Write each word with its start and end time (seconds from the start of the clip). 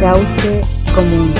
Cauce 0.00 0.60
Común. 0.94 1.34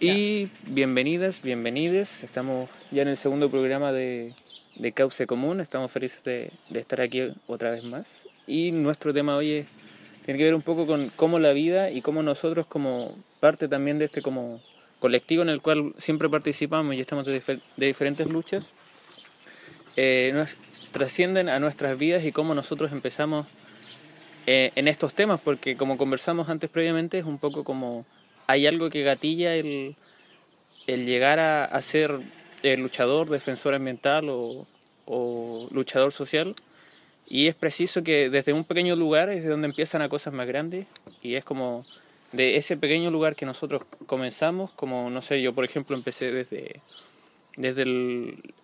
Y 0.00 0.48
bienvenidas, 0.66 1.40
bienvenides. 1.40 2.24
Estamos 2.24 2.68
ya 2.90 3.02
en 3.02 3.08
el 3.08 3.16
segundo 3.16 3.48
programa 3.48 3.92
de, 3.92 4.34
Cauce 4.92 5.28
Común. 5.28 5.60
Estamos 5.60 5.92
felices 5.92 6.24
de, 6.24 6.50
de 6.68 6.80
estar 6.80 7.00
aquí 7.00 7.32
otra 7.46 7.70
vez 7.70 7.84
más. 7.84 8.26
Y 8.48 8.72
nuestro 8.72 9.14
tema 9.14 9.36
hoy 9.36 9.52
es 9.52 9.66
tiene 10.24 10.38
que 10.38 10.44
ver 10.44 10.56
un 10.56 10.62
poco 10.62 10.88
con 10.88 11.12
cómo 11.14 11.38
la 11.38 11.52
vida 11.52 11.92
y 11.92 12.02
cómo 12.02 12.24
nosotros 12.24 12.66
como 12.66 13.14
parte 13.38 13.68
también 13.68 14.00
de 14.00 14.06
este 14.06 14.20
como 14.20 14.60
colectivo 14.98 15.42
en 15.42 15.48
el 15.48 15.60
cual 15.60 15.94
siempre 15.98 16.28
participamos 16.28 16.94
y 16.94 17.00
estamos 17.00 17.26
de, 17.26 17.40
de 17.76 17.86
diferentes 17.86 18.26
luchas, 18.26 18.74
eh, 19.96 20.30
nos 20.34 20.56
trascienden 20.90 21.48
a 21.48 21.58
nuestras 21.58 21.98
vidas 21.98 22.24
y 22.24 22.32
cómo 22.32 22.54
nosotros 22.54 22.92
empezamos 22.92 23.46
eh, 24.46 24.70
en 24.74 24.88
estos 24.88 25.14
temas, 25.14 25.40
porque 25.40 25.76
como 25.76 25.98
conversamos 25.98 26.48
antes 26.48 26.70
previamente, 26.70 27.18
es 27.18 27.24
un 27.24 27.38
poco 27.38 27.64
como 27.64 28.06
hay 28.46 28.66
algo 28.66 28.90
que 28.90 29.02
gatilla 29.02 29.54
el, 29.54 29.96
el 30.86 31.04
llegar 31.04 31.38
a, 31.38 31.64
a 31.64 31.82
ser 31.82 32.20
el 32.62 32.80
luchador, 32.80 33.28
defensor 33.28 33.74
ambiental 33.74 34.28
o, 34.28 34.66
o 35.04 35.68
luchador 35.70 36.12
social, 36.12 36.54
y 37.28 37.48
es 37.48 37.54
preciso 37.54 38.04
que 38.04 38.30
desde 38.30 38.52
un 38.52 38.64
pequeño 38.64 38.94
lugar 38.94 39.30
es 39.30 39.42
de 39.42 39.50
donde 39.50 39.66
empiezan 39.66 40.00
a 40.00 40.08
cosas 40.08 40.32
más 40.32 40.46
grandes 40.46 40.86
y 41.22 41.34
es 41.34 41.44
como 41.44 41.84
de 42.32 42.56
ese 42.56 42.76
pequeño 42.76 43.10
lugar 43.10 43.36
que 43.36 43.46
nosotros 43.46 43.82
comenzamos, 44.06 44.70
como 44.72 45.10
no 45.10 45.22
sé, 45.22 45.40
yo 45.42 45.54
por 45.54 45.64
ejemplo 45.64 45.96
empecé 45.96 46.32
desde, 46.32 46.80
desde 47.56 47.84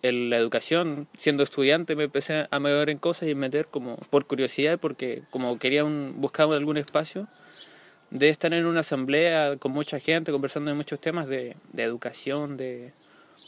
la 0.03 0.37
educación, 0.37 1.09
siendo 1.17 1.43
estudiante 1.43 1.97
me 1.97 2.05
empecé 2.05 2.47
a 2.51 2.59
mover 2.59 2.91
en 2.91 2.99
cosas 2.99 3.29
y 3.29 3.35
meter 3.35 3.67
como 3.67 3.97
por 4.11 4.27
curiosidad, 4.27 4.79
porque 4.79 5.23
como 5.31 5.59
quería 5.59 5.85
un, 5.85 6.15
buscaba 6.19 6.57
algún 6.57 6.77
espacio 6.77 7.29
de 8.11 8.29
estar 8.29 8.53
en 8.53 8.67
una 8.67 8.81
asamblea 8.81 9.57
con 9.57 9.73
mucha 9.73 9.99
gente, 9.99 10.33
conversando 10.33 10.71
de 10.71 10.77
muchos 10.77 11.01
temas 11.01 11.27
de, 11.29 11.57
de 11.73 11.83
educación, 11.83 12.59
de, 12.59 12.93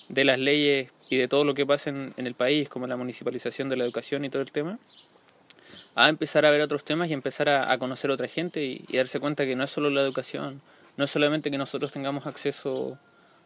de 0.08 0.24
las 0.24 0.39
leyes 0.39 0.91
y 1.11 1.17
de 1.17 1.28
todo 1.28 1.44
lo 1.44 1.52
que 1.52 1.67
pasa 1.67 1.91
en, 1.91 2.14
en, 2.17 2.27
el 2.27 2.34
país, 2.34 2.70
como 2.70 2.86
la 2.86 2.96
municipalización 2.96 3.69
de 3.69 3.77
la 3.77 3.84
educación 3.84 4.24
y 4.24 4.30
todo 4.30 4.41
el 4.41 4.50
tema, 4.52 4.78
a 5.95 6.09
empezar 6.09 6.45
a 6.45 6.50
ver 6.50 6.61
otros 6.61 6.84
temas 6.84 7.09
y 7.09 7.12
empezar 7.12 7.48
a, 7.48 7.78
conocer 7.78 8.11
otra 8.11 8.28
gente 8.28 8.64
y, 8.64 8.84
darse 8.97 9.20
cuenta 9.20 9.47
que 9.47 9.56
no 9.56 9.64
es 9.64 9.70
solo 9.70 9.91
la 9.91 10.01
educación, 10.01 10.61
no 10.97 11.05
es 11.05 11.11
solamente 11.11 11.51
que 11.51 11.59
nosotros 11.59 11.92
tengamos 11.92 12.27
acceso, 12.27 12.98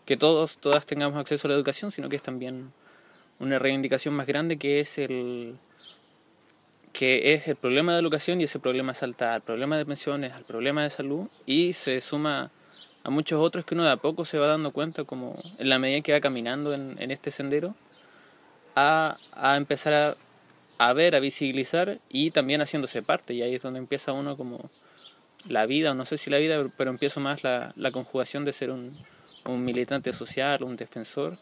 que 0.06 0.16
todos, 0.16 0.58
todas 0.58 0.86
tengamos 0.86 1.18
acceso 1.18 1.46
a 1.46 1.50
la 1.50 1.56
educación, 1.56 1.90
sino 1.90 2.08
que 2.08 2.16
es 2.16 2.22
también 2.22 2.72
una 3.38 3.58
reivindicación 3.58 4.14
más 4.14 4.26
grande 4.26 4.56
que 4.56 4.80
es 4.80 4.98
el 4.98 5.56
que 6.92 7.34
es 7.34 7.46
el 7.46 7.54
problema 7.54 7.92
de 7.92 8.00
educación 8.00 8.40
y 8.40 8.44
ese 8.44 8.58
problema 8.58 8.92
salta 8.92 9.34
al 9.34 9.42
problema 9.42 9.76
de 9.76 9.86
pensiones, 9.86 10.32
al 10.32 10.42
problema 10.42 10.82
de 10.82 10.90
salud 10.90 11.28
y 11.46 11.74
se 11.74 12.00
suma 12.00 12.50
a 13.04 13.10
muchos 13.10 13.40
otros 13.40 13.64
que 13.64 13.74
uno 13.74 13.84
de 13.84 13.92
a 13.92 13.98
poco 13.98 14.24
se 14.24 14.38
va 14.38 14.48
dando 14.48 14.72
cuenta 14.72 15.04
como 15.04 15.34
en 15.58 15.68
la 15.68 15.78
medida 15.78 16.00
que 16.00 16.12
va 16.12 16.20
caminando 16.20 16.74
en, 16.74 16.96
en 16.98 17.10
este 17.12 17.30
sendero 17.30 17.76
a, 18.74 19.16
a 19.32 19.56
empezar 19.56 19.92
a, 19.92 20.16
a, 20.78 20.92
ver, 20.92 21.14
a 21.14 21.20
visibilizar 21.20 22.00
y 22.08 22.30
también 22.30 22.60
haciéndose 22.60 23.02
parte 23.02 23.34
y 23.34 23.42
ahí 23.42 23.54
es 23.54 23.62
donde 23.62 23.78
empieza 23.78 24.12
uno 24.12 24.36
como 24.36 24.70
la 25.46 25.66
vida, 25.66 25.92
o 25.92 25.94
no 25.94 26.04
sé 26.04 26.18
si 26.18 26.30
la 26.30 26.38
vida, 26.38 26.66
pero 26.76 26.90
empiezo 26.90 27.20
más 27.20 27.42
la, 27.44 27.72
la 27.76 27.90
conjugación 27.90 28.44
de 28.44 28.52
ser 28.52 28.70
un, 28.70 28.96
un 29.44 29.64
militante 29.64 30.12
social, 30.12 30.62
un 30.62 30.76
defensor 30.76 31.38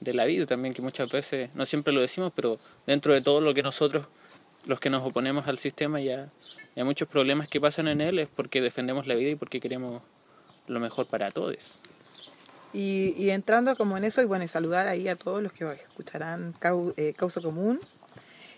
de 0.00 0.14
la 0.14 0.24
vida 0.24 0.46
también, 0.46 0.74
que 0.74 0.82
muchas 0.82 1.08
veces, 1.10 1.50
no 1.54 1.64
siempre 1.66 1.92
lo 1.92 2.00
decimos, 2.00 2.32
pero 2.34 2.58
dentro 2.86 3.12
de 3.12 3.20
todo 3.20 3.40
lo 3.40 3.54
que 3.54 3.62
nosotros, 3.62 4.06
los 4.66 4.80
que 4.80 4.90
nos 4.90 5.04
oponemos 5.04 5.46
al 5.46 5.58
sistema, 5.58 6.00
ya, 6.00 6.30
ya 6.74 6.84
muchos 6.84 7.08
problemas 7.08 7.48
que 7.48 7.60
pasan 7.60 7.88
en 7.88 8.00
él 8.00 8.18
es 8.18 8.28
porque 8.28 8.60
defendemos 8.60 9.06
la 9.06 9.14
vida 9.14 9.30
y 9.30 9.36
porque 9.36 9.60
queremos 9.60 10.02
lo 10.66 10.80
mejor 10.80 11.06
para 11.06 11.30
todos. 11.30 11.80
Y, 12.72 13.14
y, 13.18 13.30
entrando 13.30 13.76
como 13.76 13.98
en 13.98 14.04
eso, 14.04 14.22
y 14.22 14.24
bueno, 14.24 14.44
y 14.44 14.48
saludar 14.48 14.88
ahí 14.88 15.06
a 15.08 15.16
todos 15.16 15.42
los 15.42 15.52
que 15.52 15.70
escucharán 15.72 16.54
eh, 16.96 17.12
Causa 17.14 17.40
Común. 17.42 17.80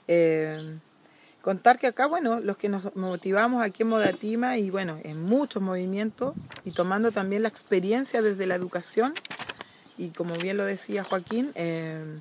Eh, 0.09 0.79
contar 1.43 1.79
que 1.79 1.87
acá, 1.87 2.07
bueno, 2.07 2.41
los 2.41 2.57
que 2.57 2.69
nos 2.69 2.95
motivamos 2.97 3.63
aquí 3.63 3.83
en 3.83 3.91
Modatima 3.91 4.57
y 4.57 4.71
bueno, 4.71 4.99
en 5.03 5.23
muchos 5.23 5.63
movimientos 5.63 6.35
y 6.65 6.73
tomando 6.73 7.13
también 7.13 7.43
la 7.43 7.49
experiencia 7.49 8.23
desde 8.23 8.47
la 8.47 8.55
educación, 8.55 9.13
y 9.97 10.11
como 10.11 10.35
bien 10.37 10.57
lo 10.57 10.65
decía 10.65 11.05
Joaquín, 11.05 11.53
eh, 11.55 12.21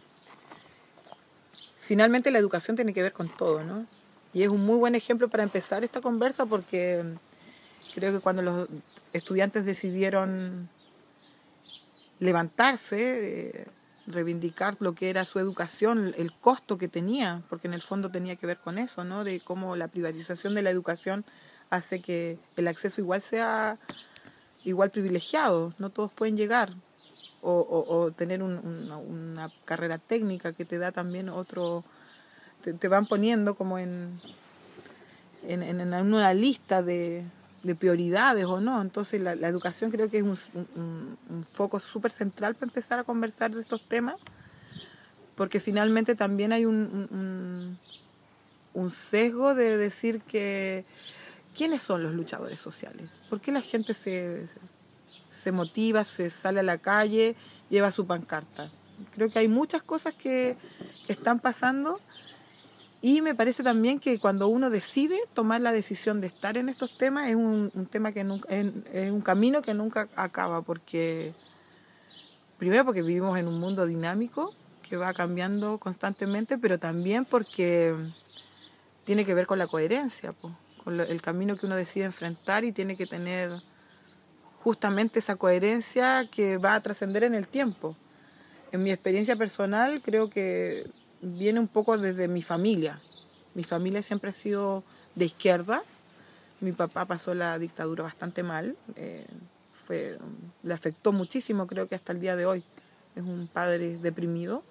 finalmente 1.79 2.31
la 2.31 2.39
educación 2.39 2.75
tiene 2.75 2.93
que 2.93 3.01
ver 3.01 3.13
con 3.13 3.29
todo, 3.29 3.63
¿no? 3.63 3.85
Y 4.33 4.43
es 4.43 4.49
un 4.49 4.65
muy 4.65 4.77
buen 4.77 4.95
ejemplo 4.95 5.27
para 5.29 5.43
empezar 5.43 5.83
esta 5.83 6.01
conversa 6.01 6.45
porque 6.45 7.03
creo 7.93 8.11
que 8.11 8.19
cuando 8.19 8.41
los 8.41 8.67
estudiantes 9.13 9.65
decidieron 9.65 10.69
levantarse, 12.19 13.61
eh, 13.61 13.65
reivindicar 14.05 14.75
lo 14.79 14.93
que 14.93 15.09
era 15.09 15.25
su 15.25 15.39
educación, 15.39 16.13
el 16.17 16.33
costo 16.33 16.77
que 16.77 16.87
tenía, 16.87 17.41
porque 17.49 17.67
en 17.67 17.73
el 17.73 17.81
fondo 17.81 18.09
tenía 18.09 18.35
que 18.35 18.47
ver 18.47 18.57
con 18.57 18.77
eso, 18.77 19.03
¿no? 19.03 19.23
De 19.23 19.39
cómo 19.39 19.75
la 19.75 19.87
privatización 19.87 20.55
de 20.55 20.61
la 20.61 20.69
educación 20.69 21.23
hace 21.69 22.01
que 22.01 22.37
el 22.57 22.67
acceso 22.67 23.01
igual 23.01 23.21
sea 23.21 23.77
igual 24.63 24.91
privilegiado, 24.91 25.73
no 25.77 25.89
todos 25.89 26.11
pueden 26.11 26.37
llegar, 26.37 26.73
o, 27.41 27.51
o, 27.51 27.95
o 27.95 28.11
tener 28.11 28.41
un, 28.41 28.55
una, 28.57 29.51
carrera 29.65 29.97
técnica 29.97 30.53
que 30.53 30.63
te 30.63 30.77
da 30.77 30.91
también 30.91 31.27
otro, 31.29 31.83
te, 32.63 32.73
te 32.73 32.87
van 32.87 33.05
poniendo 33.05 33.55
como 33.55 33.77
en, 33.77 34.17
en, 35.45 35.63
en 35.63 35.93
una 35.93 36.33
lista 36.33 36.81
de, 36.81 37.25
de 37.63 37.75
prioridades 37.75 38.45
o 38.45 38.59
no. 38.59 38.81
Entonces 38.81 39.21
la, 39.21 39.35
la 39.35 39.47
educación 39.47 39.89
creo 39.89 40.09
que 40.09 40.19
es 40.19 40.23
un, 40.23 41.17
foco 41.51 41.79
súper 41.79 42.11
central 42.11 42.55
para 42.55 42.69
empezar 42.69 42.99
a 42.99 43.03
conversar 43.03 43.51
de 43.55 43.61
estos 43.61 43.81
temas, 43.87 44.17
porque 45.35 45.59
finalmente 45.59 46.15
también 46.15 46.51
hay 46.51 46.65
un, 46.65 47.77
un, 48.73 48.89
sesgo 48.89 49.55
de 49.55 49.77
decir 49.77 50.21
que 50.21 50.85
quiénes 51.55 51.81
son 51.81 52.03
los 52.03 52.13
luchadores 52.13 52.59
sociales, 52.59 53.09
por 53.29 53.39
qué 53.39 53.51
la 53.51 53.61
gente 53.61 53.93
se, 53.93 54.47
se 55.43 55.51
motiva, 55.51 56.03
se 56.03 56.29
sale 56.29 56.59
a 56.59 56.63
la 56.63 56.77
calle, 56.77 57.35
lleva 57.69 57.91
su 57.91 58.05
pancarta. 58.05 58.69
Creo 59.15 59.29
que 59.29 59.39
hay 59.39 59.47
muchas 59.47 59.83
cosas 59.83 60.13
que, 60.13 60.55
que 61.07 61.13
están 61.13 61.39
pasando 61.39 61.99
y 63.05 63.21
me 63.21 63.35
parece 63.35 63.63
también 63.63 63.99
que 63.99 64.17
cuando 64.17 64.47
uno 64.47 64.69
decide 64.69 65.19
tomar 65.33 65.59
la 65.59 65.73
decisión 65.73 66.21
de 66.21 66.27
estar 66.27 66.55
en 66.57 66.69
estos 66.69 66.97
temas 66.97 67.27
es 67.27 67.35
un, 67.35 67.69
tema 67.91 68.13
que 68.13 68.23
nunca, 68.23 68.47
es, 68.47 69.11
un 69.11 69.19
camino 69.19 69.61
que 69.61 69.73
nunca 69.73 70.07
acaba 70.15 70.61
porque 70.61 71.33
primero 72.57 72.85
porque 72.85 73.01
vivimos 73.01 73.37
en 73.37 73.49
un 73.49 73.59
mundo 73.59 73.85
dinámico 73.85 74.55
que 74.87 74.95
va 74.95 75.13
cambiando 75.13 75.79
constantemente, 75.79 76.57
pero 76.57 76.79
también 76.79 77.25
porque 77.25 77.93
tiene 79.03 79.25
que 79.25 79.33
ver 79.33 79.47
con 79.47 79.59
la 79.59 79.67
coherencia, 79.67 80.31
con 80.85 80.97
el 81.01 81.21
camino 81.21 81.57
que 81.57 81.65
uno 81.65 81.75
decide 81.75 82.05
enfrentar 82.05 82.63
y 82.63 82.71
tiene 82.71 82.95
que 82.95 83.05
tener 83.05 83.51
justamente 84.61 85.19
esa 85.19 85.35
coherencia 85.35 86.29
que 86.31 86.57
va 86.57 86.75
a 86.75 86.79
trascender 86.79 87.25
en 87.25 87.35
el 87.35 87.49
tiempo. 87.49 87.97
En 88.71 88.81
mi 88.81 88.91
experiencia 88.91 89.35
personal 89.35 90.01
creo 90.01 90.29
que 90.29 90.89
viene 91.23 91.59
un 91.59 91.67
poco 91.67 91.97
desde 91.97 92.27
mi 92.27 92.41
familia. 92.41 92.99
Mi 93.55 93.63
familia 93.63 94.01
siempre 94.03 94.31
ha 94.31 94.33
sido 94.33 94.83
de 95.15 95.25
izquierda. 95.25 95.83
Mi 96.59 96.71
papá 96.71 97.05
pasó 97.05 97.33
la 97.33 97.57
dictadura 97.57 98.03
bastante 98.03 98.43
mal. 98.43 98.75
Eh, 98.95 99.25
fue, 99.71 100.17
le 100.63 100.73
afectó 100.73 101.11
muchísimo, 101.11 101.67
creo 101.67 101.87
que 101.87 101.95
hasta 101.95 102.13
el 102.13 102.19
día 102.19 102.35
de 102.35 102.45
hoy. 102.45 102.63
Es 103.15 103.23
un 103.23 103.47
padre 103.47 103.97
deprimido 103.97 104.63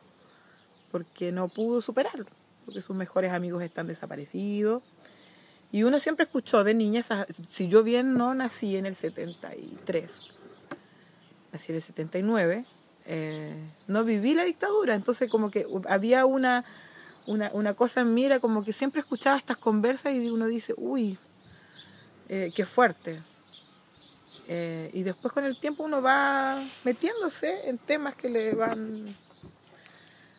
porque 0.90 1.32
no 1.32 1.48
pudo 1.48 1.80
superarlo, 1.80 2.26
porque 2.64 2.82
sus 2.82 2.94
mejores 2.94 3.32
amigos 3.32 3.62
están 3.62 3.86
desaparecidos. 3.86 4.82
Y 5.70 5.84
uno 5.84 5.98
siempre 6.00 6.24
escuchó 6.24 6.64
de 6.64 6.74
niña, 6.74 7.02
si 7.48 7.68
yo 7.68 7.82
bien 7.82 8.14
no 8.14 8.34
nací 8.34 8.76
en 8.76 8.84
el 8.84 8.94
73, 8.94 10.10
nací 11.50 11.72
en 11.72 11.76
el 11.76 11.82
79, 11.82 12.66
eh, 13.06 13.54
no 13.88 14.04
viví 14.04 14.34
la 14.34 14.44
dictadura, 14.44 14.94
entonces 14.94 15.28
como 15.30 15.50
que 15.50 15.66
había 15.88 16.24
una, 16.26 16.64
una, 17.26 17.50
una, 17.52 17.74
cosa 17.74 18.00
en 18.00 18.40
como 18.40 18.64
que 18.64 18.72
siempre 18.72 19.00
escuchaba 19.00 19.36
estas 19.36 19.56
conversas 19.56 20.14
y 20.14 20.30
uno 20.30 20.46
dice, 20.46 20.74
uy, 20.76 21.18
eh, 22.28 22.52
qué 22.54 22.64
fuerte. 22.64 23.20
Eh, 24.48 24.90
y 24.92 25.02
después 25.02 25.32
con 25.32 25.44
el 25.44 25.58
tiempo 25.58 25.84
uno 25.84 26.02
va 26.02 26.64
metiéndose 26.84 27.68
en 27.68 27.78
temas 27.78 28.14
que 28.14 28.28
le 28.28 28.54
van 28.54 29.16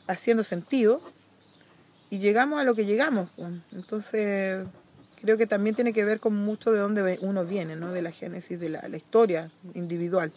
haciendo 0.08 0.44
sentido 0.44 1.02
y 2.10 2.20
llegamos 2.20 2.60
a 2.60 2.64
lo 2.64 2.76
que 2.76 2.86
llegamos. 2.86 3.38
Entonces 3.72 4.66
creo 5.22 5.38
que 5.38 5.48
también 5.48 5.76
tiene 5.76 5.94
que 5.94 6.04
ver 6.04 6.20
con 6.20 6.36
mucho 6.36 6.72
de 6.72 6.80
dónde 6.80 7.18
uno 7.22 7.46
viene, 7.46 7.76
¿no? 7.76 7.92
de 7.92 8.02
la 8.02 8.12
génesis, 8.12 8.60
de 8.60 8.70
la 8.70 8.98
historia 8.98 9.52
individual. 9.74 10.32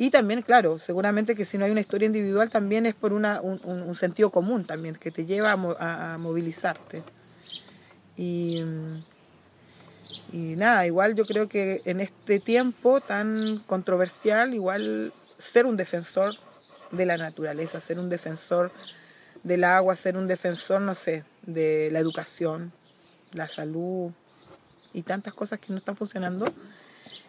Y 0.00 0.08
también, 0.08 0.40
claro, 0.40 0.78
seguramente 0.78 1.36
que 1.36 1.44
si 1.44 1.58
no 1.58 1.66
hay 1.66 1.72
una 1.72 1.82
historia 1.82 2.06
individual 2.06 2.48
también 2.48 2.86
es 2.86 2.94
por 2.94 3.12
una, 3.12 3.42
un, 3.42 3.94
sentido 3.94 4.30
común 4.30 4.64
también, 4.64 4.94
que 4.94 5.10
te 5.10 5.26
lleva 5.26 5.52
a, 5.52 6.14
a, 6.14 6.16
movilizarte. 6.16 7.02
Y, 8.16 8.62
y 10.32 10.56
nada, 10.56 10.86
igual 10.86 11.16
yo 11.16 11.26
creo 11.26 11.50
que 11.50 11.82
en 11.84 12.00
este 12.00 12.40
tiempo 12.40 13.02
tan 13.02 13.58
controversial, 13.66 14.54
igual 14.54 15.12
ser 15.38 15.66
un 15.66 15.76
defensor 15.76 16.34
de 16.90 17.04
la 17.04 17.18
naturaleza, 17.18 17.78
ser 17.78 17.98
un 17.98 18.08
defensor 18.08 18.72
del 19.42 19.64
agua, 19.64 19.96
ser 19.96 20.16
un 20.16 20.26
defensor, 20.26 20.80
no 20.80 20.94
sé, 20.94 21.24
de 21.42 21.90
la 21.92 21.98
educación, 21.98 22.72
la 23.32 23.46
salud 23.46 24.12
y 24.94 25.02
tantas 25.02 25.34
cosas 25.34 25.58
que 25.60 25.74
no 25.74 25.78
están 25.78 25.96
funcionando, 25.96 26.46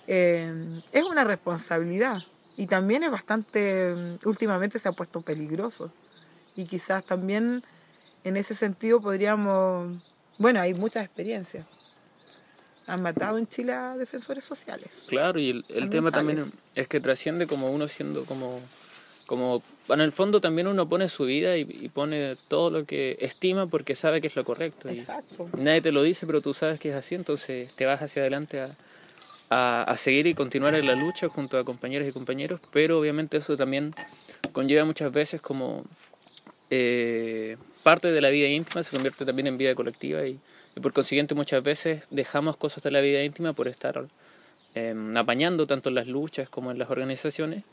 eh, 0.07 0.81
es 0.93 1.03
una 1.03 1.25
responsabilidad 1.25 2.23
y 2.57 2.67
también 2.67 3.03
es 3.03 3.11
bastante, 3.11 3.93
últimamente 4.25 4.79
se 4.79 4.89
ha 4.89 4.91
puesto 4.91 5.21
peligroso 5.21 5.91
y 6.55 6.65
quizás 6.65 7.03
también 7.05 7.63
en 8.23 8.37
ese 8.37 8.55
sentido 8.55 9.01
podríamos, 9.01 10.01
bueno, 10.37 10.61
hay 10.61 10.73
muchas 10.73 11.05
experiencias. 11.05 11.65
Han 12.87 13.01
matado 13.01 13.37
en 13.37 13.47
Chile 13.47 13.73
a 13.73 13.95
defensores 13.95 14.43
sociales. 14.43 14.89
Claro, 15.07 15.39
y 15.39 15.51
el, 15.51 15.65
el 15.69 15.89
tema 15.89 16.11
también 16.11 16.51
es 16.75 16.87
que 16.87 16.99
trasciende 16.99 17.47
como 17.47 17.71
uno 17.71 17.87
siendo 17.87 18.25
como 18.25 18.59
como 19.31 19.63
en 19.87 20.01
el 20.01 20.11
fondo 20.11 20.41
también 20.41 20.67
uno 20.67 20.89
pone 20.89 21.07
su 21.07 21.23
vida 21.23 21.55
y, 21.55 21.87
pone 21.87 22.35
todo 22.49 22.69
lo 22.69 22.85
que 22.85 23.17
estima 23.21 23.65
porque 23.65 23.95
sabe 23.95 24.19
que 24.19 24.27
es 24.27 24.35
lo 24.35 24.43
correcto. 24.43 24.89
Exacto. 24.89 25.49
Y 25.57 25.61
nadie 25.61 25.79
te 25.79 25.93
lo 25.93 26.03
dice, 26.03 26.27
pero 26.27 26.41
tú 26.41 26.53
sabes 26.53 26.81
que 26.81 26.89
es 26.89 26.95
así, 26.95 27.15
entonces 27.15 27.71
te 27.75 27.85
vas 27.85 28.01
hacia 28.01 28.23
adelante 28.23 28.59
a, 28.59 28.75
a, 29.53 29.95
seguir 29.97 30.27
y 30.27 30.33
continuar 30.33 30.75
en 30.75 30.85
la 30.85 30.95
lucha 30.95 31.27
junto 31.27 31.59
a 31.59 31.65
compañeros 31.65 32.07
y 32.07 32.13
compañeros, 32.13 32.61
pero 32.71 32.99
obviamente 32.99 33.35
eso 33.35 33.57
también 33.57 33.93
conlleva 34.53 34.85
muchas 34.85 35.11
veces 35.11 35.41
como 35.41 35.83
eh, 36.69 37.57
parte 37.83 38.13
de 38.13 38.21
la 38.21 38.29
vida 38.29 38.47
íntima, 38.47 38.81
se 38.81 38.95
convierte 38.95 39.25
también 39.25 39.47
en 39.47 39.57
vida 39.57 39.75
colectiva 39.75 40.25
y, 40.25 40.39
por 40.81 40.93
consiguiente 40.93 41.35
muchas 41.35 41.61
veces 41.61 42.03
dejamos 42.09 42.55
cosas 42.55 42.81
de 42.81 42.91
la 42.91 43.01
vida 43.01 43.21
íntima 43.25 43.51
por 43.51 43.67
estar 43.67 44.07
eh, 44.73 44.95
apañando 45.17 45.67
tanto 45.67 45.89
en 45.89 45.95
las 45.95 46.07
luchas 46.07 46.47
como 46.47 46.71
en 46.71 46.79
las 46.79 46.89
organizaciones 46.89 47.65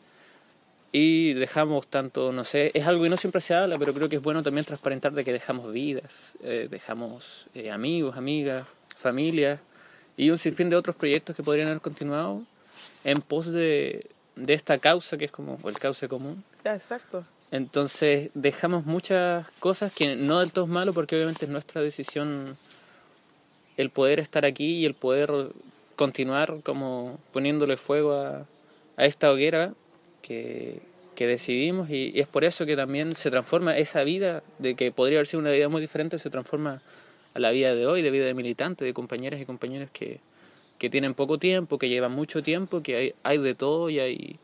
y 0.90 1.34
dejamos 1.34 1.86
tanto, 1.86 2.32
no 2.32 2.42
sé, 2.42 2.72
es 2.74 2.88
algo 2.88 3.04
que 3.04 3.08
no 3.08 3.16
siempre 3.16 3.40
se 3.40 3.54
habla, 3.54 3.78
pero 3.78 3.94
creo 3.94 4.08
que 4.08 4.16
es 4.16 4.22
bueno 4.22 4.42
también 4.42 4.64
transparentar 4.64 5.12
de 5.12 5.24
que 5.24 5.32
dejamos 5.32 5.72
vidas, 5.72 6.36
eh, 6.42 6.66
dejamos 6.68 7.46
eh, 7.54 7.70
amigos, 7.70 8.16
amigas, 8.16 8.66
familias 8.96 9.60
y 10.18 10.28
un 10.28 10.38
sinfín 10.38 10.68
de 10.68 10.76
otros 10.76 10.94
proyectos 10.94 11.34
que 11.34 11.42
podrían 11.42 11.68
haber 11.68 11.80
continuado 11.80 12.42
en 13.04 13.22
pos 13.22 13.46
de, 13.50 14.06
de 14.36 14.52
esta 14.52 14.76
causa 14.76 15.16
que 15.16 15.24
es 15.24 15.30
como 15.30 15.58
el 15.66 15.78
cauce 15.78 16.08
común. 16.08 16.44
exacto. 16.64 17.24
Entonces 17.50 18.30
dejamos 18.34 18.84
muchas 18.84 19.46
cosas 19.60 19.94
que 19.94 20.16
no 20.16 20.40
del 20.40 20.52
todo 20.52 20.66
es 20.66 20.70
malo 20.70 20.92
porque 20.92 21.16
obviamente 21.16 21.46
es 21.46 21.50
nuestra 21.50 21.80
decisión 21.80 22.58
el 23.78 23.88
poder 23.88 24.20
estar 24.20 24.44
aquí 24.44 24.78
y 24.78 24.84
el 24.84 24.92
poder 24.92 25.30
continuar 25.96 26.60
como 26.62 27.18
poniéndole 27.32 27.78
fuego 27.78 28.12
a, 28.12 28.46
a 28.98 29.06
esta 29.06 29.30
hoguera 29.30 29.72
que, 30.20 30.82
que 31.18 31.26
decidimos 31.26 31.90
y, 31.90 32.12
es 32.14 32.28
por 32.28 32.44
eso 32.44 32.64
que 32.64 32.76
también 32.76 33.16
se 33.16 33.30
transforma 33.30 33.76
esa 33.76 34.04
vida 34.04 34.44
de 34.60 34.76
que 34.76 34.92
podría 34.92 35.18
haber 35.18 35.26
sido 35.26 35.40
una 35.40 35.50
vida 35.50 35.68
muy 35.68 35.80
diferente, 35.80 36.16
se 36.16 36.30
transforma 36.30 36.80
a 37.34 37.38
la 37.38 37.50
vida 37.50 37.74
de 37.74 37.86
hoy, 37.86 38.02
de 38.02 38.10
vida 38.10 38.26
de 38.26 38.34
militante, 38.34 38.84
de 38.84 38.94
compañeras 38.94 39.40
y 39.40 39.44
compañeros 39.46 39.90
que, 39.92 40.20
que 40.78 40.90
tienen 40.90 41.14
poco 41.14 41.38
tiempo, 41.38 41.78
que 41.78 41.88
llevan 41.88 42.12
mucho 42.12 42.42
tiempo, 42.42 42.82
que 42.82 42.96
hay, 42.96 43.14
hay 43.22 43.38
de 43.38 43.54
todo 43.54 43.90
y 43.90 44.00
hay... 44.00 44.38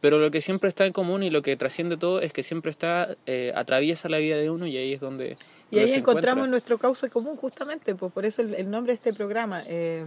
Pero 0.00 0.18
lo 0.18 0.30
que 0.30 0.40
siempre 0.40 0.68
está 0.68 0.86
en 0.86 0.92
común 0.92 1.24
y 1.24 1.30
lo 1.30 1.42
que 1.42 1.56
trasciende 1.56 1.96
todo 1.96 2.20
es 2.20 2.32
que 2.32 2.42
siempre 2.42 2.70
está, 2.70 3.16
eh, 3.26 3.52
atraviesa 3.56 4.08
la 4.08 4.18
vida 4.18 4.36
de 4.36 4.50
uno 4.50 4.66
y 4.66 4.76
ahí 4.76 4.92
es 4.92 5.00
donde... 5.00 5.36
Y 5.70 5.80
ahí 5.80 5.92
encontramos 5.92 6.48
nuestro 6.48 6.78
causa 6.78 7.08
común 7.08 7.36
justamente, 7.36 7.94
pues 7.94 8.12
por 8.12 8.24
eso 8.24 8.40
el, 8.40 8.54
el 8.54 8.70
nombre 8.70 8.92
de 8.92 8.94
este 8.94 9.12
programa. 9.12 9.64
Eh, 9.66 10.06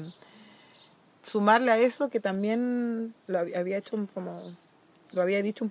sumarle 1.23 1.71
a 1.71 1.77
eso 1.77 2.09
que 2.09 2.19
también 2.19 3.13
lo 3.27 3.39
había 3.39 3.77
hecho 3.77 4.07
como 4.13 4.55
lo 5.11 5.21
había 5.21 5.41
dicho 5.41 5.69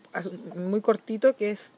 muy 0.54 0.81
cortito, 0.81 1.34
que 1.34 1.50
es 1.50 1.70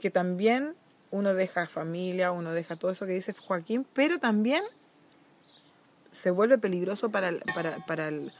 que 0.00 0.10
también 0.10 0.74
uno 1.14 1.32
deja 1.32 1.68
familia, 1.68 2.32
uno 2.32 2.52
deja 2.52 2.74
todo 2.74 2.90
eso 2.90 3.06
que 3.06 3.12
dice 3.12 3.32
Joaquín, 3.32 3.86
pero 3.94 4.18
también 4.18 4.64
se 6.10 6.32
vuelve 6.32 6.58
peligroso 6.58 7.10
para 7.10 7.28
el, 7.28 7.42
para, 7.86 8.08
el, 8.08 8.32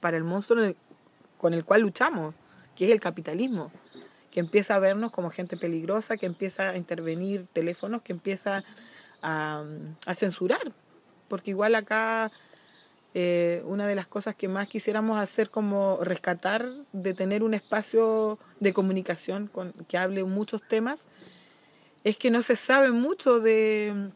para 0.00 0.16
el 0.16 0.24
monstruo 0.24 0.74
con 1.36 1.52
el 1.52 1.66
cual 1.66 1.82
luchamos, 1.82 2.34
que 2.76 2.86
es 2.86 2.92
el 2.92 3.00
capitalismo, 3.00 3.70
que 4.30 4.40
empieza 4.40 4.74
a 4.74 4.78
vernos 4.78 5.10
como 5.10 5.28
gente 5.28 5.58
peligrosa, 5.58 6.16
que 6.16 6.24
empieza 6.24 6.70
a 6.70 6.76
intervenir 6.78 7.46
teléfonos, 7.52 8.00
que 8.00 8.12
empieza 8.12 8.64
a, 9.20 9.62
a 10.06 10.14
censurar, 10.14 10.72
porque 11.28 11.50
igual 11.50 11.74
acá 11.74 12.32
eh, 13.12 13.62
una 13.66 13.86
de 13.86 13.96
las 13.96 14.06
cosas 14.06 14.34
que 14.34 14.48
más 14.48 14.66
quisiéramos 14.66 15.18
hacer 15.18 15.50
como 15.50 15.98
rescatar 16.00 16.66
de 16.94 17.12
tener 17.12 17.42
un 17.42 17.52
espacio 17.52 18.38
de 18.60 18.72
comunicación 18.72 19.46
con, 19.46 19.72
que 19.88 19.98
hable 19.98 20.24
muchos 20.24 20.66
temas 20.66 21.06
es 22.04 22.18
que 22.18 22.30
no 22.30 22.42
se 22.42 22.56
sabe 22.56 22.92
mucho 22.92 23.40
de 23.40 24.10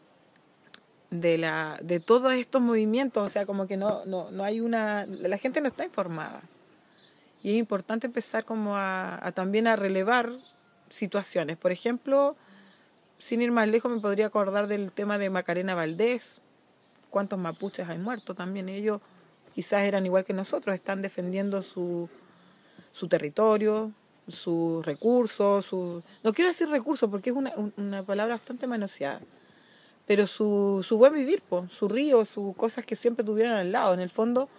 de 1.09 1.39
la 1.39 1.79
de 1.81 1.99
todos 1.99 2.33
estos 2.33 2.61
movimientos 2.61 3.25
o 3.25 3.29
sea 3.29 3.47
como 3.47 3.65
que 3.65 3.77
no 3.77 4.05
no, 4.05 4.29
no 4.29 4.43
hay 4.43 4.61
una 4.61 5.05
la 5.07 5.37
gente 5.37 5.59
no 5.59 5.67
está 5.67 5.83
informada. 5.83 6.41
Y 7.41 7.51
es 7.51 7.57
importante 7.57 8.05
empezar 8.05 8.43
como 8.43 8.75
a, 8.75 9.31
también 9.33 9.65
a 9.67 9.77
relevar 9.77 10.29
situaciones. 10.89 11.57
Por 11.57 11.71
ejemplo 11.71 12.35
sin 13.17 13.41
ir 13.41 13.51
más 13.51 13.67
lejos 13.67 13.91
me 13.91 13.99
podría 13.99 14.27
acordar 14.27 14.67
del 14.67 14.91
tema 14.91 15.17
de 15.17 15.29
Macarena 15.29 15.75
Valdés. 15.75 16.39
Cuántos 17.09 17.39
mapuches 17.39 17.89
hay 17.89 17.97
muertos 17.97 18.35
también. 18.35 18.69
Ellos 18.69 19.01
quizás 19.55 19.81
eran 19.81 20.05
igual 20.05 20.25
que 20.25 20.33
nosotros, 20.33 20.75
están 20.75 21.01
defendiendo 21.01 21.63
su, 21.63 22.07
su 22.91 23.07
territorio, 23.07 23.91
sus 24.31 24.85
recursos, 24.85 25.65
su... 25.65 26.01
no 26.23 26.33
quiero 26.33 26.49
decir 26.49 26.69
recursos 26.69 27.09
porque 27.09 27.29
es 27.29 27.35
una, 27.35 27.53
una 27.77 28.03
palabra 28.03 28.35
bastante 28.35 28.67
manoseada, 28.67 29.21
pero 30.05 30.27
su, 30.27 30.83
su 30.87 30.97
buen 30.97 31.13
vivir, 31.13 31.43
su 31.69 31.87
río, 31.87 32.25
sus 32.25 32.55
cosas 32.55 32.85
que 32.85 32.95
siempre 32.95 33.23
tuvieron 33.23 33.53
al 33.53 33.71
lado. 33.71 33.93
En 33.93 33.99
el 33.99 34.09
fondo, 34.09 34.49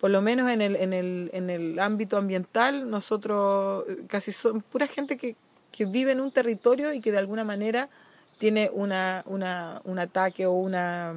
por 0.00 0.10
lo 0.10 0.22
menos 0.22 0.50
en 0.50 0.60
el, 0.60 0.76
en 0.76 0.92
el, 0.92 1.30
en 1.32 1.50
el 1.50 1.78
ámbito 1.78 2.16
ambiental, 2.16 2.88
nosotros 2.88 3.84
casi 4.08 4.32
son 4.32 4.60
pura 4.60 4.86
gente 4.86 5.16
que, 5.16 5.36
que 5.72 5.84
vive 5.84 6.12
en 6.12 6.20
un 6.20 6.30
territorio 6.30 6.92
y 6.92 7.00
que 7.00 7.12
de 7.12 7.18
alguna 7.18 7.44
manera 7.44 7.88
tiene 8.38 8.70
una, 8.72 9.22
una, 9.26 9.80
un 9.84 9.98
ataque 9.98 10.46
o 10.46 10.52
una 10.52 11.14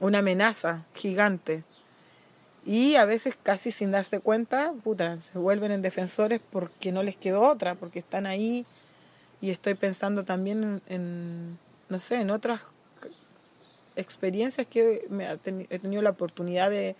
una 0.00 0.18
amenaza 0.18 0.84
gigante. 0.94 1.62
Y 2.64 2.96
a 2.96 3.04
veces 3.04 3.36
casi 3.42 3.72
sin 3.72 3.90
darse 3.90 4.20
cuenta, 4.20 4.72
puta, 4.84 5.18
se 5.22 5.38
vuelven 5.38 5.72
en 5.72 5.82
defensores 5.82 6.40
porque 6.50 6.92
no 6.92 7.02
les 7.02 7.16
quedó 7.16 7.42
otra, 7.42 7.74
porque 7.74 8.00
están 8.00 8.26
ahí. 8.26 8.66
Y 9.40 9.50
estoy 9.50 9.74
pensando 9.74 10.24
también 10.24 10.82
en, 10.88 11.58
no 11.88 12.00
sé, 12.00 12.16
en 12.16 12.30
otras 12.30 12.60
experiencias 13.96 14.66
que 14.66 15.06
me 15.08 15.30
he 15.70 15.78
tenido 15.78 16.02
la 16.02 16.10
oportunidad 16.10 16.70
de, 16.70 16.94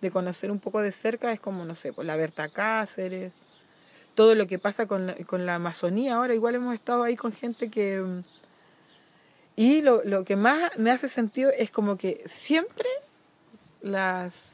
de, 0.00 0.10
conocer 0.10 0.50
un 0.50 0.58
poco 0.58 0.80
de 0.80 0.92
cerca, 0.92 1.32
es 1.32 1.40
como, 1.40 1.64
no 1.64 1.74
sé, 1.74 1.92
pues 1.92 2.06
la 2.06 2.16
Berta 2.16 2.48
Cáceres, 2.48 3.32
todo 4.14 4.34
lo 4.34 4.46
que 4.46 4.58
pasa 4.58 4.86
con 4.86 5.06
la, 5.06 5.14
con 5.26 5.46
la 5.46 5.56
Amazonía. 5.56 6.16
Ahora 6.16 6.34
igual 6.34 6.54
hemos 6.54 6.74
estado 6.74 7.02
ahí 7.02 7.16
con 7.16 7.32
gente 7.32 7.70
que 7.70 8.02
y 9.56 9.82
lo, 9.82 10.02
lo 10.04 10.24
que 10.24 10.36
más 10.36 10.76
me 10.78 10.90
hace 10.90 11.08
sentido 11.08 11.50
es 11.56 11.70
como 11.70 11.96
que 11.96 12.22
siempre 12.26 12.88
las, 13.82 14.51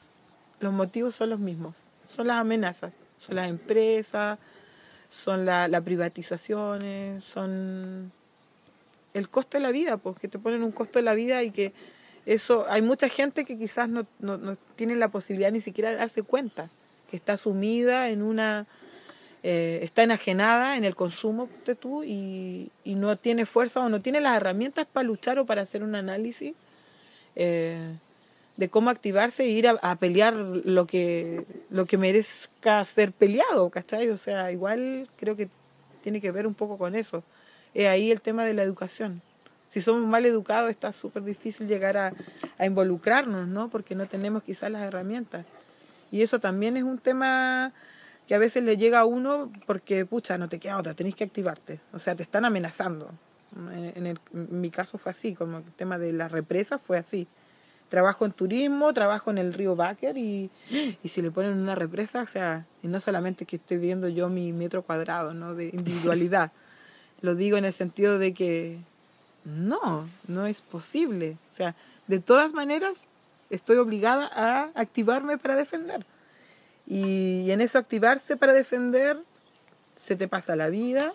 los 0.60 0.72
motivos 0.72 1.14
son 1.14 1.30
los 1.30 1.40
mismos, 1.40 1.74
son 2.08 2.26
las 2.26 2.38
amenazas, 2.38 2.92
son 3.18 3.36
las 3.36 3.48
empresas, 3.48 4.38
son 5.10 5.44
las 5.44 5.70
la 5.70 5.80
privatizaciones, 5.80 7.24
son 7.24 8.12
el 9.14 9.28
costo 9.28 9.58
de 9.58 9.62
la 9.62 9.70
vida, 9.70 9.96
pues 9.96 10.18
que 10.18 10.28
te 10.28 10.38
ponen 10.38 10.62
un 10.62 10.72
costo 10.72 10.98
de 10.98 11.04
la 11.04 11.14
vida 11.14 11.42
y 11.42 11.50
que 11.50 11.72
eso, 12.26 12.66
hay 12.68 12.82
mucha 12.82 13.08
gente 13.08 13.44
que 13.44 13.56
quizás 13.56 13.88
no, 13.88 14.06
no, 14.18 14.36
no 14.36 14.56
tiene 14.76 14.96
la 14.96 15.08
posibilidad 15.08 15.50
ni 15.50 15.60
siquiera 15.60 15.90
de 15.90 15.96
darse 15.96 16.22
cuenta, 16.22 16.68
que 17.10 17.16
está 17.16 17.36
sumida 17.36 18.10
en 18.10 18.22
una 18.22 18.66
eh, 19.42 19.80
está 19.82 20.02
enajenada 20.02 20.76
en 20.76 20.84
el 20.84 20.96
consumo 20.96 21.48
de 21.64 21.76
tú 21.76 22.02
y, 22.02 22.70
y, 22.82 22.96
no 22.96 23.16
tiene 23.16 23.46
fuerza 23.46 23.80
o 23.80 23.88
no 23.88 24.00
tiene 24.02 24.20
las 24.20 24.36
herramientas 24.36 24.86
para 24.92 25.04
luchar 25.04 25.38
o 25.38 25.46
para 25.46 25.62
hacer 25.62 25.84
un 25.84 25.94
análisis 25.94 26.54
eh, 27.36 27.94
de 28.58 28.68
cómo 28.68 28.90
activarse 28.90 29.44
e 29.44 29.50
ir 29.50 29.68
a, 29.68 29.96
pelear 29.96 30.34
lo 30.36 30.86
que, 30.88 31.46
lo 31.70 31.86
que 31.86 31.96
merezca 31.96 32.84
ser 32.84 33.12
peleado, 33.12 33.70
¿cachai? 33.70 34.10
O 34.10 34.16
sea, 34.16 34.50
igual 34.50 35.08
creo 35.16 35.36
que 35.36 35.48
tiene 36.02 36.20
que 36.20 36.32
ver 36.32 36.44
un 36.44 36.54
poco 36.54 36.76
con 36.76 36.96
eso. 36.96 37.22
Es 37.72 37.86
ahí 37.86 38.10
el 38.10 38.20
tema 38.20 38.44
de 38.44 38.54
la 38.54 38.64
educación. 38.64 39.22
Si 39.68 39.80
somos 39.80 40.04
mal 40.08 40.26
educados 40.26 40.70
está 40.70 40.92
súper 40.92 41.22
difícil 41.22 41.68
llegar 41.68 41.96
a, 41.96 42.12
a 42.58 42.66
involucrarnos, 42.66 43.46
¿no? 43.46 43.68
Porque 43.68 43.94
no 43.94 44.06
tenemos 44.06 44.42
quizás 44.42 44.72
las 44.72 44.82
herramientas. 44.82 45.46
Y 46.10 46.22
eso 46.22 46.40
también 46.40 46.76
es 46.76 46.82
un 46.82 46.98
tema 46.98 47.72
que 48.26 48.34
a 48.34 48.38
veces 48.38 48.64
le 48.64 48.76
llega 48.76 48.98
a 48.98 49.04
uno 49.04 49.52
porque, 49.66 50.04
pucha, 50.04 50.36
no 50.36 50.48
te 50.48 50.58
queda 50.58 50.78
otra, 50.78 50.94
tenés 50.94 51.14
que 51.14 51.22
activarte. 51.22 51.78
O 51.92 52.00
sea, 52.00 52.16
te 52.16 52.24
están 52.24 52.44
amenazando. 52.44 53.12
En, 53.72 54.04
el, 54.04 54.18
en 54.34 54.60
mi 54.60 54.70
caso 54.70 54.98
fue 54.98 55.12
así, 55.12 55.36
como 55.36 55.58
el 55.58 55.72
tema 55.74 55.96
de 55.96 56.12
la 56.12 56.26
represa 56.26 56.78
fue 56.78 56.98
así. 56.98 57.28
Trabajo 57.88 58.26
en 58.26 58.32
turismo, 58.32 58.92
trabajo 58.92 59.30
en 59.30 59.38
el 59.38 59.54
río 59.54 59.74
Báquer 59.74 60.18
y, 60.18 60.50
y 61.02 61.08
si 61.08 61.22
le 61.22 61.30
ponen 61.30 61.54
una 61.54 61.74
represa, 61.74 62.22
o 62.22 62.26
sea, 62.26 62.66
y 62.82 62.88
no 62.88 63.00
solamente 63.00 63.46
que 63.46 63.56
esté 63.56 63.78
viendo 63.78 64.08
yo 64.08 64.28
mi 64.28 64.52
metro 64.52 64.82
cuadrado, 64.82 65.32
¿no? 65.32 65.54
De 65.54 65.68
individualidad. 65.68 66.52
Lo 67.20 67.34
digo 67.34 67.56
en 67.56 67.64
el 67.64 67.72
sentido 67.72 68.18
de 68.18 68.34
que 68.34 68.78
no, 69.44 70.08
no 70.26 70.46
es 70.46 70.60
posible. 70.60 71.36
O 71.50 71.54
sea, 71.54 71.74
de 72.06 72.20
todas 72.20 72.52
maneras, 72.52 73.06
estoy 73.50 73.76
obligada 73.78 74.30
a 74.32 74.70
activarme 74.74 75.38
para 75.38 75.56
defender. 75.56 76.04
Y, 76.86 77.50
en 77.50 77.60
eso 77.60 77.78
activarse 77.78 78.36
para 78.36 78.52
defender, 78.52 79.18
se 80.00 80.16
te 80.16 80.28
pasa 80.28 80.56
la 80.56 80.68
vida, 80.68 81.12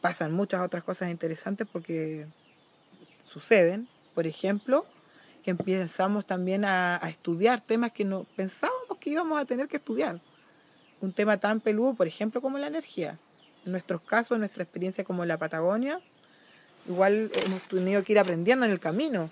pasan 0.00 0.32
muchas 0.32 0.60
otras 0.60 0.84
cosas 0.84 1.10
interesantes 1.10 1.66
porque 1.70 2.26
suceden. 3.26 3.88
Por 4.14 4.26
ejemplo, 4.26 4.84
que 5.42 5.50
empezamos 5.50 6.26
también 6.26 6.64
a, 6.64 7.00
estudiar 7.08 7.60
temas 7.60 7.92
que 7.92 8.04
no 8.04 8.24
pensábamos 8.36 8.98
que 9.00 9.10
íbamos 9.10 9.40
a 9.40 9.44
tener 9.44 9.68
que 9.68 9.76
estudiar. 9.76 10.20
Un 11.00 11.12
tema 11.12 11.36
tan 11.36 11.60
peludo, 11.60 11.94
por 11.94 12.06
ejemplo, 12.06 12.40
como 12.40 12.58
la 12.58 12.66
energía. 12.66 13.18
En 13.64 13.72
nuestros 13.72 14.00
casos, 14.00 14.32
en 14.32 14.40
nuestra 14.40 14.62
experiencia 14.62 15.04
como 15.04 15.24
la 15.24 15.38
Patagonia, 15.38 16.00
igual 16.88 17.30
hemos 17.44 17.62
tenido 17.68 18.02
que 18.02 18.12
ir 18.12 18.18
aprendiendo 18.18 18.66
en 18.66 18.72
el 18.72 18.80
camino. 18.80 19.30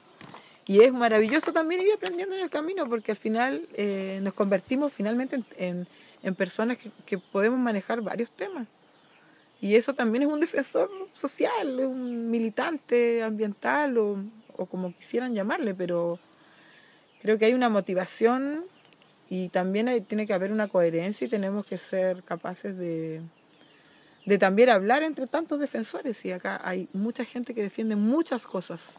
Y 0.66 0.80
es 0.80 0.92
maravilloso 0.92 1.52
también 1.52 1.80
ir 1.82 1.92
aprendiendo 1.94 2.34
en 2.34 2.42
el 2.42 2.50
camino 2.50 2.88
porque 2.88 3.12
al 3.12 3.16
final 3.16 3.68
eh, 3.74 4.20
nos 4.22 4.34
convertimos 4.34 4.92
finalmente 4.92 5.42
en, 5.56 5.86
personas 6.34 6.76
que, 6.76 6.90
que, 7.04 7.18
podemos 7.18 7.58
manejar 7.58 8.00
varios 8.00 8.30
temas. 8.30 8.66
Y 9.60 9.76
eso 9.76 9.94
también 9.94 10.24
es 10.24 10.28
un 10.28 10.40
defensor 10.40 10.90
social, 11.12 11.80
un 11.80 12.30
militante 12.30 13.22
ambiental 13.22 13.96
o, 13.96 14.18
o 14.56 14.66
como 14.66 14.94
quisieran 14.94 15.34
llamarle, 15.34 15.74
pero 15.74 16.18
creo 17.20 17.38
que 17.38 17.46
hay 17.46 17.54
una 17.54 17.68
motivación 17.68 18.64
y 19.28 19.48
también 19.48 19.88
hay, 19.88 20.00
tiene 20.00 20.26
que 20.26 20.34
haber 20.34 20.52
una 20.52 20.68
coherencia 20.68 21.26
y 21.26 21.30
tenemos 21.30 21.66
que 21.66 21.78
ser 21.78 22.22
capaces 22.22 22.76
de, 22.76 23.20
de 24.24 24.38
también 24.38 24.68
hablar 24.68 25.02
entre 25.02 25.26
tantos 25.26 25.58
defensores. 25.58 26.24
Y 26.24 26.32
acá 26.32 26.60
hay 26.62 26.88
mucha 26.92 27.24
gente 27.24 27.54
que 27.54 27.62
defiende 27.62 27.96
muchas 27.96 28.46
cosas 28.46 28.94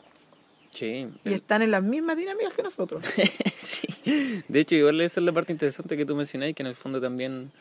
y 0.82 1.34
están 1.34 1.62
en 1.62 1.72
las 1.72 1.84
mismas 1.84 2.18
dinámicas 2.18 2.54
que 2.54 2.64
nosotros. 2.64 3.06
sí. 3.60 4.44
De 4.48 4.60
hecho, 4.60 4.76
igual 4.76 5.02
esa 5.02 5.20
es 5.20 5.26
la 5.26 5.34
parte 5.34 5.52
interesante 5.52 5.98
que 5.98 6.06
tú 6.06 6.16
mencionáis, 6.16 6.56
que 6.56 6.64
en 6.64 6.68
el 6.68 6.76
fondo 6.76 7.02
también, 7.02 7.52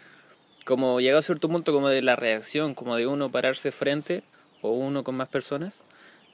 como 0.65 1.01
llega 1.01 1.19
a 1.19 1.23
cierto 1.23 1.49
punto 1.49 1.73
como 1.73 1.89
de 1.89 2.03
la 2.03 2.17
reacción, 2.17 2.75
como 2.75 2.97
de 2.97 3.07
uno 3.07 3.31
pararse 3.31 3.73
frente, 3.73 4.23
o 4.63 4.71
uno 4.71 5.05
con 5.05 5.17
más 5.17 5.29
personas, 5.29 5.83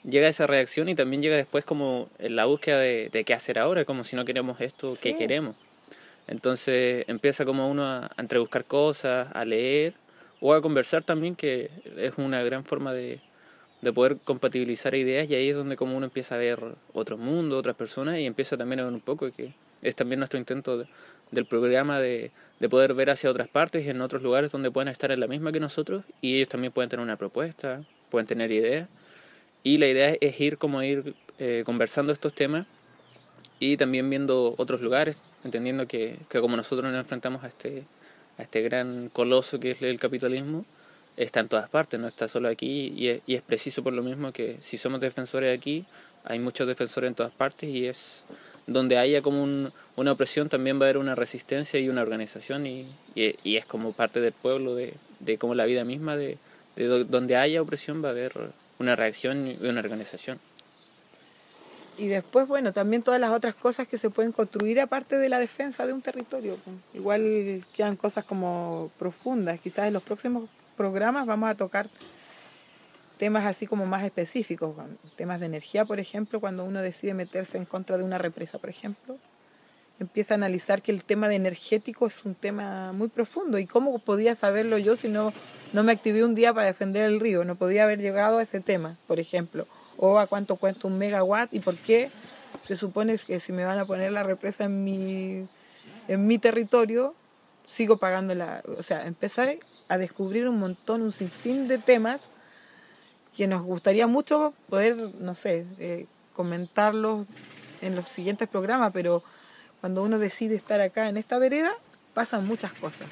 llega 0.05 0.29
esa 0.29 0.47
reacción 0.47 0.89
y 0.89 0.95
también 0.95 1.23
llega 1.23 1.37
después 1.37 1.65
como 1.65 2.09
en 2.19 2.37
la 2.37 2.45
búsqueda 2.45 2.79
de, 2.79 3.09
de 3.11 3.25
qué 3.25 3.35
hacer 3.35 3.59
ahora, 3.59 3.85
como 3.85 4.05
si 4.05 4.17
no 4.17 4.25
queremos 4.25 4.61
esto, 4.61 4.97
qué 5.01 5.17
queremos. 5.17 5.57
Entonces 6.29 7.05
empieza 7.09 7.45
como 7.45 7.71
uno 7.71 7.85
a, 7.85 8.07
a 8.07 8.21
entrebuscar 8.21 8.65
cosas, 8.65 9.29
a 9.33 9.45
leer, 9.45 9.95
o 10.41 10.55
a 10.55 10.61
conversar 10.61 11.05
también, 11.05 11.37
que 11.37 11.71
es 11.97 12.15
una 12.17 12.43
gran 12.43 12.65
forma 12.65 12.93
de, 12.93 13.21
de 13.83 13.93
poder 13.93 14.17
compatibilizar 14.25 14.95
ideas 14.95 15.29
y 15.29 15.35
ahí 15.35 15.49
es 15.51 15.57
donde 15.57 15.77
como 15.77 15.97
uno 15.97 16.07
empieza 16.07 16.37
a 16.37 16.39
ver 16.39 16.61
otro 16.95 17.19
mundo, 17.19 17.59
otras 17.59 17.77
personas 17.77 18.19
y 18.19 18.27
empieza 18.27 18.57
también 18.57 18.81
a 18.81 18.85
ver 18.85 18.93
un 18.93 19.01
poco 19.01 19.31
que 19.31 19.53
es 19.83 19.97
también 19.97 20.21
nuestro 20.21 20.39
intento 20.39 20.85
del 21.33 21.47
programa 21.47 22.01
de, 22.01 22.31
de, 22.61 22.69
poder 22.69 22.95
ver 22.95 23.11
hacia 23.11 23.31
otras 23.31 23.49
partes 23.49 23.85
y 23.85 23.91
en 23.91 24.01
otros 24.01 24.23
lugares 24.23 24.53
donde 24.53 24.71
pueden 24.71 24.89
estar 24.89 25.11
en 25.11 25.19
la 25.19 25.27
misma 25.27 25.51
que 25.51 25.59
nosotros 25.59 26.05
y 26.21 26.37
ellos 26.37 26.49
también 26.49 26.73
pueden 26.73 26.91
tener 26.91 27.03
una 27.03 27.17
propuesta, 27.17 27.83
pueden 28.11 28.29
tener 28.29 28.53
ideas 28.53 28.89
y 29.63 29.79
la 29.79 29.87
idea 29.87 30.17
es 30.21 30.41
ir 30.41 30.59
como 30.59 30.83
ir 30.83 31.15
eh, 31.39 31.63
conversando 31.65 32.13
estos 32.13 32.35
temas 32.35 32.67
y 33.59 33.77
también 33.77 34.09
viendo 34.11 34.55
otros 34.59 34.81
lugares, 34.81 35.17
entendiendo 35.45 35.87
que, 35.87 36.19
que 36.29 36.41
como 36.41 36.57
nosotros 36.57 36.91
nos 36.91 37.01
enfrentamos 37.01 37.45
a 37.45 37.49
este, 37.49 37.85
a 38.39 38.43
este 38.43 38.63
gran 38.63 39.09
coloso 39.13 39.61
que 39.61 39.71
es 39.73 39.83
el 39.83 39.99
capitalismo, 40.01 40.65
está 41.17 41.41
en 41.41 41.49
todas 41.49 41.69
partes, 41.69 42.01
no 42.01 42.09
está 42.09 42.29
solo 42.29 42.49
aquí 42.49 42.93
y 42.97 43.09
es, 43.09 43.23
y 43.27 43.35
es 43.35 43.43
preciso 43.43 43.83
por 43.83 43.93
lo 43.93 44.03
mismo 44.03 44.33
que 44.33 44.59
si 44.63 44.79
somos 44.79 45.01
defensores 45.01 45.57
aquí, 45.57 45.85
hay 46.25 46.39
muchos 46.39 46.67
defensores 46.67 47.09
en 47.09 47.15
todas 47.15 47.33
partes 47.33 47.69
y 47.69 47.87
es 47.87 48.25
donde 48.67 48.97
haya 48.97 49.23
como 49.23 49.43
un, 49.43 49.73
una 49.97 50.13
opresión 50.13 50.49
también 50.49 50.79
va 50.79 50.83
a 50.83 50.87
haber 50.87 50.99
una 50.99 51.15
resistencia 51.15 51.81
y 51.81 51.89
una 51.89 52.03
organización 52.03 52.67
y, 52.67 52.87
y, 53.15 53.57
es 53.57 53.67
como 53.67 53.93
parte 53.93 54.21
del 54.21 54.33
pueblo, 54.33 54.75
de, 54.75 54.95
de 55.21 55.39
como 55.39 55.55
la 55.55 55.65
vida 55.65 55.85
misma, 55.85 56.17
de, 56.17 56.39
de 56.77 57.05
donde 57.05 57.37
haya 57.37 57.61
opresión 57.61 58.03
va 58.03 58.09
a 58.09 58.13
haber 58.13 58.33
una 58.83 58.97
reacción 58.97 59.47
y 59.47 59.67
una 59.67 59.81
organización. 59.81 60.39
Y 61.99 62.09
después, 62.09 62.49
bueno, 62.49 62.73
también 62.73 63.03
todas 63.03 63.21
las 63.21 63.31
otras 63.31 63.55
cosas 63.55 63.87
que 63.87 63.99
se 63.99 64.11
pueden 64.11 64.33
construir 64.33 64.81
aparte 64.81 65.17
de 65.19 65.29
la 65.29 65.39
defensa 65.39 65.87
de 65.87 65.93
un 65.93 66.01
territorio. 66.01 66.57
Igual 66.95 67.65
quedan 67.77 67.97
cosas 67.97 68.25
como 68.25 68.91
profundas. 68.99 69.61
Quizás 69.61 69.87
en 69.87 69.93
los 69.93 70.03
próximos 70.03 70.49
programas 70.77 71.27
vamos 71.27 71.51
a 71.51 71.55
tocar 71.55 71.89
temas 73.19 73.45
así 73.45 73.67
como 73.67 73.87
más 73.87 74.05
específicos, 74.05 74.75
temas 75.17 75.39
de 75.39 75.47
energía, 75.47 75.85
por 75.85 76.01
ejemplo, 76.01 76.41
cuando 76.41 76.65
uno 76.65 76.83
decide 76.83 77.15
meterse 77.15 77.57
en 77.57 77.67
contra 77.67 77.97
de 77.97 78.03
una 78.03 78.19
represa, 78.19 78.59
por 78.59 78.71
ejemplo, 78.71 79.17
empieza 80.03 80.35
a 80.35 80.37
analizar 80.37 80.83
que 80.83 80.93
el 80.93 81.05
tema 81.05 81.29
de 81.29 81.37
energético 81.37 82.07
es 82.07 82.25
un 82.25 82.35
tema 82.35 82.93
muy 82.93 83.09
profundo. 83.09 83.59
Y 83.59 83.67
cómo 83.67 83.99
podía 83.99 84.35
saberlo 84.35 84.79
yo 84.79 84.97
si 84.97 85.09
no, 85.09 85.33
no 85.73 85.83
me 85.83 85.93
activé 85.93 86.25
un 86.25 86.35
día 86.35 86.53
para 86.53 86.67
defender 86.67 87.05
el 87.05 87.21
río, 87.21 87.45
no 87.45 87.55
podía 87.55 87.85
haber 87.85 88.01
llegado 88.01 88.39
a 88.39 88.43
ese 88.43 88.61
tema, 88.61 88.99
por 89.07 89.19
ejemplo, 89.19 89.67
o 89.97 90.19
a 90.19 90.27
cuánto 90.27 90.57
cuesta 90.57 90.87
un 90.87 90.99
megawatt 90.99 91.53
y 91.55 91.61
por 91.61 91.77
qué 91.77 92.11
se 92.67 92.77
supone 92.77 93.19
que 93.19 93.41
si 93.41 93.53
me 93.53 93.65
van 93.65 93.79
a 93.79 93.87
poner 93.87 94.13
la 94.13 94.23
represa 94.23 94.65
en 94.65 94.85
mi, 94.85 95.47
en 96.09 96.27
mi 96.27 96.39
territorio, 96.39 97.15
sigo 97.67 97.97
pagando 97.97 98.35
la, 98.35 98.63
o 98.79 98.83
sea, 98.83 99.07
empecé 99.07 99.61
a 99.89 99.99
descubrir 99.99 100.49
un 100.49 100.59
montón, 100.59 101.03
un 101.03 101.13
sinfín 101.13 101.69
de 101.69 101.79
temas 101.79 102.29
que 103.37 103.47
nos 103.47 103.63
gustaría 103.63 104.07
mucho 104.07 104.53
poder, 104.69 104.97
no 105.19 105.35
sé, 105.35 105.67
eh, 105.79 106.07
comentarlos 106.35 107.27
en 107.81 107.97
los 107.97 108.09
siguientes 108.09 108.49
programas, 108.49 108.93
pero 108.93 109.23
cuando 109.83 110.05
uno 110.05 110.21
decide 110.21 110.55
estar 110.55 110.81
acá 110.81 111.09
en 111.09 111.17
esta 111.17 111.39
vereda, 111.39 111.73
pasan 112.15 112.47
muchas 112.47 112.73
cosas, 112.73 113.09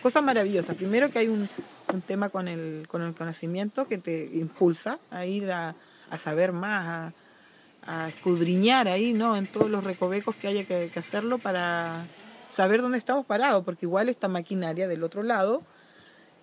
cosas 0.00 0.22
maravillosas. 0.22 0.74
Primero 0.74 1.10
que 1.10 1.18
hay 1.18 1.28
un, 1.28 1.46
un 1.92 2.00
tema 2.00 2.30
con 2.30 2.48
el, 2.48 2.86
con 2.88 3.02
el 3.02 3.14
conocimiento 3.14 3.86
que 3.86 3.98
te 3.98 4.24
impulsa 4.32 4.98
a 5.10 5.26
ir 5.26 5.52
a, 5.52 5.74
a 6.08 6.16
saber 6.16 6.52
más, 6.52 7.12
a, 7.86 8.08
escudriñar 8.08 8.88
ahí, 8.88 9.12
¿no? 9.12 9.36
En 9.36 9.46
todos 9.46 9.68
los 9.68 9.84
recovecos 9.84 10.34
que 10.36 10.48
haya 10.48 10.64
que, 10.64 10.90
que 10.90 10.98
hacerlo 10.98 11.36
para 11.36 12.06
saber 12.50 12.80
dónde 12.80 12.96
estamos 12.96 13.26
parados, 13.26 13.62
porque 13.62 13.84
igual 13.84 14.08
esta 14.08 14.26
maquinaria 14.26 14.88
del 14.88 15.04
otro 15.04 15.22
lado 15.22 15.64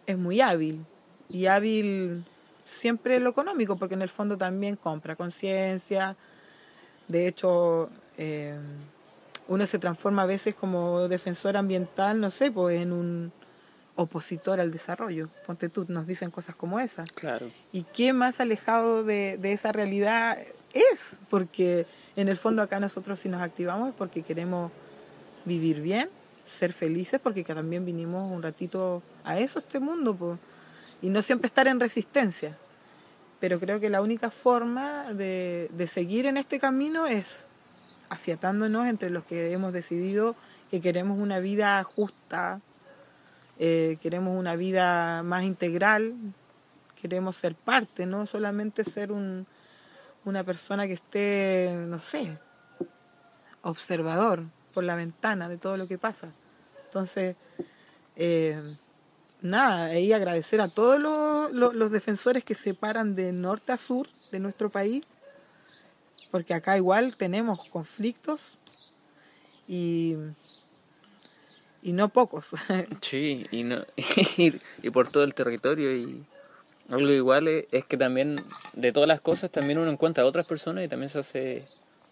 es 0.06 0.20
muy 0.20 0.40
hábil 0.40 0.86
y 1.30 1.48
hábil 1.48 2.24
siempre 2.64 3.20
lo 3.20 3.32
económico, 3.32 3.76
porque 3.78 3.96
en 3.96 4.04
el 4.04 4.10
fondo 4.10 4.38
también 4.38 4.76
compra 4.76 5.16
conciencia. 5.16 6.16
De 7.08 7.28
hecho, 7.28 7.90
eh, 8.20 8.56
uno 9.48 9.68
se 9.68 9.80
transforma 9.80 10.24
a 10.24 10.26
veces 10.26 10.56
como 10.56 11.08
defensor 11.08 11.58
ambiental, 11.58 12.20
no 12.20 12.32
sé, 12.32 12.52
pues 12.52 12.82
en 12.82 12.92
un 12.92 13.32
opositor 13.96 14.60
al 14.60 14.72
desarrollo. 14.72 15.30
Ponte 15.46 15.70
tú, 15.70 15.86
nos 15.88 16.08
dicen 16.08 16.32
cosas 16.32 16.56
como 16.56 16.80
esas. 16.80 17.12
Claro. 17.12 17.50
¿Y 17.72 17.84
qué 17.84 18.14
más 18.14 18.40
alejado 18.40 19.04
de, 19.04 19.38
de 19.40 19.54
esa 19.54 19.72
realidad 19.72 20.38
es? 20.74 21.18
Porque 21.30 21.86
en 22.16 22.30
el 22.30 22.38
fondo 22.38 22.62
acá 22.62 22.80
nosotros 22.80 23.20
si 23.20 23.30
nos 23.30 23.42
activamos 23.42 23.90
es 23.90 23.96
porque 23.96 24.24
queremos 24.24 24.72
vivir 25.46 25.82
bien, 25.82 26.10
ser 26.46 26.74
felices 26.74 27.20
porque 27.22 27.44
también 27.44 27.86
vinimos 27.86 28.32
un 28.32 28.42
ratito 28.42 29.04
a 29.24 29.38
eso, 29.38 29.60
este 29.60 29.80
mundo, 29.80 30.16
pues, 30.16 30.40
y 31.02 31.10
no 31.10 31.22
siempre 31.22 31.48
estar 31.48 31.68
en 31.68 31.80
resistencia. 31.80 32.58
Pero 33.40 33.60
creo 33.60 33.80
que 33.80 33.90
la 33.90 34.02
única 34.02 34.32
forma 34.32 35.12
de, 35.14 35.70
de 35.74 35.88
seguir 35.88 36.26
en 36.26 36.38
este 36.38 36.60
camino 36.60 37.08
es 37.08 37.46
afiatándonos 38.14 38.86
entre 38.88 39.10
los 39.10 39.24
que 39.24 39.52
hemos 39.52 39.74
decidido 39.74 40.36
que 40.70 40.82
queremos 40.82 41.20
una 41.20 41.40
vida 41.40 41.84
justa, 41.84 42.62
eh, 43.60 43.98
queremos 44.02 44.38
una 44.40 44.56
vida 44.56 45.24
más 45.24 45.44
integral, 45.44 46.14
queremos 47.02 47.38
ser 47.38 47.56
parte, 47.56 48.06
no 48.06 48.26
solamente 48.26 48.84
ser 48.84 49.12
un, 49.12 49.46
una 50.26 50.44
persona 50.44 50.88
que 50.88 50.94
esté, 50.94 51.76
no 51.88 52.00
sé, 52.00 52.38
observador 53.62 54.44
por 54.74 54.84
la 54.84 54.96
ventana 54.96 55.50
de 55.50 55.58
todo 55.58 55.78
lo 55.78 55.88
que 55.88 55.98
pasa. 55.98 56.30
Entonces, 56.86 57.36
eh, 58.16 58.62
nada, 59.42 59.86
ahí 59.86 60.14
agradecer 60.14 60.62
a 60.62 60.68
todos 60.68 61.00
los, 61.00 61.52
los, 61.52 61.74
los, 61.74 61.92
defensores 61.92 62.44
que 62.44 62.56
se 62.56 62.74
paran 62.74 63.16
de 63.16 63.32
norte 63.32 63.72
a 63.72 63.78
sur 63.78 64.08
de 64.32 64.40
nuestro 64.40 64.70
país, 64.70 65.04
porque 66.32 66.54
acá 66.54 66.78
igual 66.78 67.16
tenemos 67.16 67.70
conflictos 67.70 68.58
y, 69.68 70.16
y 71.82 71.94
no 71.94 72.10
pocos. 72.10 72.50
Sí, 73.02 73.46
y, 73.52 73.64
no, 73.64 73.86
y, 74.38 74.54
y 74.82 74.90
por 74.90 75.08
todo 75.10 75.24
el 75.24 75.34
territorio 75.34 75.96
y 75.96 76.24
algo 76.90 77.12
igual 77.12 77.48
es, 77.48 77.66
es 77.72 77.86
que 77.86 77.98
también 77.98 78.44
de 78.74 78.92
todas 78.92 79.08
las 79.08 79.22
cosas 79.22 79.52
también 79.52 79.80
uno 79.80 79.92
encuentra 79.92 80.24
a 80.24 80.28
otras 80.28 80.46
personas 80.46 80.84
y 80.84 80.88
también 80.88 81.10
se 81.10 81.20
hace 81.20 81.66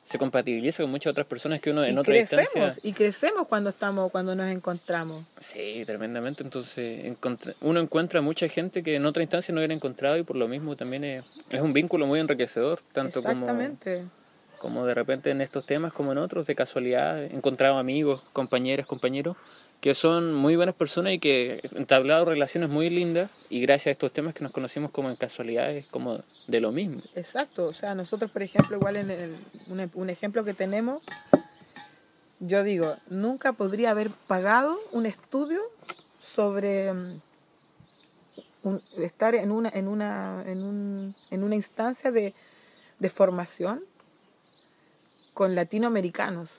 se 0.03 0.17
compatibiliza 0.17 0.83
con 0.83 0.91
muchas 0.91 1.11
otras 1.11 1.27
personas 1.27 1.59
que 1.61 1.69
uno 1.69 1.83
en 1.83 1.95
y 1.95 1.97
otra 1.97 2.13
crecemos, 2.13 2.45
instancia 2.45 2.89
y 2.89 2.93
crecemos 2.93 3.47
cuando 3.47 3.69
estamos, 3.69 4.11
cuando 4.11 4.35
nos 4.35 4.51
encontramos. 4.51 5.23
sí 5.39 5.83
tremendamente. 5.85 6.43
Entonces 6.43 7.15
uno 7.61 7.79
encuentra 7.79 8.21
mucha 8.21 8.47
gente 8.47 8.83
que 8.83 8.95
en 8.95 9.05
otra 9.05 9.23
instancia 9.23 9.53
no 9.53 9.59
hubiera 9.59 9.73
encontrado 9.73 10.17
y 10.17 10.23
por 10.23 10.35
lo 10.35 10.47
mismo 10.47 10.75
también 10.75 11.03
es, 11.03 11.25
es 11.49 11.61
un 11.61 11.73
vínculo 11.73 12.07
muy 12.07 12.19
enriquecedor 12.19 12.79
tanto 12.91 13.23
como 13.23 13.47
como 14.57 14.85
de 14.85 14.93
repente 14.93 15.31
en 15.31 15.41
estos 15.41 15.65
temas 15.65 15.91
como 15.91 16.11
en 16.11 16.19
otros 16.19 16.45
de 16.45 16.53
casualidad 16.53 17.23
he 17.23 17.35
encontrado 17.35 17.79
amigos 17.79 18.21
compañeras 18.31 18.85
compañeros 18.85 19.35
que 19.81 19.95
son 19.95 20.33
muy 20.33 20.55
buenas 20.55 20.75
personas 20.75 21.13
y 21.13 21.19
que 21.19 21.59
han 21.71 21.79
entablado 21.79 22.25
relaciones 22.25 22.69
muy 22.69 22.91
lindas 22.91 23.31
y 23.49 23.61
gracias 23.61 23.87
a 23.87 23.91
estos 23.91 24.13
temas 24.13 24.35
que 24.35 24.43
nos 24.43 24.53
conocimos 24.53 24.91
como 24.91 25.09
en 25.09 25.15
casualidades 25.15 25.87
como 25.87 26.19
de 26.47 26.59
lo 26.59 26.71
mismo 26.71 27.01
Exacto, 27.15 27.65
o 27.65 27.73
sea, 27.73 27.95
nosotros, 27.95 28.29
por 28.29 28.43
ejemplo, 28.43 28.77
igual 28.77 28.95
en 28.97 29.09
el, 29.09 29.35
un, 29.95 30.09
ejemplo 30.09 30.43
que 30.45 30.53
tenemos, 30.53 31.01
yo 32.39 32.63
digo, 32.63 32.95
nunca 33.09 33.53
podría 33.53 33.89
haber 33.89 34.11
pagado 34.27 34.79
un 34.91 35.07
estudio 35.07 35.59
sobre 36.23 36.93
mm, 36.93 37.19
estar 38.99 39.33
en 39.33 39.51
una, 39.51 39.69
en 39.69 39.87
una, 39.87 40.43
en 40.45 40.63
un, 40.63 41.15
en 41.31 41.43
una 41.43 41.55
instancia 41.55 42.11
de, 42.11 42.35
de 42.99 43.09
formación 43.09 43.83
con 45.33 45.55
latinoamericanos. 45.55 46.51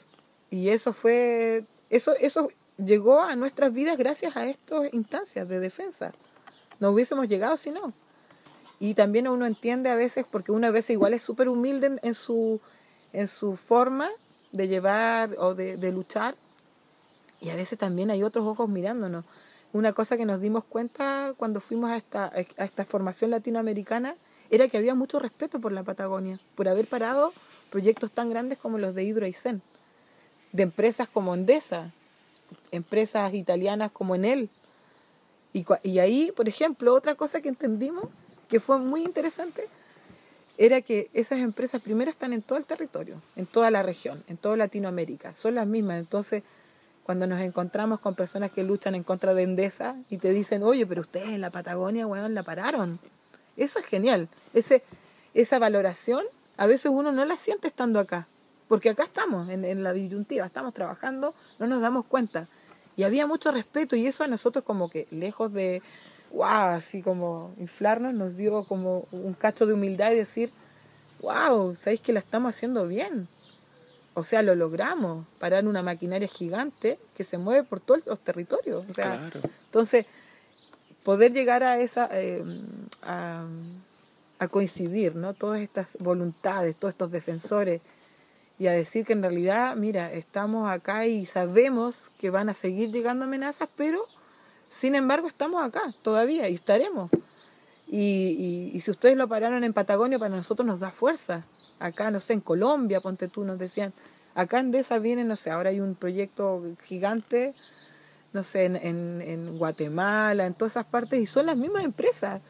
Y 0.51 0.71
eso 0.71 0.93
fue, 0.93 1.65
eso, 1.89 2.15
eso 2.17 2.49
llegó 2.79 3.21
a 3.21 3.37
nuestras 3.37 3.73
vidas 3.73 3.99
gracias 3.99 4.37
a 4.37 4.47
estas 4.47 4.93
instancias 4.93 5.49
de 5.49 5.61
defensa. 5.61 6.13
No 6.81 6.91
hubiésemos 6.91 7.29
llegado 7.29 7.57
si 7.57 7.71
no. 7.71 7.93
Y 8.81 8.95
también 8.95 9.29
uno 9.29 9.47
entiende 9.47 9.91
a 9.91 9.95
veces, 9.95 10.27
porque 10.29 10.53
uno 10.53 10.67
a 10.67 10.71
veces 10.71 10.91
igual 10.91 11.15
es 11.15 11.23
súper 11.23 11.49
humilde 11.49 11.87
en, 11.87 12.01
en 12.03 12.15
su, 12.15 12.61
en 13.13 13.29
su 13.29 13.57
forma 13.57 14.11
de 14.51 14.69
llevar 14.69 15.37
o 15.39 15.55
de, 15.55 15.93
luchar, 15.93 16.35
y 17.41 17.51
a 17.51 17.57
veces 17.57 17.79
también 17.79 18.11
hay 18.11 18.23
otros 18.23 18.47
ojos 18.47 18.69
mirándonos. 18.69 19.25
Una 19.73 19.93
cosa 19.95 20.17
que 20.17 20.27
nos 20.27 20.41
dimos 20.41 20.65
cuenta 20.65 21.33
cuando 21.37 21.61
fuimos 21.61 21.91
a 21.91 21.97
esta, 21.97 22.27
a 22.27 22.65
esta 22.65 22.85
formación 22.85 23.31
latinoamericana 23.31 24.15
era 24.51 24.69
que 24.69 24.77
había 24.77 24.95
mucho 24.95 25.19
respeto 25.19 25.59
por 25.61 25.73
la 25.73 25.83
Patagonia, 25.83 26.39
por 26.55 26.69
haber 26.69 26.87
parado 26.87 27.33
proyectos 27.71 28.13
tan 28.13 28.29
grandes 28.29 28.59
como 28.59 28.77
los 28.77 28.95
de 28.95 29.05
Hydro 29.05 29.25
Aysén, 29.25 29.63
de 30.53 30.63
empresas 30.63 31.09
como 31.09 31.35
Endesa, 31.35 31.91
empresas 32.71 33.33
italianas 33.35 33.91
como. 33.93 34.15
Y, 34.17 35.65
cua- 35.65 35.81
y 35.83 35.99
ahí, 35.99 36.33
por 36.33 36.49
ejemplo, 36.49 36.95
otra 36.95 37.15
cosa 37.15 37.41
que 37.41 37.49
entendimos 37.49 38.05
que 38.49 38.61
fue 38.61 38.79
muy 38.79 39.03
interesante 39.03 39.69
era 40.59 40.81
que 40.83 41.11
esas 41.15 41.39
empresas 41.41 41.81
primero 41.83 42.11
están 42.11 42.33
en 42.33 42.43
todo 42.43 42.59
el 42.59 42.65
territorio, 42.65 43.21
en 43.37 43.47
toda 43.47 43.71
la 43.71 43.83
región, 43.83 44.23
en 44.29 44.37
toda 44.37 44.57
Latinoamérica, 44.57 45.33
son 45.35 45.55
las 45.55 45.67
mismas. 45.67 45.99
Entonces, 45.99 46.43
cuando 47.05 47.27
nos 47.27 47.41
encontramos 47.41 48.01
con 48.01 48.15
personas 48.15 48.53
que 48.53 48.63
luchan 48.63 48.95
en 48.95 49.03
contra 49.03 49.35
de 49.35 49.43
Endesa 49.43 49.97
y 50.11 50.19
te 50.19 50.31
dicen, 50.31 50.63
oye, 50.63 50.87
pero 50.87 51.01
ustedes 51.01 51.31
en 51.31 51.41
la 51.41 51.51
Patagonia, 51.51 52.07
weón, 52.07 52.35
la 52.35 52.43
pararon. 52.43 52.99
Eso 53.57 53.79
es 53.79 53.87
genial. 53.87 54.29
Ese, 54.55 54.83
esa 55.35 55.59
valoración 55.59 56.25
a 56.57 56.67
veces 56.67 56.93
uno 56.95 57.11
no 57.13 57.25
la 57.25 57.37
siente 57.37 57.67
estando 57.69 57.99
acá, 57.99 58.29
porque 58.73 58.89
acá 58.89 59.03
estamos, 59.03 59.51
en, 59.51 59.67
en 59.67 59.83
la 59.83 59.93
disyuntiva, 59.93 60.47
estamos 60.47 60.73
trabajando, 60.73 61.35
no 61.59 61.67
nos 61.67 61.83
damos 61.83 62.07
cuenta. 62.07 62.49
Y 62.97 63.03
había 63.03 63.27
mucho 63.27 63.53
respeto 63.53 63.97
y 63.97 64.07
eso 64.07 64.25
a 64.25 64.29
nosotros 64.29 64.65
como 64.65 64.89
que 64.89 65.07
lejos 65.11 65.53
de, 65.53 65.83
wow, 66.31 66.71
así 66.73 67.03
como 67.03 67.55
inflarnos, 67.59 68.15
nos 68.15 68.35
dio 68.35 68.65
como 68.65 69.07
un 69.13 69.35
cacho 69.35 69.67
de 69.67 69.75
humildad 69.75 70.13
y 70.13 70.15
decir, 70.15 70.53
wow, 71.21 71.77
sabéis 71.77 72.01
que 72.01 72.15
la 72.15 72.21
estamos 72.21 72.57
haciendo 72.57 72.89
bien. 72.89 73.29
O 74.15 74.25
sea, 74.25 74.41
lo 74.41 74.55
logramos, 74.55 75.27
parar 75.39 75.67
una 75.67 75.83
maquinaria 75.83 76.27
gigante 76.27 76.99
que 77.15 77.25
se 77.25 77.37
mueve 77.37 77.65
por 77.65 77.79
todos 77.79 78.07
los 78.07 78.21
territorios. 78.21 78.87
O 78.89 78.95
sea, 78.95 79.29
claro 79.31 79.51
entonces, 79.67 80.07
poder 81.05 81.35
llegar 81.35 81.63
a 81.63 81.79
esa, 81.79 82.09
eh, 82.11 82.43
a, 83.03 83.45
a 84.39 84.49
coincidir, 84.49 85.15
¿no? 85.15 85.35
Todas 85.35 85.61
estas 85.61 85.99
voluntades, 86.01 86.75
todos 86.77 86.93
estos 86.93 87.11
defensores, 87.11 87.83
y 88.59 88.67
a 88.67 88.73
decir 88.73 89.05
que 89.05 89.13
en 89.13 89.23
realidad, 89.23 89.77
mira, 89.77 90.13
estamos 90.13 90.71
acá 90.71 91.07
y 91.07 91.27
sabemos 91.27 92.11
que 92.19 92.31
van 92.31 92.49
a 92.49 92.55
seguir 92.55 92.91
llegando 92.91 93.25
amenazas, 93.25 93.69
pero 93.77 94.05
sin 94.71 94.95
embargo 94.95 95.27
estamos 95.27 95.63
acá 95.63 95.93
todavía 96.03 96.49
y 96.49 96.55
estaremos. 96.55 97.11
Y, 97.89 97.99
y, 97.99 98.71
y 98.75 98.81
si 98.81 98.91
ustedes 98.91 99.17
lo 99.17 99.29
pararon 99.29 99.65
en 99.65 99.73
Patagonia, 99.73 100.19
para 100.19 100.35
nosotros 100.35 100.67
nos 100.67 100.81
da 100.81 100.91
fuerza. 100.91 101.45
Acá, 101.79 102.11
no 102.11 102.21
sé, 102.21 102.33
en 102.33 102.41
Colombia, 102.41 103.01
ponte 103.01 103.29
tú, 103.29 103.45
nos 103.45 103.59
decían, 103.59 103.93
acá 104.35 104.61
en 104.61 104.71
Desa 104.71 104.99
viene, 104.99 105.25
no 105.25 105.37
sé, 105.37 105.51
ahora 105.51 105.71
hay 105.71 105.81
un 105.81 105.95
proyecto 105.95 106.63
gigante, 106.85 107.55
no 108.33 108.45
sé, 108.45 108.65
en, 108.65 108.77
en, 108.77 109.23
en 109.23 109.59
Guatemala, 109.59 110.47
en 110.47 110.55
todas 110.55 110.73
esas 110.73 110.87
partes, 110.87 111.21
y 111.21 111.27
son 111.27 111.47
las 111.47 111.57
mismas 111.57 111.85
empresas. 111.85 112.41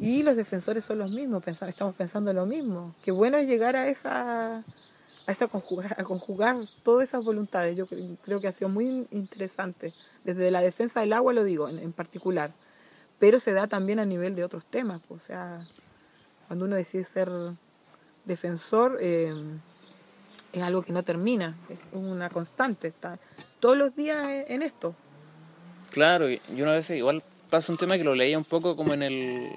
Y 0.00 0.22
los 0.22 0.36
defensores 0.36 0.84
son 0.84 0.98
los 0.98 1.10
mismos, 1.10 1.42
pensa- 1.42 1.68
estamos 1.68 1.94
pensando 1.96 2.32
lo 2.32 2.46
mismo. 2.46 2.94
Qué 3.02 3.10
bueno 3.10 3.36
es 3.36 3.46
llegar 3.48 3.74
a 3.76 3.88
esa, 3.88 4.58
a 4.58 5.32
esa 5.32 5.48
conjugar, 5.48 5.96
a 5.98 6.04
conjugar 6.04 6.56
todas 6.84 7.08
esas 7.08 7.24
voluntades. 7.24 7.76
Yo 7.76 7.86
cre- 7.86 8.16
creo 8.22 8.40
que 8.40 8.46
ha 8.48 8.52
sido 8.52 8.68
muy 8.68 9.08
interesante. 9.10 9.92
Desde 10.24 10.50
la 10.52 10.60
defensa 10.60 11.00
del 11.00 11.12
agua 11.12 11.32
lo 11.32 11.42
digo 11.44 11.68
en, 11.68 11.78
en 11.80 11.92
particular. 11.92 12.52
Pero 13.18 13.40
se 13.40 13.52
da 13.52 13.66
también 13.66 13.98
a 13.98 14.04
nivel 14.04 14.36
de 14.36 14.44
otros 14.44 14.64
temas. 14.66 15.00
pues, 15.08 15.22
O 15.22 15.26
sea, 15.26 15.56
cuando 16.46 16.64
uno 16.66 16.76
decide 16.76 17.02
ser 17.02 17.28
defensor, 18.24 18.98
eh, 19.00 19.32
es 20.52 20.62
algo 20.62 20.82
que 20.82 20.92
no 20.92 21.02
termina, 21.02 21.56
es 21.68 21.78
una 21.92 22.30
constante. 22.30 22.88
Está 22.88 23.18
todos 23.58 23.76
los 23.76 23.96
días 23.96 24.24
en- 24.28 24.44
en 24.52 24.62
esto. 24.62 24.94
Claro, 25.90 26.30
y 26.30 26.40
una 26.62 26.72
vez 26.74 26.88
igual 26.90 27.22
pasa 27.50 27.72
un 27.72 27.78
tema 27.78 27.96
que 27.96 28.04
lo 28.04 28.14
leía 28.14 28.38
un 28.38 28.44
poco 28.44 28.76
como 28.76 28.94
en 28.94 29.02
el 29.02 29.48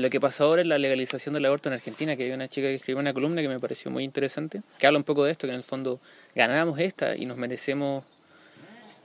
lo 0.00 0.08
que 0.08 0.20
pasa 0.20 0.44
ahora 0.44 0.62
en 0.62 0.68
la 0.68 0.78
legalización 0.78 1.34
del 1.34 1.44
aborto 1.44 1.68
en 1.68 1.74
Argentina, 1.74 2.16
que 2.16 2.24
hay 2.24 2.30
una 2.32 2.48
chica 2.48 2.68
que 2.68 2.74
escribió 2.74 3.00
una 3.00 3.12
columna 3.12 3.42
que 3.42 3.48
me 3.48 3.60
pareció 3.60 3.90
muy 3.90 4.04
interesante, 4.04 4.62
que 4.78 4.86
habla 4.86 4.98
un 4.98 5.04
poco 5.04 5.24
de 5.24 5.32
esto, 5.32 5.46
que 5.46 5.52
en 5.52 5.58
el 5.58 5.64
fondo 5.64 6.00
ganamos 6.34 6.78
esta 6.78 7.14
y 7.16 7.26
nos 7.26 7.36
merecemos 7.36 8.06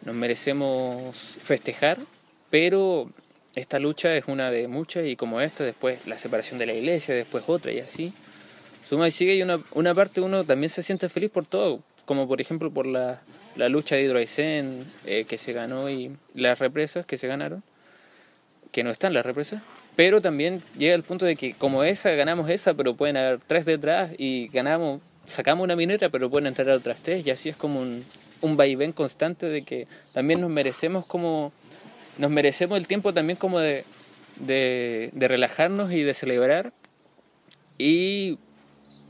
nos 0.02 0.16
merecemos 0.16 1.18
festejar, 1.40 2.00
pero 2.50 3.10
esta 3.56 3.80
lucha 3.80 4.16
es 4.16 4.26
una 4.28 4.52
de 4.52 4.68
muchas 4.68 5.06
y 5.06 5.16
como 5.16 5.42
esta, 5.42 5.64
después 5.64 6.06
la 6.06 6.20
separación 6.20 6.60
de 6.60 6.66
la 6.66 6.74
iglesia, 6.74 7.16
después 7.16 7.44
otra 7.48 7.72
y 7.72 7.80
así. 7.80 8.14
Suma 8.88 9.08
y 9.08 9.12
sigue 9.12 9.36
y 9.36 9.42
una, 9.42 9.96
parte 9.96 10.22
uno 10.22 10.46
también 10.46 10.70
se 10.70 10.84
siente 10.84 11.10
feliz 11.10 11.30
por 11.30 11.46
todo, 11.46 11.82
como 12.06 12.28
por 12.28 12.40
ejemplo 12.40 12.72
por 12.72 12.86
la, 12.86 13.22
lucha 13.56 13.96
de 13.96 14.04
Hydro 14.04 14.20
Aysén, 14.20 14.90
eh, 15.06 15.26
que 15.28 15.38
se 15.38 15.52
ganó 15.52 15.90
y 15.90 16.16
las 16.34 16.60
represas 16.60 17.06
que 17.06 17.18
se 17.18 17.28
ganaron, 17.28 17.64
que 18.72 18.84
no 18.84 18.92
están 18.92 19.14
las 19.14 19.26
represas, 19.26 19.62
pero 19.98 20.22
también 20.22 20.62
llega 20.78 20.94
el 20.94 21.02
punto 21.02 21.26
de 21.26 21.36
que 21.36 21.56
como 21.56 21.84
esa 21.84 22.12
ganamos 22.12 22.52
esa, 22.52 22.76
pero 22.76 22.96
pueden 22.96 23.18
haber 23.18 23.40
tres 23.40 23.66
detrás 23.66 24.12
y 24.20 24.48
ganamos, 24.50 25.02
sacamos 25.26 25.64
una 25.64 25.76
minera, 25.76 26.10
pero 26.10 26.30
pueden 26.30 26.46
entrar 26.46 26.70
otras 26.70 27.00
tres. 27.02 27.26
Y 27.26 27.32
así 27.32 27.50
es 27.50 27.58
como 27.58 27.82
un, 27.82 28.06
un 28.42 28.56
vaivén 28.58 28.92
constante 28.92 29.48
de 29.48 29.64
que 29.64 29.88
también 30.14 30.40
nos 30.40 30.52
merecemos 30.52 31.04
como 31.08 31.52
nos 32.20 32.30
merecemos 32.30 32.78
el 32.78 32.86
tiempo 32.86 33.12
también 33.12 33.38
como 33.38 33.60
de, 33.60 33.86
de, 34.36 35.12
relajarnos 35.16 35.92
y 35.92 36.04
de 36.04 36.14
celebrar 36.14 36.74
y, 37.80 38.38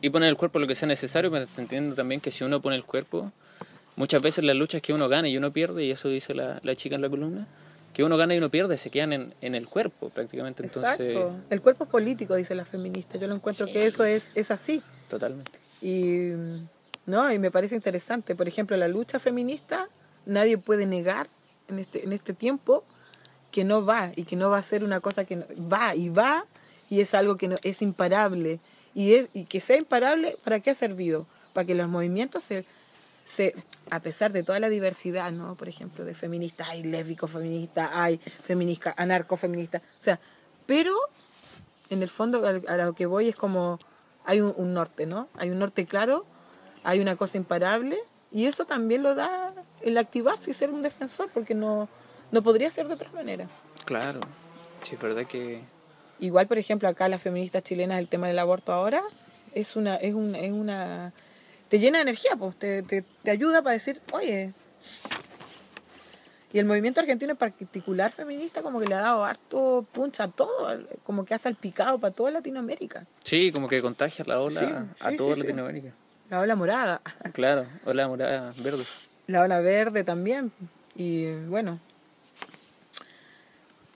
y 0.02 0.10
poner 0.10 0.30
el 0.30 0.38
cuerpo 0.38 0.60
lo 0.60 0.68
que 0.68 0.76
sea 0.76 0.88
necesario, 0.88 1.30
pero 1.32 1.48
entiendo 1.58 1.96
también 1.96 2.22
que 2.22 2.32
si 2.32 2.46
uno 2.46 2.62
pone 2.62 2.78
el 2.78 2.86
cuerpo, 2.86 3.34
muchas 3.98 4.22
veces 4.22 4.46
las 4.46 4.56
luchas 4.56 4.82
que 4.82 4.94
uno 4.94 5.10
gana 5.10 5.28
y 5.28 5.38
uno 5.38 5.52
pierde, 5.52 5.84
y 5.84 5.92
eso 5.92 6.08
dice 6.08 6.34
la, 6.34 6.62
la 6.64 6.76
chica 6.78 6.96
en 6.96 7.02
la 7.02 7.10
columna, 7.10 7.48
que 7.98 8.04
uno 8.04 8.16
gana 8.16 8.36
y 8.36 8.38
uno 8.38 8.52
pierde, 8.52 8.78
se 8.78 8.92
quedan 8.92 9.12
en, 9.12 9.34
en 9.42 9.56
el 9.56 9.68
cuerpo 9.68 10.10
prácticamente. 10.12 10.62
Entonces, 10.64 11.00
Exacto. 11.00 11.36
El 11.50 11.62
cuerpo 11.62 11.86
es 11.86 11.90
político, 11.90 12.36
dice 12.36 12.54
la 12.54 12.64
feminista. 12.64 13.18
Yo 13.18 13.26
lo 13.28 13.34
encuentro 13.34 13.66
Sí. 13.66 13.74
que 13.74 13.88
eso 13.88 14.06
es, 14.06 14.28
es 14.36 14.52
así. 14.52 14.84
totalmente. 15.10 15.52
Y, 15.82 16.32
no, 17.08 17.32
y 17.34 17.40
me 17.40 17.50
parece 17.50 17.74
interesante. 17.74 18.36
Por 18.36 18.48
ejemplo, 18.48 18.78
la 18.78 18.88
lucha 18.88 19.20
feminista, 19.20 19.90
nadie 20.28 20.60
puede 20.60 20.86
negar 20.86 21.28
en 21.70 21.80
este, 21.80 22.04
en 22.04 22.14
este 22.14 22.34
tiempo 22.34 22.84
que 23.52 23.64
no 23.64 23.84
va 23.84 24.12
y 24.16 24.26
que 24.26 24.36
no 24.36 24.52
va 24.52 24.60
a 24.60 24.64
ser 24.64 24.84
una 24.84 25.00
cosa 25.00 25.26
que 25.26 25.38
no- 25.38 25.46
va 25.68 25.96
y 25.96 26.10
va 26.10 26.46
y 26.92 27.02
es 27.02 27.16
algo 27.16 27.36
que 27.38 27.48
no, 27.48 27.56
es 27.64 27.82
imparable. 27.82 28.60
Y, 28.94 29.14
es, 29.16 29.30
y 29.34 29.46
que 29.46 29.60
sea 29.60 29.76
imparable, 29.78 30.38
¿para 30.44 30.60
qué 30.60 30.70
ha 30.70 30.76
servido? 30.76 31.26
Para 31.54 31.66
que 31.66 31.74
los 31.74 31.88
movimientos 31.88 32.44
se, 32.44 32.64
se, 33.28 33.54
a 33.90 34.00
pesar 34.00 34.32
de 34.32 34.42
toda 34.42 34.60
la 34.62 34.70
diversidad, 34.70 35.34
¿no? 35.34 35.56
Por 35.56 35.68
ejemplo, 35.68 36.06
de 36.06 36.14
feministas, 36.14 36.70
hay 36.70 36.84
lésbicos 36.84 37.30
feministas, 37.30 37.90
hay 37.92 38.18
feministas, 38.18 38.94
anarcofeministas, 38.96 39.82
o 39.82 40.04
sea, 40.04 40.18
pero 40.66 40.96
en 41.90 42.02
el 42.02 42.10
fondo 42.10 42.48
a, 42.48 42.78
lo 42.78 42.94
que 42.94 43.06
voy 43.06 43.28
es 43.28 43.36
como 43.36 43.80
hay 44.24 44.40
un, 44.40 44.54
un 44.56 44.74
norte, 44.74 45.06
¿no? 45.06 45.28
Hay 45.38 45.50
un 45.50 45.60
norte 45.60 45.86
claro, 45.86 46.26
hay 46.86 47.02
una 47.02 47.18
cosa 47.18 47.36
imparable 47.36 47.98
y 48.32 48.46
eso 48.46 48.64
también 48.64 49.04
lo 49.04 49.14
da 49.14 49.54
el 49.82 49.98
activarse 49.98 50.52
y 50.52 50.54
ser 50.54 50.70
un 50.70 50.82
defensor, 50.82 51.30
porque 51.34 51.54
no, 51.54 51.90
no 52.32 52.42
podría 52.42 52.72
ser 52.72 52.88
de 52.88 52.94
otra 52.94 53.12
manera. 53.12 53.48
Claro, 53.84 54.22
sí, 54.84 54.96
es 54.96 55.02
verdad 55.02 55.26
que... 55.26 55.62
Igual, 56.22 56.48
por 56.48 56.58
ejemplo, 56.58 56.88
acá 56.88 57.10
las 57.10 57.22
feministas 57.22 57.64
chilenas, 57.64 58.00
el 58.00 58.08
tema 58.08 58.28
del 58.28 58.40
aborto 58.40 58.72
ahora 58.72 59.04
es 59.54 59.76
una, 59.76 59.98
es 59.98 60.14
un, 60.16 60.34
es 60.34 60.52
una 60.52 61.14
te 61.70 61.80
llena 61.80 61.98
de 62.00 62.04
energía, 62.04 62.36
pues, 62.38 62.56
te, 62.58 62.82
te, 62.84 63.04
te 63.24 63.32
ayuda 63.32 63.62
para 63.62 63.74
decir, 63.74 64.02
oye, 64.12 64.54
y 66.54 66.60
el 66.60 66.66
movimiento 66.66 67.02
argentino 67.02 67.32
en 67.32 67.38
particular 67.38 68.12
feminista 68.12 68.62
como 68.62 68.80
que 68.80 68.88
le 68.88 68.96
ha 68.96 69.02
dado 69.02 69.26
harto 69.26 69.86
puncha 69.92 70.24
a 70.26 70.28
todo, 70.30 70.80
como 71.04 71.26
que 71.26 71.34
ha 71.34 71.38
salpicado 71.38 72.00
para 72.00 72.14
toda 72.14 72.32
Latinoamérica. 72.32 73.06
Sí, 73.24 73.52
como 73.52 73.68
que 73.68 73.82
contagia 73.82 74.24
la 74.26 74.40
ola 74.40 74.62
Sí, 74.98 75.06
a 75.06 75.18
toda 75.18 75.36
sí. 75.36 75.42
Latinoamérica. 75.42 75.92
La 76.30 76.40
ola 76.40 76.56
morada, 76.56 77.02
Claro, 77.34 77.66
ola 77.86 78.08
morada 78.08 78.54
verde. 78.58 78.84
la 79.28 79.42
ola 79.44 79.60
verde 79.60 80.04
también. 80.04 80.52
Y 80.96 81.32
bueno, 81.48 81.80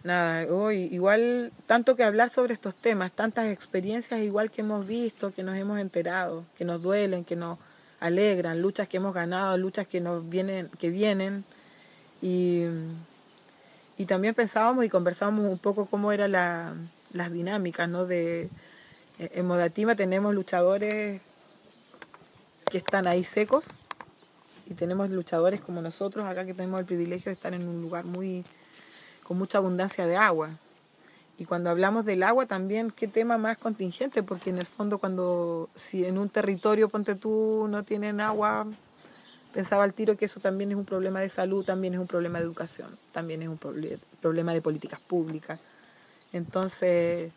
nada, 0.03 0.43
igual 0.73 1.51
tanto 1.67 1.95
que 1.95 2.03
hablar 2.03 2.29
sobre 2.29 2.53
estos 2.53 2.75
temas, 2.75 3.11
tantas 3.11 3.47
experiencias 3.47 4.21
igual 4.21 4.51
que 4.51 4.61
hemos 4.61 4.87
visto, 4.87 5.33
que 5.33 5.43
nos 5.43 5.55
hemos 5.55 5.79
enterado, 5.79 6.45
que 6.57 6.65
nos 6.65 6.81
duelen, 6.81 7.23
que 7.23 7.35
nos 7.35 7.59
alegran, 7.99 8.61
luchas 8.61 8.87
que 8.87 8.97
hemos 8.97 9.13
ganado, 9.13 9.57
luchas 9.57 9.87
que 9.87 10.01
nos 10.01 10.27
vienen, 10.27 10.69
que 10.79 10.89
vienen. 10.89 11.45
Y, 12.21 12.65
y 13.97 14.05
también 14.05 14.33
pensábamos 14.33 14.85
y 14.85 14.89
conversábamos 14.89 15.45
un 15.45 15.59
poco 15.59 15.85
cómo 15.85 16.11
eran 16.11 16.31
la, 16.31 16.73
las 17.13 17.31
dinámicas, 17.31 17.87
¿no? 17.87 18.05
De, 18.05 18.49
en 19.19 19.45
Modatima 19.45 19.95
tenemos 19.95 20.33
luchadores 20.33 21.21
que 22.69 22.77
están 22.77 23.05
ahí 23.05 23.23
secos 23.23 23.65
y 24.67 24.73
tenemos 24.73 25.09
luchadores 25.09 25.61
como 25.61 25.81
nosotros 25.81 26.25
acá 26.25 26.45
que 26.45 26.53
tenemos 26.53 26.79
el 26.79 26.85
privilegio 26.85 27.29
de 27.29 27.33
estar 27.33 27.53
en 27.53 27.67
un 27.67 27.81
lugar 27.81 28.05
muy 28.05 28.43
con 29.23 29.37
mucha 29.37 29.57
abundancia 29.57 30.05
de 30.05 30.17
agua. 30.17 30.51
Y 31.37 31.45
cuando 31.45 31.69
hablamos 31.69 32.05
del 32.05 32.23
agua 32.23 32.45
también, 32.45 32.91
qué 32.91 33.07
tema 33.07 33.37
más 33.37 33.57
contingente, 33.57 34.21
porque 34.21 34.51
en 34.51 34.59
el 34.59 34.65
fondo 34.65 34.99
cuando 34.99 35.69
si 35.75 36.05
en 36.05 36.17
un 36.17 36.29
territorio, 36.29 36.89
ponte 36.89 37.15
tú, 37.15 37.67
no 37.67 37.83
tienen 37.83 38.21
agua, 38.21 38.67
pensaba 39.53 39.83
al 39.83 39.93
tiro 39.93 40.15
que 40.17 40.25
eso 40.25 40.39
también 40.39 40.71
es 40.71 40.77
un 40.77 40.85
problema 40.85 41.19
de 41.19 41.29
salud, 41.29 41.65
también 41.65 41.95
es 41.95 41.99
un 41.99 42.07
problema 42.07 42.37
de 42.37 42.45
educación, 42.45 42.97
también 43.11 43.41
es 43.41 43.47
un 43.47 43.59
proble- 43.59 43.99
problema 44.21 44.53
de 44.53 44.61
políticas 44.61 44.99
públicas. 44.99 45.59
Entonces, 46.31 47.31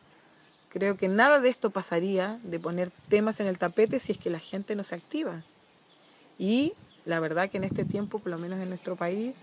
creo 0.68 0.96
que 0.96 1.08
nada 1.08 1.40
de 1.40 1.48
esto 1.48 1.70
pasaría 1.70 2.38
de 2.42 2.60
poner 2.60 2.90
temas 3.08 3.40
en 3.40 3.46
el 3.46 3.58
tapete 3.58 4.00
si 4.00 4.12
es 4.12 4.18
que 4.18 4.28
la 4.28 4.38
gente 4.38 4.76
no 4.76 4.82
se 4.82 4.96
activa. 4.96 5.42
Y 6.38 6.74
la 7.06 7.20
verdad 7.20 7.48
que 7.48 7.56
en 7.56 7.64
este 7.64 7.84
tiempo, 7.84 8.18
por 8.18 8.30
lo 8.30 8.38
menos 8.38 8.60
en 8.60 8.68
nuestro 8.68 8.96
país, 8.96 9.34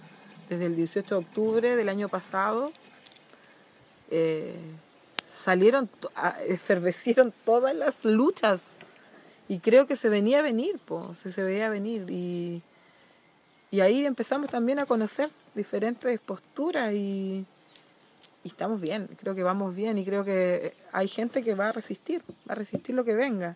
desde 0.52 0.66
el 0.66 0.76
18 0.76 1.16
de 1.16 1.22
octubre 1.22 1.76
del 1.78 1.88
año 1.88 2.10
pasado, 2.10 2.72
eh, 4.10 4.54
salieron, 5.24 5.90
a- 6.14 6.44
efervecieron 6.46 7.34
todas 7.46 7.74
las 7.74 8.04
luchas. 8.04 8.62
Y 9.48 9.60
creo 9.60 9.88
que 9.88 9.96
se 9.96 10.10
venía 10.10 10.40
a 10.40 10.42
venir, 10.42 10.78
po, 10.80 11.16
se, 11.16 11.42
veía 11.42 11.70
venir. 11.70 12.10
Y, 12.10 12.62
ahí 13.80 14.06
empezamos 14.06 14.50
también 14.50 14.80
a 14.80 14.86
conocer 14.86 15.30
diferentes 15.56 16.20
posturas 16.20 16.94
y, 16.94 17.46
estamos 18.44 18.82
bien, 18.82 19.08
creo 19.18 19.34
que 19.34 19.44
vamos 19.44 19.74
bien 19.74 19.98
y 19.98 20.04
creo 20.04 20.26
que 20.26 20.74
hay 20.92 21.08
gente 21.08 21.44
que 21.44 21.56
va 21.56 21.70
a 21.70 21.72
resistir, 21.72 22.24
va 22.50 22.54
a 22.54 22.56
resistir 22.56 22.94
lo 22.94 23.06
que 23.06 23.16
venga. 23.16 23.56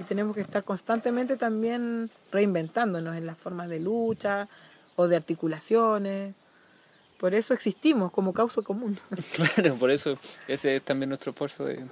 Y 0.00 0.04
tenemos 0.04 0.34
que 0.34 0.40
estar 0.40 0.64
constantemente 0.64 1.36
también 1.36 2.10
reinventándonos 2.30 3.16
en 3.16 3.26
las 3.26 3.36
formas 3.36 3.68
de 3.68 3.80
lucha 3.80 4.48
o 4.96 5.08
de 5.08 5.16
articulaciones. 5.16 6.34
Por 7.18 7.34
eso 7.34 7.54
existimos 7.54 8.10
como 8.12 8.32
causa 8.32 8.62
común. 8.62 8.98
Claro, 9.54 9.76
por 9.76 9.90
eso 9.90 10.18
ese 10.48 10.76
es 10.76 10.82
también 10.82 11.08
nuestro 11.10 11.30
esfuerzo 11.30 11.64
de, 11.64 11.84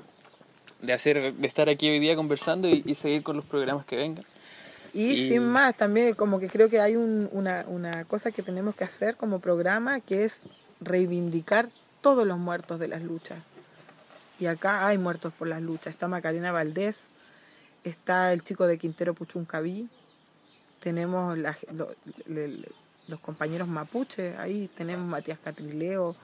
de 0.82 0.92
hacer, 0.92 1.32
de 1.34 1.46
estar 1.46 1.68
aquí 1.68 1.88
hoy 1.88 1.98
día 2.00 2.16
conversando 2.16 2.68
y, 2.68 2.82
y 2.84 2.94
seguir 2.94 3.22
con 3.22 3.36
los 3.36 3.44
programas 3.44 3.84
que 3.86 3.96
vengan. 3.96 4.24
Y, 4.92 5.04
Y- 5.12 5.28
sin 5.28 5.44
más, 5.44 5.76
también 5.76 6.14
como 6.14 6.40
que 6.40 6.48
creo 6.48 6.68
que 6.68 6.80
hay 6.80 6.96
un- 6.96 7.28
una, 7.32 7.64
una 7.68 8.04
cosa 8.06 8.32
que 8.32 8.42
tenemos 8.42 8.74
que 8.74 8.82
hacer 8.84 9.14
como 9.16 9.38
programa, 9.38 10.00
que 10.00 10.24
es 10.24 10.38
reivindicar 10.80 11.68
todos 12.00 12.26
los 12.26 12.38
muertos 12.38 12.80
de 12.80 12.88
las 12.88 13.02
luchas. 13.02 13.38
Y 14.40 14.46
acá 14.46 14.86
hay 14.86 14.98
muertos 14.98 15.32
por 15.34 15.46
las 15.46 15.60
luchas. 15.62 15.92
Está 15.92 16.08
Macarena 16.08 16.50
Valdés, 16.50 17.02
está 17.84 18.32
el 18.32 18.42
chico 18.42 18.66
de 18.66 18.78
Quintero 18.78 19.14
Puchuncaví, 19.14 19.88
tenemos 20.80 21.36
la- 21.38 21.56
lo- 21.72 21.94
le- 22.26 22.48
le- 22.48 22.68
los 23.10 23.20
compañeros 23.20 23.68
mapuche, 23.68 24.36
ahí 24.36 24.70
tenemos 24.76 25.06
Matías 25.08 25.38
Catrileo, 25.42 26.16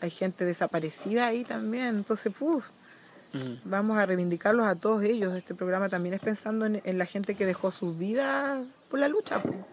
hay 0.00 0.10
gente 0.10 0.44
desaparecida 0.44 1.26
ahí 1.26 1.44
también. 1.44 1.96
Entonces, 1.96 2.32
Mm. 3.32 3.56
Vamos 3.64 3.98
a 3.98 4.06
reivindicarlos 4.06 4.66
a 4.66 4.74
todos 4.74 5.02
ellos. 5.02 5.34
Este 5.36 5.54
programa 5.54 5.90
también 5.90 6.14
es 6.14 6.20
pensando 6.20 6.64
en, 6.64 6.80
en 6.82 6.96
la 6.96 7.04
gente 7.04 7.34
que 7.34 7.44
dejó 7.44 7.70
sus 7.70 7.98
vidas 7.98 8.64
por 8.88 8.98
la 8.98 9.08
lucha. 9.08 9.42
po. 9.42 9.50
En 9.50 9.64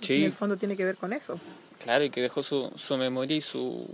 Sí, 0.00 0.24
el 0.24 0.32
fondo 0.32 0.56
tiene 0.56 0.76
que 0.78 0.84
ver 0.86 0.96
con 0.96 1.12
eso. 1.12 1.38
claro, 1.78 2.04
y 2.04 2.10
que 2.10 2.22
dejó 2.22 2.42
su, 2.42 2.72
su 2.74 2.96
memoria 2.96 3.36
y 3.36 3.42
su, 3.42 3.86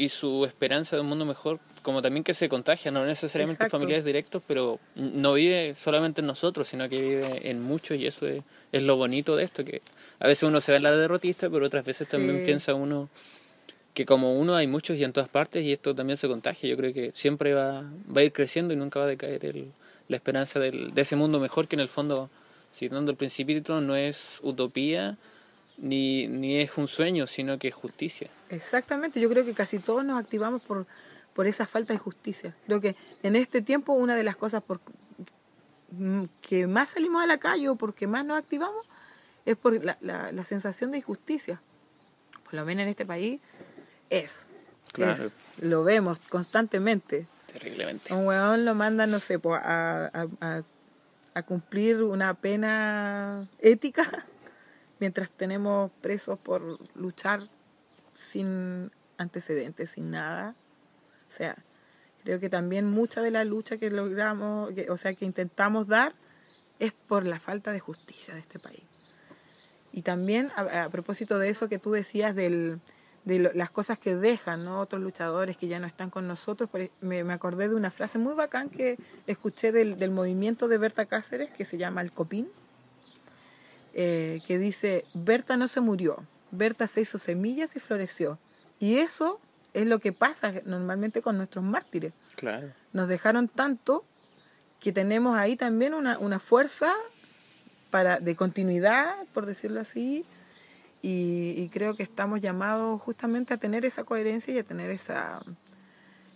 y 0.00 0.08
su 0.08 0.46
esperanza 0.46 0.96
de 0.96 1.02
un 1.02 1.08
mundo 1.08 1.26
mejor, 1.26 1.60
como 1.82 2.00
también 2.00 2.24
que 2.24 2.32
se 2.32 2.48
contagia, 2.48 2.90
no 2.90 3.04
necesariamente 3.04 3.64
Exacto. 3.64 3.76
familiares 3.76 4.02
directos, 4.02 4.42
pero 4.46 4.80
no 4.94 5.34
vive 5.34 5.74
solamente 5.74 6.22
en 6.22 6.26
nosotros, 6.26 6.68
sino 6.68 6.88
que 6.88 6.98
vive 6.98 7.50
en 7.50 7.60
muchos 7.60 7.98
y 7.98 8.06
eso 8.06 8.26
es, 8.26 8.42
es 8.72 8.82
lo 8.82 8.96
bonito 8.96 9.36
de 9.36 9.44
esto, 9.44 9.62
que 9.62 9.82
a 10.18 10.26
veces 10.26 10.44
uno 10.44 10.62
se 10.62 10.72
ve 10.72 10.78
en 10.78 10.84
la 10.84 10.96
derrotista, 10.96 11.50
pero 11.50 11.66
otras 11.66 11.84
veces 11.84 12.08
también 12.08 12.44
piensa 12.46 12.72
uno 12.72 13.10
que 13.92 14.06
como 14.06 14.38
uno 14.38 14.56
hay 14.56 14.66
muchos 14.66 14.96
y 14.96 15.04
en 15.04 15.12
todas 15.12 15.28
partes 15.28 15.64
y 15.64 15.72
esto 15.72 15.94
también 15.94 16.16
se 16.16 16.28
contagia. 16.28 16.70
Yo 16.70 16.78
creo 16.78 16.94
que 16.94 17.10
siempre 17.12 17.52
va, 17.52 17.82
va 17.82 18.22
a 18.22 18.24
ir 18.24 18.32
creciendo 18.32 18.72
y 18.72 18.78
nunca 18.78 19.00
va 19.00 19.04
a 19.04 19.08
decaer 19.08 19.44
el, 19.44 19.70
la 20.08 20.16
esperanza 20.16 20.60
del, 20.60 20.94
de 20.94 21.02
ese 21.02 21.14
mundo 21.14 21.40
mejor 21.40 21.68
que 21.68 21.76
en 21.76 21.80
el 21.80 21.88
fondo, 21.88 22.30
citando 22.74 23.10
el 23.10 23.18
principito, 23.18 23.82
no 23.82 23.96
es 23.96 24.38
utopía 24.42 25.18
ni, 25.76 26.26
ni 26.26 26.56
es 26.56 26.78
un 26.78 26.88
sueño, 26.88 27.26
sino 27.26 27.58
que 27.58 27.68
es 27.68 27.74
justicia. 27.74 28.30
Exactamente. 28.50 29.20
Yo 29.20 29.28
creo 29.30 29.44
que 29.44 29.54
casi 29.54 29.78
todos 29.78 30.04
nos 30.04 30.18
activamos 30.20 30.60
por, 30.62 30.86
por 31.34 31.46
esa 31.46 31.66
falta 31.66 31.92
de 31.92 31.98
justicia. 31.98 32.54
Creo 32.66 32.80
que 32.80 32.96
en 33.22 33.36
este 33.36 33.62
tiempo 33.62 33.92
una 33.94 34.14
de 34.16 34.22
las 34.24 34.36
cosas 34.36 34.62
por 34.62 34.80
mm, 35.92 36.24
que 36.42 36.66
más 36.66 36.90
salimos 36.90 37.22
a 37.22 37.26
la 37.26 37.38
calle 37.38 37.68
o 37.68 37.76
porque 37.76 38.06
más 38.06 38.24
nos 38.24 38.38
activamos 38.38 38.86
es 39.46 39.56
por 39.56 39.82
la, 39.82 39.96
la, 40.00 40.32
la 40.32 40.44
sensación 40.44 40.90
de 40.90 40.98
injusticia. 40.98 41.60
Por 42.44 42.54
lo 42.54 42.64
menos 42.64 42.82
en 42.82 42.88
este 42.88 43.06
país 43.06 43.40
es. 44.10 44.46
Claro. 44.92 45.24
es. 45.24 45.34
Lo 45.58 45.84
vemos 45.84 46.18
constantemente. 46.28 47.26
Terriblemente. 47.52 48.12
Un 48.14 48.26
weón 48.26 48.64
lo 48.64 48.74
mandan, 48.74 49.10
no 49.10 49.20
sé, 49.20 49.40
a, 49.44 50.26
a- 50.40 50.62
a 51.32 51.42
cumplir 51.44 52.02
una 52.02 52.34
pena 52.34 53.46
ética 53.60 54.26
mientras 54.98 55.30
tenemos 55.30 55.90
presos 56.00 56.38
por 56.40 56.78
luchar 56.96 57.42
sin 58.20 58.90
antecedentes, 59.18 59.90
sin 59.90 60.10
nada. 60.10 60.54
O 61.28 61.32
sea, 61.32 61.56
creo 62.24 62.40
que 62.40 62.50
también 62.50 62.86
mucha 62.86 63.22
de 63.22 63.30
la 63.30 63.44
lucha 63.44 63.78
que 63.78 63.90
logramos, 63.90 64.72
que- 64.72 64.90
o 64.90 64.96
sea, 64.96 65.14
que 65.14 65.24
intentamos 65.24 65.86
dar, 65.88 66.14
es 66.78 66.92
por 66.92 67.26
la 67.26 67.40
falta 67.40 67.72
de 67.72 67.80
justicia 67.80 68.34
de 68.34 68.40
este 68.40 68.58
país. 68.58 68.82
Y 69.92 70.02
también 70.02 70.50
a, 70.56 70.88
propósito 70.88 71.38
de 71.38 71.48
eso 71.48 71.68
que 71.68 71.78
tú 71.78 71.90
decías 71.90 72.34
del, 72.34 72.80
de 73.24 73.50
las 73.54 73.70
cosas 73.70 73.98
que 73.98 74.14
dejan 74.16 74.64
¿no? 74.64 74.80
otros 74.80 75.02
luchadores 75.02 75.56
que 75.56 75.66
ya 75.66 75.80
no 75.80 75.86
están 75.86 76.10
con 76.10 76.28
nosotros, 76.28 76.70
e- 76.74 76.90
me, 77.00 77.24
me 77.24 77.32
acordé 77.32 77.68
de 77.68 77.74
una 77.74 77.90
frase 77.90 78.18
muy 78.18 78.34
bacán 78.34 78.70
que 78.70 78.96
escuché 79.26 79.72
del, 79.72 79.98
del 79.98 80.10
movimiento 80.10 80.68
de 80.68 80.78
Berta 80.78 81.06
Cáceres 81.06 81.50
que 81.50 81.64
se 81.64 81.76
llama 81.76 82.02
El 82.02 82.12
Copín, 82.12 82.48
eh, 83.92 84.40
que 84.46 84.58
dice, 84.58 85.04
Berta 85.14 85.56
no 85.56 85.66
se 85.66 85.80
murió, 85.80 86.24
Berta 86.50 86.86
se 86.86 87.02
hizo 87.02 87.18
semillas 87.18 87.76
y 87.76 87.80
floreció. 87.80 88.38
Y 88.78 88.96
eso 88.96 89.40
es 89.74 89.86
lo 89.86 89.98
que 90.00 90.12
pasa 90.12 90.52
normalmente 90.64 91.22
con 91.22 91.36
nuestros 91.36 91.64
mártires 91.64 92.12
Claro. 92.36 92.72
nos 92.92 93.08
dejaron 93.08 93.46
tanto 93.48 94.04
que 94.80 94.92
tenemos 94.92 95.36
ahí 95.36 95.54
también 95.56 95.94
una, 95.94 96.18
una 96.18 96.38
fuerza 96.40 96.92
para 97.90 98.18
de 98.18 98.34
continuidad, 98.34 99.14
por 99.34 99.46
decirlo 99.46 99.80
así, 99.80 100.24
y, 101.02 101.54
y 101.56 101.68
creo 101.68 101.94
que 101.94 102.02
estamos 102.02 102.40
llamados 102.40 103.00
justamente 103.02 103.52
a 103.54 103.58
tener 103.58 103.84
esa 103.84 104.04
coherencia 104.04 104.54
y 104.54 104.58
a 104.58 104.64
tener 104.64 104.90
esa, 104.90 105.40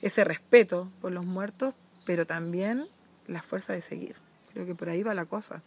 ese 0.02 0.24
respeto 0.24 0.90
por 1.00 1.10
los 1.12 1.24
muertos, 1.24 1.74
pero 2.04 2.26
también 2.26 2.86
la 3.26 3.40
fuerza 3.42 3.72
de 3.72 3.82
seguir. 3.82 4.16
Creo 4.52 4.66
que 4.66 4.74
por 4.74 4.88
ahí 4.90 5.02
va 5.02 5.14
la 5.14 5.24
cosa. 5.24 5.62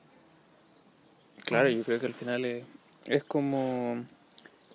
Claro, 1.46 1.70
yo 1.70 1.84
creo 1.84 2.00
que 2.00 2.06
al 2.06 2.14
final 2.14 2.46
es, 2.46 2.64
es 3.06 3.24
como... 3.24 4.06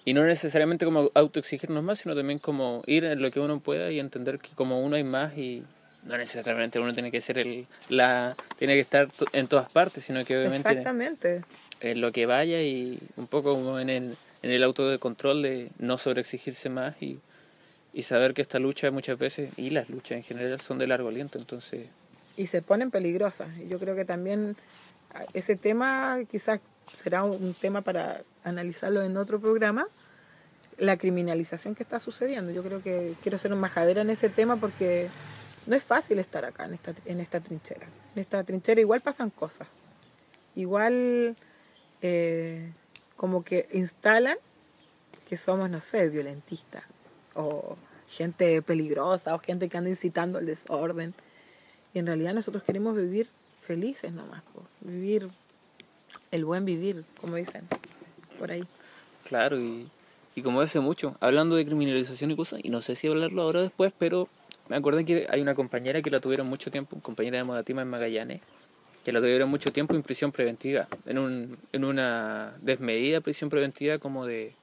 Y 0.04 0.14
no 0.14 0.24
necesariamente 0.24 0.84
como 0.84 1.10
autoexigirnos 1.14 1.82
más, 1.82 2.00
sino 2.00 2.14
también 2.16 2.38
como 2.38 2.82
ir 2.86 3.04
en 3.04 3.22
lo 3.22 3.30
que 3.30 3.40
uno 3.40 3.60
pueda 3.60 3.90
y 3.92 4.00
entender 4.00 4.38
que 4.38 4.50
como 4.54 4.82
uno 4.82 4.96
hay 4.96 5.04
más 5.04 5.36
y, 5.38 5.62
no 6.04 6.18
necesariamente 6.18 6.80
uno 6.80 6.92
tiene 6.92 7.12
que 7.12 7.20
ser 7.20 7.38
el 7.38 7.68
la 7.88 8.36
tiene 8.58 8.74
que 8.74 8.80
estar 8.80 9.06
en 9.32 9.46
todas 9.46 9.70
partes 9.70 10.02
sino 10.02 10.24
que 10.24 10.36
obviamente 10.36 10.68
Exactamente. 10.68 11.42
en 11.78 12.00
lo 12.00 12.10
que 12.10 12.26
vaya 12.26 12.60
y 12.60 12.98
un 13.16 13.28
poco 13.28 13.54
como 13.54 13.78
en 13.78 13.88
el 13.88 14.16
en 14.42 14.50
el 14.50 14.64
auto 14.64 14.88
de 14.88 14.98
control 14.98 15.42
de 15.42 15.70
no 15.78 15.98
sobreexigirse 15.98 16.70
más 16.70 17.00
y, 17.00 17.20
y 17.92 18.02
saber 18.02 18.34
que 18.34 18.42
esta 18.42 18.58
lucha 18.58 18.90
muchas 18.90 19.16
veces 19.16 19.56
y 19.60 19.70
las 19.70 19.88
luchas 19.88 20.16
en 20.16 20.24
general 20.24 20.60
son 20.60 20.78
de 20.78 20.88
largo 20.88 21.08
aliento 21.08 21.38
entonces 21.38 21.86
y 22.36 22.46
se 22.46 22.62
ponen 22.62 22.90
peligrosas. 22.90 23.48
Yo 23.68 23.78
creo 23.78 23.94
que 23.94 24.04
también 24.04 24.56
ah, 25.14 25.24
ese 25.34 25.56
tema 25.56 26.18
quizás 26.30 26.60
será 26.86 27.24
un 27.24 27.54
tema 27.54 27.82
para 27.82 28.22
analizarlo 28.44 29.02
en 29.02 29.16
otro 29.16 29.40
programa, 29.40 29.86
la 30.78 30.96
criminalización 30.96 31.74
que 31.74 31.82
está 31.82 32.00
sucediendo. 32.00 32.52
Yo 32.52 32.62
creo 32.62 32.82
que 32.82 33.14
quiero 33.22 33.38
ser 33.38 33.52
un 33.52 33.60
majadera 33.60 34.02
en 34.02 34.10
ese 34.10 34.28
tema 34.28 34.56
porque 34.56 35.08
no 35.66 35.76
es 35.76 35.84
fácil 35.84 36.18
estar 36.18 36.44
acá 36.44 36.64
en 36.64 36.74
esta, 36.74 36.94
en 37.04 37.20
esta 37.20 37.40
trinchera. 37.40 37.86
En 38.14 38.22
esta 38.22 38.42
trinchera 38.44 38.80
igual 38.80 39.00
pasan 39.00 39.30
cosas. 39.30 39.68
Igual 40.54 41.36
eh, 42.00 42.72
como 43.16 43.44
que 43.44 43.68
instalan 43.72 44.36
que 45.28 45.36
somos, 45.36 45.70
no 45.70 45.80
sé, 45.80 46.08
violentistas 46.08 46.84
o 47.34 47.76
gente 48.08 48.60
peligrosa 48.62 49.34
o 49.34 49.38
gente 49.38 49.68
que 49.68 49.78
anda 49.78 49.90
incitando 49.90 50.38
al 50.38 50.46
desorden. 50.46 51.14
Y 51.94 52.00
en 52.00 52.06
realidad 52.06 52.34
nosotros 52.34 52.62
queremos 52.62 52.96
vivir 52.96 53.28
felices 53.60 54.12
nomás, 54.12 54.42
po. 54.52 54.64
vivir 54.80 55.30
el 56.32 56.44
buen 56.44 56.64
vivir, 56.64 57.04
como 57.20 57.36
dicen 57.36 57.68
por 58.38 58.50
ahí. 58.50 58.64
Claro, 59.28 59.60
y, 59.60 59.86
y 60.34 60.42
como 60.42 60.60
hace 60.60 60.80
mucho, 60.80 61.16
hablando 61.20 61.54
de 61.54 61.64
criminalización 61.64 62.32
y 62.32 62.36
cosas, 62.36 62.60
y 62.62 62.70
no 62.70 62.82
sé 62.82 62.96
si 62.96 63.06
hablarlo 63.06 63.42
ahora 63.42 63.60
o 63.60 63.62
después, 63.62 63.92
pero 63.96 64.28
me 64.68 64.76
acordé 64.76 65.04
que 65.04 65.26
hay 65.30 65.40
una 65.40 65.54
compañera 65.54 66.02
que 66.02 66.10
la 66.10 66.18
tuvieron 66.18 66.48
mucho 66.48 66.70
tiempo, 66.70 66.98
compañera 67.00 67.36
de 67.36 67.44
Modatima 67.44 67.82
en 67.82 67.88
Magallanes, 67.88 68.40
que 69.04 69.12
la 69.12 69.20
tuvieron 69.20 69.48
mucho 69.48 69.72
tiempo 69.72 69.94
en 69.94 70.02
prisión 70.02 70.32
preventiva, 70.32 70.88
en, 71.06 71.18
un, 71.18 71.58
en 71.72 71.84
una 71.84 72.54
desmedida 72.60 73.20
prisión 73.20 73.50
preventiva 73.50 73.98
como 73.98 74.26
de 74.26 74.54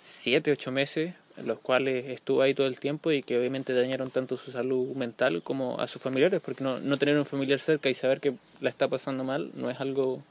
7, 0.00 0.52
8 0.52 0.72
meses, 0.72 1.14
en 1.36 1.46
los 1.46 1.58
cuales 1.58 2.06
estuvo 2.06 2.42
ahí 2.42 2.54
todo 2.54 2.66
el 2.66 2.80
tiempo 2.80 3.12
y 3.12 3.22
que 3.22 3.38
obviamente 3.38 3.72
dañaron 3.72 4.10
tanto 4.10 4.36
su 4.36 4.50
salud 4.50 4.94
mental 4.96 5.42
como 5.42 5.78
a 5.80 5.86
sus 5.86 6.00
familiares, 6.00 6.40
porque 6.44 6.64
no, 6.64 6.80
no 6.80 6.96
tener 6.96 7.18
un 7.18 7.26
familiar 7.26 7.60
cerca 7.60 7.88
y 7.90 7.94
saber 7.94 8.20
que 8.20 8.34
la 8.60 8.70
está 8.70 8.88
pasando 8.88 9.24
mal 9.24 9.50
no 9.54 9.70
es 9.70 9.80
algo 9.80 10.22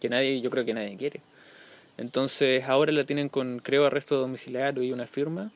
que 0.00 0.08
nadie, 0.08 0.40
yo 0.40 0.50
creo 0.50 0.64
que 0.64 0.74
nadie 0.74 0.96
quiere. 0.96 1.20
Entonces 1.98 2.64
ahora 2.64 2.92
la 2.92 3.04
tienen 3.04 3.28
con, 3.28 3.58
creo, 3.60 3.86
arresto 3.86 4.18
domiciliario 4.20 4.82
y 4.82 4.92
una 4.92 5.06
firma, 5.06 5.50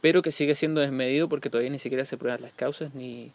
pero 0.00 0.22
que 0.22 0.32
sigue 0.32 0.54
siendo 0.54 0.80
desmedido 0.80 1.28
porque 1.28 1.50
todavía 1.50 1.70
ni 1.70 1.78
siquiera 1.78 2.04
se 2.04 2.16
prueban 2.16 2.42
las 2.42 2.52
causas 2.52 2.94
ni, 2.94 3.30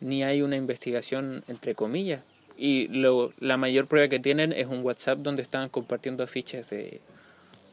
ni 0.00 0.22
hay 0.22 0.42
una 0.42 0.56
investigación 0.56 1.44
entre 1.48 1.74
comillas. 1.74 2.22
Y 2.56 2.86
lo, 2.88 3.32
la 3.40 3.56
mayor 3.56 3.86
prueba 3.86 4.08
que 4.08 4.20
tienen 4.20 4.52
es 4.52 4.66
un 4.66 4.84
WhatsApp 4.84 5.18
donde 5.18 5.42
están 5.42 5.68
compartiendo 5.70 6.22
afiches 6.22 6.70
de, 6.70 7.00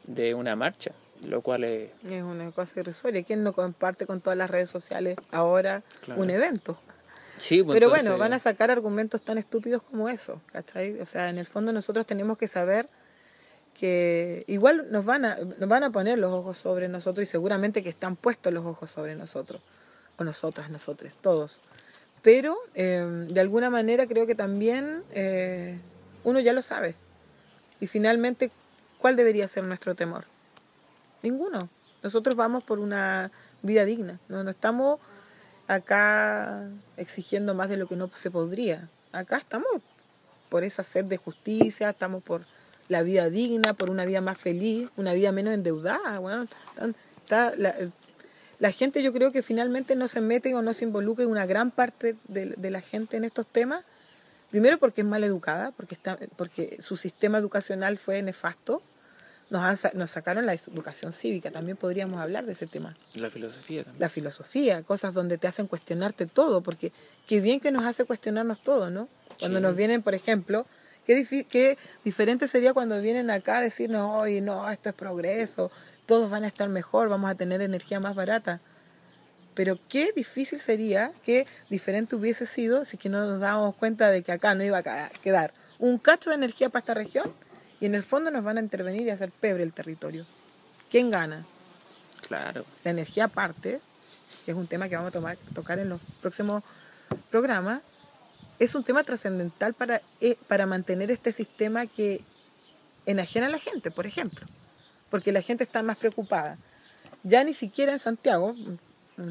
de 0.08 0.34
una 0.34 0.56
marcha, 0.56 0.90
lo 1.28 1.40
cual 1.40 1.64
es... 1.64 1.90
Es 2.10 2.22
una 2.22 2.50
cosa 2.50 2.80
irrisoria. 2.80 3.22
¿Quién 3.22 3.44
no 3.44 3.52
comparte 3.52 4.06
con 4.06 4.20
todas 4.20 4.36
las 4.36 4.50
redes 4.50 4.70
sociales 4.70 5.16
ahora 5.30 5.82
Claro. 6.04 6.20
un 6.20 6.30
evento? 6.30 6.78
Sí, 7.38 7.62
pues, 7.62 7.74
Pero 7.76 7.86
entonces- 7.86 8.04
bueno, 8.08 8.18
van 8.18 8.32
a 8.32 8.38
sacar 8.38 8.70
argumentos 8.70 9.22
tan 9.22 9.38
estúpidos 9.38 9.82
como 9.82 10.08
eso, 10.08 10.40
¿cachai? 10.52 11.00
O 11.00 11.06
sea, 11.06 11.28
en 11.28 11.38
el 11.38 11.46
fondo 11.46 11.72
nosotros 11.72 12.06
tenemos 12.06 12.38
que 12.38 12.46
saber 12.48 12.88
que 13.74 14.44
igual 14.48 14.88
nos 14.90 15.04
van 15.04 15.24
a 15.24 15.36
nos 15.36 15.68
van 15.68 15.82
a 15.82 15.90
poner 15.90 16.18
los 16.18 16.30
ojos 16.32 16.58
sobre 16.58 16.88
nosotros 16.88 17.26
y 17.26 17.30
seguramente 17.30 17.82
que 17.82 17.88
están 17.88 18.16
puestos 18.16 18.52
los 18.52 18.64
ojos 18.66 18.90
sobre 18.90 19.16
nosotros 19.16 19.62
o 20.18 20.24
nosotras, 20.24 20.68
nosotros, 20.70 21.12
todos. 21.20 21.58
Pero 22.22 22.56
eh, 22.74 23.26
de 23.30 23.40
alguna 23.40 23.70
manera 23.70 24.06
creo 24.06 24.26
que 24.26 24.34
también 24.34 25.02
eh, 25.12 25.78
uno 26.22 26.38
ya 26.40 26.52
lo 26.52 26.62
sabe. 26.62 26.94
Y 27.80 27.86
finalmente, 27.88 28.50
¿cuál 28.98 29.16
debería 29.16 29.48
ser 29.48 29.64
nuestro 29.64 29.94
temor? 29.94 30.26
Ninguno. 31.22 31.68
Nosotros 32.02 32.36
vamos 32.36 32.62
por 32.62 32.78
una 32.78 33.32
vida 33.62 33.84
digna. 33.84 34.20
No, 34.28 34.44
no 34.44 34.50
estamos 34.50 35.00
acá 35.68 36.68
exigiendo 36.96 37.54
más 37.54 37.68
de 37.68 37.76
lo 37.76 37.86
que 37.86 37.96
no 37.96 38.10
se 38.14 38.30
podría. 38.30 38.88
Acá 39.12 39.36
estamos 39.36 39.66
por 40.48 40.64
esa 40.64 40.82
sed 40.82 41.04
de 41.06 41.16
justicia, 41.16 41.90
estamos 41.90 42.22
por 42.22 42.44
la 42.88 43.02
vida 43.02 43.30
digna, 43.30 43.74
por 43.74 43.90
una 43.90 44.04
vida 44.04 44.20
más 44.20 44.38
feliz, 44.38 44.88
una 44.96 45.12
vida 45.12 45.32
menos 45.32 45.54
endeudada. 45.54 46.18
Bueno, 46.18 46.46
la, 47.28 47.74
la 48.58 48.70
gente 48.70 49.02
yo 49.02 49.12
creo 49.12 49.32
que 49.32 49.42
finalmente 49.42 49.96
no 49.96 50.08
se 50.08 50.20
mete 50.20 50.54
o 50.54 50.62
no 50.62 50.74
se 50.74 50.84
involucra 50.84 51.24
en 51.24 51.30
una 51.30 51.46
gran 51.46 51.70
parte 51.70 52.16
de, 52.28 52.46
de 52.56 52.70
la 52.70 52.80
gente 52.80 53.16
en 53.16 53.24
estos 53.24 53.46
temas. 53.46 53.84
Primero 54.50 54.78
porque 54.78 55.00
es 55.00 55.06
mal 55.06 55.24
educada, 55.24 55.72
porque, 55.72 55.94
está, 55.94 56.18
porque 56.36 56.78
su 56.80 56.96
sistema 56.96 57.38
educacional 57.38 57.98
fue 57.98 58.20
nefasto. 58.22 58.82
Nos, 59.52 59.62
han 59.84 59.98
nos 59.98 60.10
sacaron 60.10 60.46
la 60.46 60.54
educación 60.54 61.12
cívica, 61.12 61.50
también 61.50 61.76
podríamos 61.76 62.18
hablar 62.20 62.46
de 62.46 62.52
ese 62.52 62.66
tema 62.66 62.96
La 63.16 63.28
filosofía 63.28 63.84
también. 63.84 64.00
la 64.00 64.08
filosofía, 64.08 64.82
cosas 64.82 65.12
donde 65.12 65.36
te 65.36 65.46
hacen 65.46 65.66
cuestionarte 65.66 66.24
todo, 66.24 66.62
porque 66.62 66.90
qué 67.26 67.40
bien 67.42 67.60
que 67.60 67.70
nos 67.70 67.84
hace 67.84 68.06
cuestionarnos 68.06 68.62
todo, 68.62 68.88
¿no? 68.88 69.08
Cuando 69.38 69.58
Sí. 69.58 69.62
nos 69.62 69.76
vienen, 69.76 70.02
por 70.02 70.14
ejemplo, 70.14 70.64
qué, 71.06 71.46
qué 71.50 71.76
diferente 72.02 72.48
sería 72.48 72.72
cuando 72.72 72.98
vienen 73.02 73.28
acá 73.30 73.58
a 73.58 73.60
decirnos, 73.60 74.10
oye, 74.22 74.40
no, 74.40 74.70
esto 74.70 74.88
es 74.88 74.94
progreso, 74.94 75.70
todos 76.06 76.30
van 76.30 76.44
a 76.44 76.46
estar 76.46 76.70
mejor, 76.70 77.10
vamos 77.10 77.30
a 77.30 77.34
tener 77.34 77.60
energía 77.60 78.00
más 78.00 78.14
barata. 78.14 78.60
Pero 79.54 79.78
qué 79.90 80.12
difícil 80.16 80.58
sería, 80.60 81.12
qué 81.26 81.46
diferente 81.68 82.16
hubiese 82.16 82.46
sido 82.46 82.86
si 82.86 82.96
que 82.96 83.10
no 83.10 83.26
nos 83.26 83.38
dábamos 83.40 83.74
cuenta 83.74 84.10
de 84.10 84.22
que 84.22 84.32
acá 84.32 84.54
no 84.54 84.64
iba 84.64 84.78
a 84.78 85.10
quedar 85.22 85.52
un 85.78 85.98
cacho 85.98 86.30
de 86.30 86.36
energía 86.36 86.70
para 86.70 86.80
esta 86.80 86.94
región 86.94 87.30
y 87.82 87.86
en 87.86 87.94
el 87.96 88.02
fondo 88.04 88.30
nos 88.30 88.44
van 88.44 88.58
a 88.58 88.60
intervenir 88.60 89.02
y 89.02 89.10
hacer 89.10 89.30
pebre 89.32 89.64
el 89.64 89.72
territorio. 89.72 90.24
¿Quién 90.90 91.10
gana? 91.10 91.44
Claro. 92.28 92.64
la 92.84 92.92
energía 92.92 93.24
aparte, 93.24 93.80
que 94.44 94.52
es 94.52 94.56
un 94.56 94.68
tema 94.68 94.88
que 94.88 94.94
vamos 94.94 95.08
a 95.08 95.12
tomar, 95.12 95.36
tocar 95.54 95.78
en 95.80 95.88
los 95.88 96.00
próximos 96.20 96.62
programas, 97.30 97.82
es 98.60 98.74
un 98.76 98.84
tema 98.84 99.02
trascendental 99.02 99.74
para, 99.74 100.00
eh, 100.20 100.36
para 100.46 100.64
mantener 100.66 101.10
este 101.10 101.32
sistema 101.32 101.86
que 101.86 102.22
enajena 103.06 103.48
a 103.48 103.50
la 103.50 103.58
gente, 103.58 103.90
por 103.90 104.06
ejemplo, 104.06 104.46
porque 105.10 105.32
la 105.32 105.42
gente 105.42 105.64
está 105.64 105.82
más 105.82 105.96
preocupada. 105.98 106.56
Ya 107.24 107.42
ni 107.42 107.52
siquiera 107.54 107.92
en 107.92 107.98
Santiago, 107.98 108.54
un- 108.56 108.78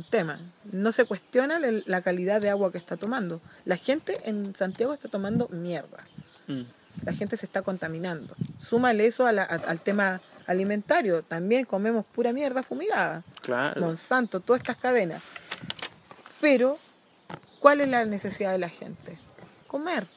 tema, 0.10 0.40
no 0.72 0.92
se 0.92 1.06
cuestiona 1.06 1.60
la 1.60 2.02
calidad 2.02 2.40
de 2.40 2.50
agua 2.50 2.72
que 2.72 2.78
está 2.78 2.96
tomando. 2.98 3.42
La 3.66 3.76
gente 3.78 4.16
en 4.30 4.54
Santiago 4.56 4.94
está 4.94 5.08
tomando 5.10 5.48
mierda 5.50 5.98
Mm. 6.48 6.62
La 7.04 7.14
gente 7.14 7.38
se 7.38 7.46
está 7.46 7.62
contaminando. 7.62 8.36
Súmale 8.60 9.06
eso 9.06 9.26
a 9.26 9.32
la- 9.32 9.44
a- 9.44 9.70
al 9.70 9.80
tema 9.82 10.22
alimentario, 10.48 11.22
también 11.24 11.66
comemos 11.66 12.06
pura 12.06 12.34
mierda 12.34 12.64
fumigada. 12.64 13.24
Claro. 13.42 13.80
Monsanto, 13.82 14.40
todas 14.40 14.62
estas 14.62 14.78
cadenas. 14.78 15.22
Pero, 16.42 16.78
¿cuál 17.60 17.82
es 17.82 17.88
la 17.88 18.06
necesidad 18.06 18.52
de 18.52 18.58
la 18.58 18.70
gente? 18.70 19.18
Comer, 19.68 20.08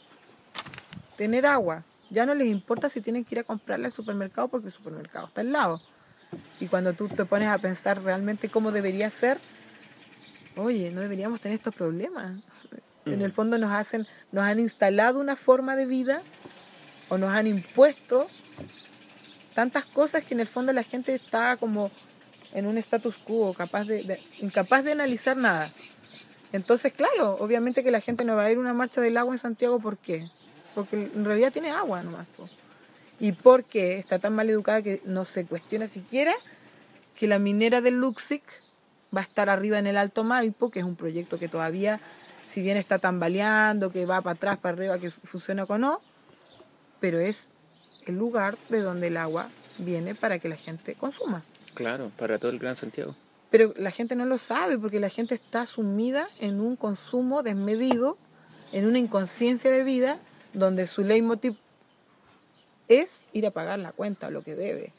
tener 1.16 1.46
agua. 1.46 1.84
Ya 2.10 2.26
no 2.26 2.34
les 2.34 2.48
importa 2.48 2.88
si 2.88 3.00
tienen 3.00 3.24
que 3.24 3.34
ir 3.34 3.38
a 3.40 3.44
comprarla 3.44 3.86
al 3.86 3.92
supermercado 3.92 4.48
porque 4.48 4.68
el 4.68 4.72
supermercado 4.72 5.26
está 5.28 5.40
al 5.42 5.52
lado. 5.52 5.80
Y 6.60 6.66
cuando 6.66 6.92
tú 6.94 7.08
te 7.08 7.24
pones 7.24 7.48
a 7.48 7.58
pensar 7.58 8.02
realmente 8.02 8.48
cómo 8.48 8.72
debería 8.72 9.10
ser, 9.10 9.38
oye, 10.56 10.90
no 10.90 11.00
deberíamos 11.00 11.40
tener 11.40 11.56
estos 11.56 11.74
problemas. 11.74 12.36
En 13.06 13.20
el 13.22 13.32
fondo 13.32 13.58
nos 13.58 13.70
hacen, 13.70 14.06
nos 14.32 14.44
han 14.44 14.58
instalado 14.58 15.20
una 15.20 15.36
forma 15.36 15.76
de 15.76 15.86
vida 15.86 16.22
o 17.08 17.18
nos 17.18 17.30
han 17.30 17.46
impuesto 17.46 18.26
tantas 19.54 19.84
cosas 19.84 20.24
que 20.24 20.34
en 20.34 20.40
el 20.40 20.48
fondo 20.48 20.72
la 20.72 20.82
gente 20.82 21.14
está 21.14 21.56
como 21.56 21.90
en 22.52 22.66
un 22.66 22.78
status 22.78 23.16
quo, 23.16 23.54
capaz 23.54 23.84
de, 23.84 24.20
incapaz 24.40 24.84
de 24.84 24.92
analizar 24.92 25.36
nada. 25.36 25.72
Entonces, 26.52 26.92
claro, 26.92 27.36
obviamente 27.40 27.82
que 27.82 27.90
la 27.90 28.00
gente 28.00 28.24
no 28.24 28.36
va 28.36 28.44
a 28.44 28.50
ir 28.50 28.56
a 28.56 28.60
una 28.60 28.74
marcha 28.74 29.00
del 29.00 29.16
agua 29.16 29.34
en 29.34 29.38
Santiago, 29.38 29.80
¿por 29.80 29.98
qué? 29.98 30.28
Porque 30.74 30.96
en 30.96 31.24
realidad 31.24 31.52
tiene 31.52 31.70
agua 31.70 32.02
nomás. 32.02 32.26
po. 32.36 32.48
Y 33.18 33.32
porque 33.32 33.98
está 33.98 34.18
tan 34.18 34.34
mal 34.34 34.48
educada 34.50 34.82
que 34.82 35.00
no 35.04 35.24
se 35.24 35.46
cuestiona 35.46 35.88
siquiera 35.88 36.34
que 37.16 37.26
la 37.26 37.38
minera 37.38 37.80
del 37.80 37.94
Luxic 37.94 38.42
va 39.16 39.20
a 39.20 39.24
estar 39.24 39.48
arriba 39.48 39.78
en 39.78 39.86
el 39.86 39.96
Alto 39.96 40.24
Maipo, 40.24 40.70
que 40.70 40.80
es 40.80 40.84
un 40.84 40.96
proyecto 40.96 41.38
que 41.38 41.48
todavía, 41.48 42.00
si 42.46 42.62
bien 42.62 42.76
está 42.76 42.98
tambaleando, 42.98 43.90
que 43.90 44.06
va 44.06 44.20
para 44.20 44.34
atrás, 44.34 44.58
para 44.58 44.74
arriba, 44.74 44.98
que 44.98 45.10
funciona 45.10 45.64
o 45.64 45.78
no, 45.78 46.00
pero 47.04 47.20
es 47.20 47.44
el 48.06 48.16
lugar 48.16 48.56
de 48.70 48.80
donde 48.80 49.08
el 49.08 49.18
agua 49.18 49.50
viene 49.76 50.14
para 50.14 50.38
que 50.38 50.48
la 50.48 50.56
gente 50.56 50.94
consuma. 50.94 51.44
Claro, 51.74 52.10
para 52.16 52.38
todo 52.38 52.50
el 52.50 52.58
Gran 52.58 52.76
Santiago. 52.76 53.14
Pero 53.50 53.74
la 53.76 53.90
gente 53.90 54.16
no 54.16 54.24
lo 54.24 54.38
sabe 54.38 54.78
porque 54.78 55.00
la 55.00 55.10
gente 55.10 55.34
está 55.34 55.66
sumida 55.66 56.28
en 56.40 56.62
un 56.62 56.76
consumo 56.76 57.42
desmedido, 57.42 58.16
en 58.72 58.86
una 58.86 58.98
inconsciencia 58.98 59.70
de 59.70 59.84
vida, 59.84 60.18
donde 60.54 60.86
su 60.86 61.02
leitmotiv 61.02 61.56
es 62.88 63.24
ir 63.34 63.46
a 63.46 63.50
pagar 63.50 63.80
la 63.80 63.92
cuenta 63.92 64.28
o 64.28 64.30
lo 64.30 64.42
que 64.42 64.54
debe. 64.54 64.94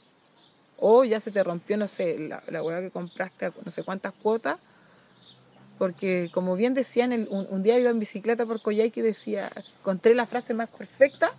O 0.78 1.06
ya 1.06 1.20
se 1.20 1.32
te 1.32 1.44
rompió, 1.44 1.76
no 1.76 1.88
sé, 1.88 2.20
la, 2.20 2.44
la 2.50 2.62
hueá 2.62 2.82
que 2.82 2.92
compraste, 2.92 3.52
no 3.66 3.72
sé 3.72 3.82
cuántas 3.82 4.14
cuotas, 4.14 4.60
Porque 5.80 6.30
como 6.32 6.56
bien 6.56 6.76
decían, 6.76 7.14
un, 7.32 7.48
un, 7.50 7.64
día 7.64 7.80
iba 7.80 7.90
en 7.90 7.98
bicicleta 7.98 8.46
por 8.46 8.62
Coyhaique 8.62 9.00
y 9.00 9.04
decía, 9.04 9.52
encontré 9.80 10.14
la 10.14 10.28
frase 10.28 10.54
más 10.54 10.70
perfecta 10.70 11.34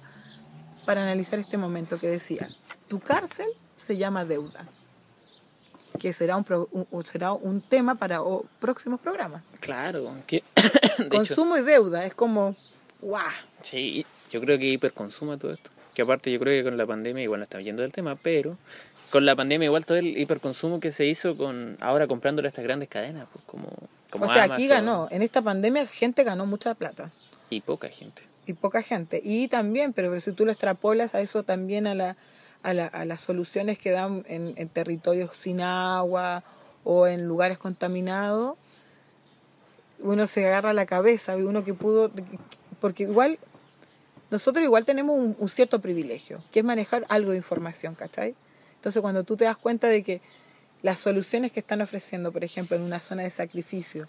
para 0.87 1.03
analizar 1.03 1.39
este 1.39 1.59
momento, 1.59 1.99
que 1.99 2.09
decía, 2.09 2.49
tu 2.89 3.01
cárcel 3.01 3.49
se 3.77 3.97
llama 3.97 4.25
deuda 4.25 4.67
que 5.97 6.13
será 6.13 6.37
un, 6.37 6.45
pro, 6.45 6.69
un, 6.73 7.05
será 7.05 7.33
un 7.33 7.61
tema 7.61 7.95
para 7.95 8.23
o, 8.23 8.45
próximos 8.61 9.01
programas. 9.01 9.43
Claro, 9.61 10.13
que 10.27 10.43
consumo 11.11 11.57
hecho, 11.57 11.65
y 11.65 11.71
deuda 11.71 12.07
es 12.07 12.15
como 12.15 12.55
¡guau! 13.01 13.25
Sí, 13.63 14.05
yo 14.31 14.41
creo 14.41 14.59
que 14.59 14.67
hiperconsumo 14.67 15.39
todo 15.39 15.53
esto. 15.53 15.71
Que 15.95 16.03
aparte 16.03 16.31
yo 16.31 16.39
creo 16.39 16.59
que 16.59 16.69
con 16.69 16.77
la 16.77 16.87
pandemia 16.87 17.23
igual 17.23 17.41
no 17.41 17.45
está 17.45 17.61
yendo 17.61 17.83
del 17.83 17.93
tema, 17.93 18.17
pero 18.17 18.59
con 19.11 19.25
la 19.25 19.35
pandemia 19.35 19.67
igual 19.67 19.87
todo 19.87 19.97
el 19.97 20.19
hiperconsumo 20.19 20.81
que 20.81 20.93
se 20.93 21.07
hizo 21.07 21.37
con 21.37 21.79
ahora 21.81 22.07
comprándole 22.07 22.49
a 22.49 22.51
estas 22.51 22.65
grandes 22.65 22.89
cadenas, 22.89 23.27
pues 23.33 23.45
como, 23.47 23.69
como 24.11 24.27
O 24.27 24.29
sea, 24.29 24.45
Amazon, 24.45 24.53
aquí 24.53 24.69
ganó, 24.69 25.09
en 25.11 25.23
esta 25.23 25.41
pandemia 25.41 25.87
gente 25.87 26.23
ganó 26.25 26.45
mucha 26.45 26.75
plata 26.75 27.11
y 27.49 27.61
poca 27.61 27.89
gente. 27.89 28.23
Y 28.47 28.53
poca 28.53 28.83
gente. 28.83 29.21
Y 29.23 29.49
también, 29.49 29.93
pero 29.93 30.19
si 30.21 30.33
tú 30.33 30.45
lo 30.45 30.53
extrapolas 30.53 31.15
a 31.15 31.21
eso 31.21 31.43
también 31.43 31.87
a 31.87 31.95
la 31.95 32.17
a, 32.67 32.75
la, 32.75 32.87
a 32.87 33.05
las 33.05 33.21
soluciones 33.21 33.79
que 33.79 33.93
dan 33.93 34.25
en, 34.27 34.55
en, 34.57 34.69
territorios 34.69 35.37
sin 35.37 35.61
agua 35.61 36.43
o 36.83 37.07
en 37.07 37.29
lugares 37.29 37.59
contaminados, 37.59 38.57
uno 40.01 40.27
se 40.27 40.45
agarra 40.47 40.73
la 40.73 40.85
cabeza, 40.85 41.37
uno 41.37 41.65
que 41.65 41.75
pudo, 41.75 42.11
porque 42.81 43.05
igual, 43.05 43.39
nosotros 44.31 44.65
igual 44.65 44.85
tenemos 44.85 45.17
un, 45.17 45.37
un, 45.39 45.49
cierto 45.49 45.81
privilegio, 45.81 46.43
que 46.51 46.59
es 46.59 46.65
manejar 46.65 47.07
algo 47.09 47.31
de 47.31 47.37
información, 47.37 47.95
¿cachai? 47.95 48.35
Entonces 48.75 49.01
cuando 49.01 49.23
tú 49.23 49.37
te 49.37 49.45
das 49.45 49.57
cuenta 49.57 49.89
de 49.89 50.03
que 50.03 50.21
las 50.83 50.99
soluciones 50.99 51.53
que 51.53 51.61
están 51.61 51.81
ofreciendo, 51.83 52.33
por 52.33 52.43
ejemplo, 52.43 52.77
en 52.77 52.83
una 52.83 52.99
zona 52.99 53.23
de 53.23 53.31
sacrificio, 53.31 54.09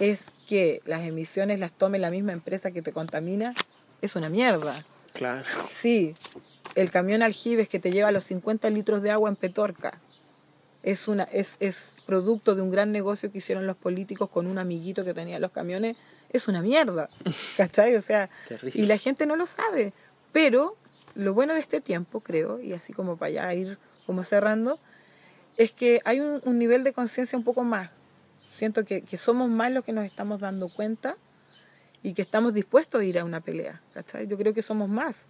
es 0.00 0.30
que 0.48 0.80
las 0.86 1.06
emisiones 1.06 1.60
las 1.60 1.72
tome 1.72 1.98
la 1.98 2.10
misma 2.10 2.32
empresa 2.32 2.70
que 2.70 2.80
te 2.80 2.92
contamina, 2.92 3.52
es 4.02 4.16
una 4.16 4.28
mierda. 4.28 4.74
Claro. 5.12 5.44
Sí, 5.72 6.14
el 6.74 6.90
camión 6.90 7.22
aljibes 7.22 7.68
que 7.68 7.78
te 7.78 7.90
lleva 7.90 8.12
los 8.12 8.24
50 8.24 8.70
litros 8.70 9.02
de 9.02 9.10
agua 9.10 9.28
en 9.28 9.36
Petorca 9.36 9.98
es, 10.82 11.08
una, 11.08 11.24
es, 11.24 11.56
es 11.60 11.96
producto 12.06 12.54
de 12.54 12.62
un 12.62 12.70
gran 12.70 12.92
negocio 12.92 13.32
que 13.32 13.38
hicieron 13.38 13.66
los 13.66 13.76
políticos 13.76 14.30
con 14.30 14.46
un 14.46 14.58
amiguito 14.58 15.04
que 15.04 15.14
tenía 15.14 15.38
los 15.38 15.50
camiones. 15.50 15.96
Es 16.30 16.48
una 16.48 16.62
mierda, 16.62 17.08
¿cachai? 17.56 17.96
O 17.96 18.02
sea, 18.02 18.30
Terrible. 18.46 18.80
y 18.80 18.86
la 18.86 18.98
gente 18.98 19.26
no 19.26 19.36
lo 19.36 19.46
sabe. 19.46 19.92
Pero 20.32 20.76
lo 21.14 21.34
bueno 21.34 21.54
de 21.54 21.60
este 21.60 21.80
tiempo, 21.80 22.20
creo, 22.20 22.60
y 22.60 22.72
así 22.72 22.92
como 22.92 23.16
para 23.16 23.30
ya 23.30 23.54
ir 23.54 23.78
como 24.06 24.24
cerrando, 24.24 24.78
es 25.56 25.72
que 25.72 26.00
hay 26.04 26.20
un, 26.20 26.40
un 26.44 26.58
nivel 26.58 26.84
de 26.84 26.92
conciencia 26.92 27.36
un 27.36 27.44
poco 27.44 27.64
más. 27.64 27.90
Siento 28.50 28.84
que, 28.84 29.02
que 29.02 29.18
somos 29.18 29.48
más 29.48 29.72
los 29.72 29.84
que 29.84 29.92
nos 29.92 30.04
estamos 30.04 30.40
dando 30.40 30.68
cuenta 30.68 31.16
y 32.02 32.14
que 32.14 32.22
estamos 32.22 32.54
dispuestos 32.54 33.00
a 33.00 33.04
ir 33.04 33.18
a 33.18 33.24
una 33.24 33.40
pelea, 33.40 33.80
¿cachai? 33.92 34.26
Yo 34.26 34.36
creo 34.36 34.54
que 34.54 34.62
somos 34.62 34.88
más. 34.88 35.26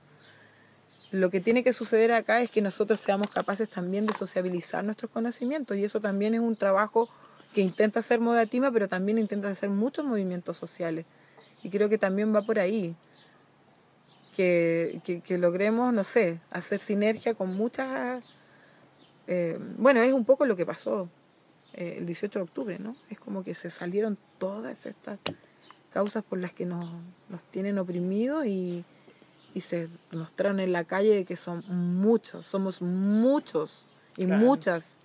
Lo 1.11 1.31
que 1.31 1.40
tiene 1.40 1.64
que 1.64 1.72
suceder 1.72 2.12
acá 2.12 2.42
es 2.42 2.50
que 2.50 2.61
nosotros 2.61 3.00
seamos 3.00 3.31
capaces 3.31 3.68
también 3.68 4.07
de 4.07 4.14
sociabilizar 4.14 4.85
nuestros 4.85 5.11
conocimientos 5.11 5.76
y 5.76 5.85
eso 5.85 6.00
también 6.00 6.35
es 6.35 6.40
un 6.40 6.57
trabajo 6.57 7.09
que 7.54 7.62
intenta 7.62 8.00
hacer 8.00 8.20
Modatima, 8.20 8.70
pero 8.70 8.88
también 8.88 9.18
intenta 9.18 9.48
hacer 9.48 9.70
muchos 9.70 10.04
movimientos 10.04 10.57
sociales. 10.59 11.07
Y 11.62 11.70
creo 11.70 11.88
que 11.88 11.96
también 11.96 12.35
va 12.35 12.42
por 12.42 12.59
ahí. 12.59 12.94
Que, 14.37 15.00
que, 15.02 15.20
que 15.20 15.37
logremos, 15.37 15.92
no 15.92 16.04
sé, 16.04 16.38
hacer 16.50 16.78
sinergia 16.78 17.35
con 17.35 17.57
muchas... 17.57 18.22
Eh, 19.26 19.59
bueno, 19.76 20.00
es 20.02 20.12
un 20.12 20.24
poco 20.24 20.46
lo 20.46 20.54
que 20.54 20.64
pasó 20.64 21.09
eh, 21.72 21.96
el 21.98 22.07
18 22.07 22.38
de 22.38 22.42
octubre, 22.42 22.78
¿no? 22.78 22.94
Es 23.11 23.18
como 23.18 23.42
que 23.42 23.54
se 23.54 23.70
salieron 23.70 24.16
todas 24.38 24.87
estas 24.87 25.18
causas 25.99 26.23
por 26.23 26.39
las 26.39 26.53
que 26.53 26.65
nos, 26.65 26.89
nos 27.29 27.43
tienen 27.51 27.77
oprimidos 27.77 28.47
y, 28.47 28.85
y 29.53 29.61
se 29.63 29.89
mostraron 30.13 30.61
en 30.61 30.73
la 30.73 30.85
calle 30.85 31.13
de 31.13 31.25
que 31.25 31.35
son 31.35 31.65
muchos, 31.67 32.47
somos 32.47 32.81
muchos 32.81 33.85
y 34.17 34.27
Claro. 34.27 34.41
muchas 34.47 34.99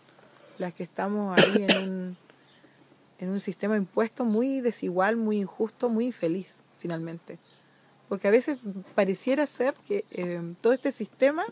las 0.60 0.72
que 0.76 0.84
estamos 0.84 1.36
ahí 1.36 1.66
en 1.68 1.78
un, 1.78 2.18
en 3.18 3.30
un 3.30 3.40
sistema 3.40 3.76
impuesto 3.76 4.24
muy 4.24 4.62
desigual, 4.62 5.16
muy 5.16 5.40
injusto, 5.40 5.90
muy 5.90 6.06
infeliz 6.06 6.58
finalmente. 6.78 7.40
Porque 8.08 8.28
a 8.28 8.32
veces 8.32 8.60
pareciera 8.94 9.48
ser 9.48 9.74
que 9.88 10.06
eh, 10.12 10.44
todo 10.62 10.74
este 10.74 10.92
sistema 10.92 11.44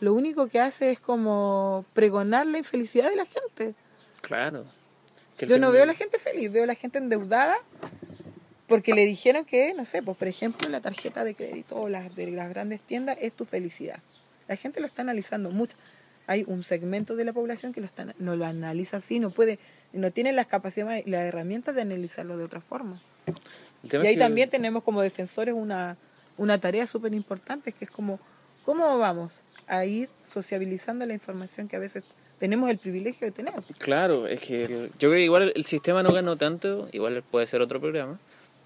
lo 0.00 0.14
único 0.14 0.48
que 0.48 0.58
hace 0.58 0.90
es 0.90 0.98
como 0.98 1.84
pregonar 1.94 2.48
la 2.48 2.58
infelicidad 2.58 3.08
de 3.08 3.14
la 3.14 3.26
gente. 3.26 3.76
Claro. 4.20 4.64
Que 5.36 5.46
Yo 5.46 5.60
no 5.60 5.70
veo 5.70 5.84
a 5.84 5.86
la 5.86 5.94
gente 5.94 6.18
feliz, 6.18 6.50
veo 6.50 6.64
a 6.64 6.66
la 6.66 6.74
gente 6.74 6.98
endeudada 6.98 7.56
porque 8.68 8.94
le 8.94 9.04
dijeron 9.06 9.44
que, 9.44 9.72
no 9.74 9.84
sé, 9.86 10.02
pues 10.02 10.16
por 10.16 10.28
ejemplo 10.28 10.68
la 10.68 10.80
tarjeta 10.80 11.24
de 11.24 11.34
crédito 11.34 11.76
o 11.76 11.88
las 11.88 12.14
de 12.14 12.30
las 12.30 12.48
grandes 12.50 12.80
tiendas 12.80 13.16
es 13.20 13.32
tu 13.32 13.44
felicidad. 13.44 13.98
La 14.46 14.56
gente 14.56 14.80
lo 14.80 14.86
está 14.86 15.02
analizando 15.02 15.50
mucho. 15.50 15.76
Hay 16.26 16.44
un 16.46 16.62
segmento 16.62 17.16
de 17.16 17.24
la 17.24 17.32
población 17.32 17.72
que 17.72 17.80
lo 17.80 17.86
está, 17.86 18.06
no 18.18 18.36
lo 18.36 18.44
analiza 18.44 18.98
así, 18.98 19.18
no 19.18 19.30
puede, 19.30 19.58
no 19.94 20.10
tiene 20.10 20.32
las 20.32 20.46
capacidades 20.46 21.06
y 21.06 21.10
las 21.10 21.22
herramientas 21.22 21.74
de 21.74 21.80
analizarlo 21.82 22.36
de 22.36 22.44
otra 22.44 22.60
forma. 22.60 23.00
Y 23.82 23.96
ahí 23.96 24.14
que- 24.14 24.20
también 24.20 24.50
tenemos 24.50 24.82
como 24.82 25.00
defensores 25.00 25.54
una, 25.54 25.96
una 26.36 26.58
tarea 26.60 26.86
súper 26.86 27.14
importante, 27.14 27.72
que 27.72 27.86
es 27.86 27.90
como, 27.90 28.20
¿cómo 28.64 28.98
vamos 28.98 29.40
a 29.66 29.84
ir 29.86 30.08
sociabilizando 30.26 31.06
la 31.06 31.14
información 31.14 31.68
que 31.68 31.76
a 31.76 31.78
veces 31.78 32.04
tenemos 32.38 32.68
el 32.70 32.78
privilegio 32.78 33.26
de 33.26 33.32
tener? 33.32 33.54
Claro, 33.78 34.26
es 34.26 34.40
que 34.40 34.64
el- 34.66 34.90
yo 34.98 35.08
creo 35.08 35.12
que 35.12 35.22
igual 35.22 35.52
el 35.54 35.64
sistema 35.64 36.02
no 36.02 36.12
ganó 36.12 36.36
tanto, 36.36 36.88
igual 36.92 37.22
puede 37.30 37.46
ser 37.46 37.62
otro 37.62 37.80
programa, 37.80 38.18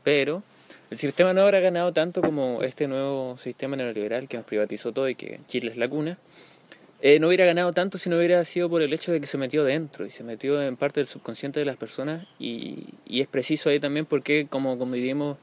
pero 0.03 0.43
el 0.91 0.99
sistema 0.99 1.33
no 1.33 1.41
habrá 1.41 1.61
ganado 1.61 1.93
tanto 1.93 2.21
como 2.21 2.62
este 2.62 2.87
nuevo 2.87 3.38
sistema 3.38 3.77
neoliberal 3.77 4.29
que 4.29 4.37
nos 4.37 4.45
privatizó 4.45 4.93
todo 4.93 5.09
y 5.09 5.15
que 5.15 5.41
Chile 5.47 5.71
es 5.71 5.79
la 5.79 5.88
cuna. 5.88 6.19
Eh, 7.01 7.19
no 7.19 7.29
hubiera 7.29 7.47
ganado 7.47 7.73
tanto 7.73 7.97
si 7.97 8.11
no 8.11 8.19
hubiera 8.19 8.45
sido 8.45 8.69
por 8.69 8.83
el 8.83 8.93
hecho 8.93 9.11
de 9.11 9.19
que 9.19 9.27
se 9.27 9.38
metió 9.38 9.65
dentro 9.65 10.05
y 10.07 10.11
se 10.11 10.23
metió 10.23 10.62
en 10.62 10.77
parte 10.77 11.01
del 11.01 11.07
subconsciente 11.07 11.59
de 11.59 11.67
las 11.67 11.77
personas 11.77 12.27
y, 12.38 12.91
y 13.07 13.23
es 13.23 13.27
preciso 13.27 13.71
ahí 13.71 13.81
también 13.81 14.07
porque 14.07 14.47
como 14.49 14.79
convivimos 14.79 15.38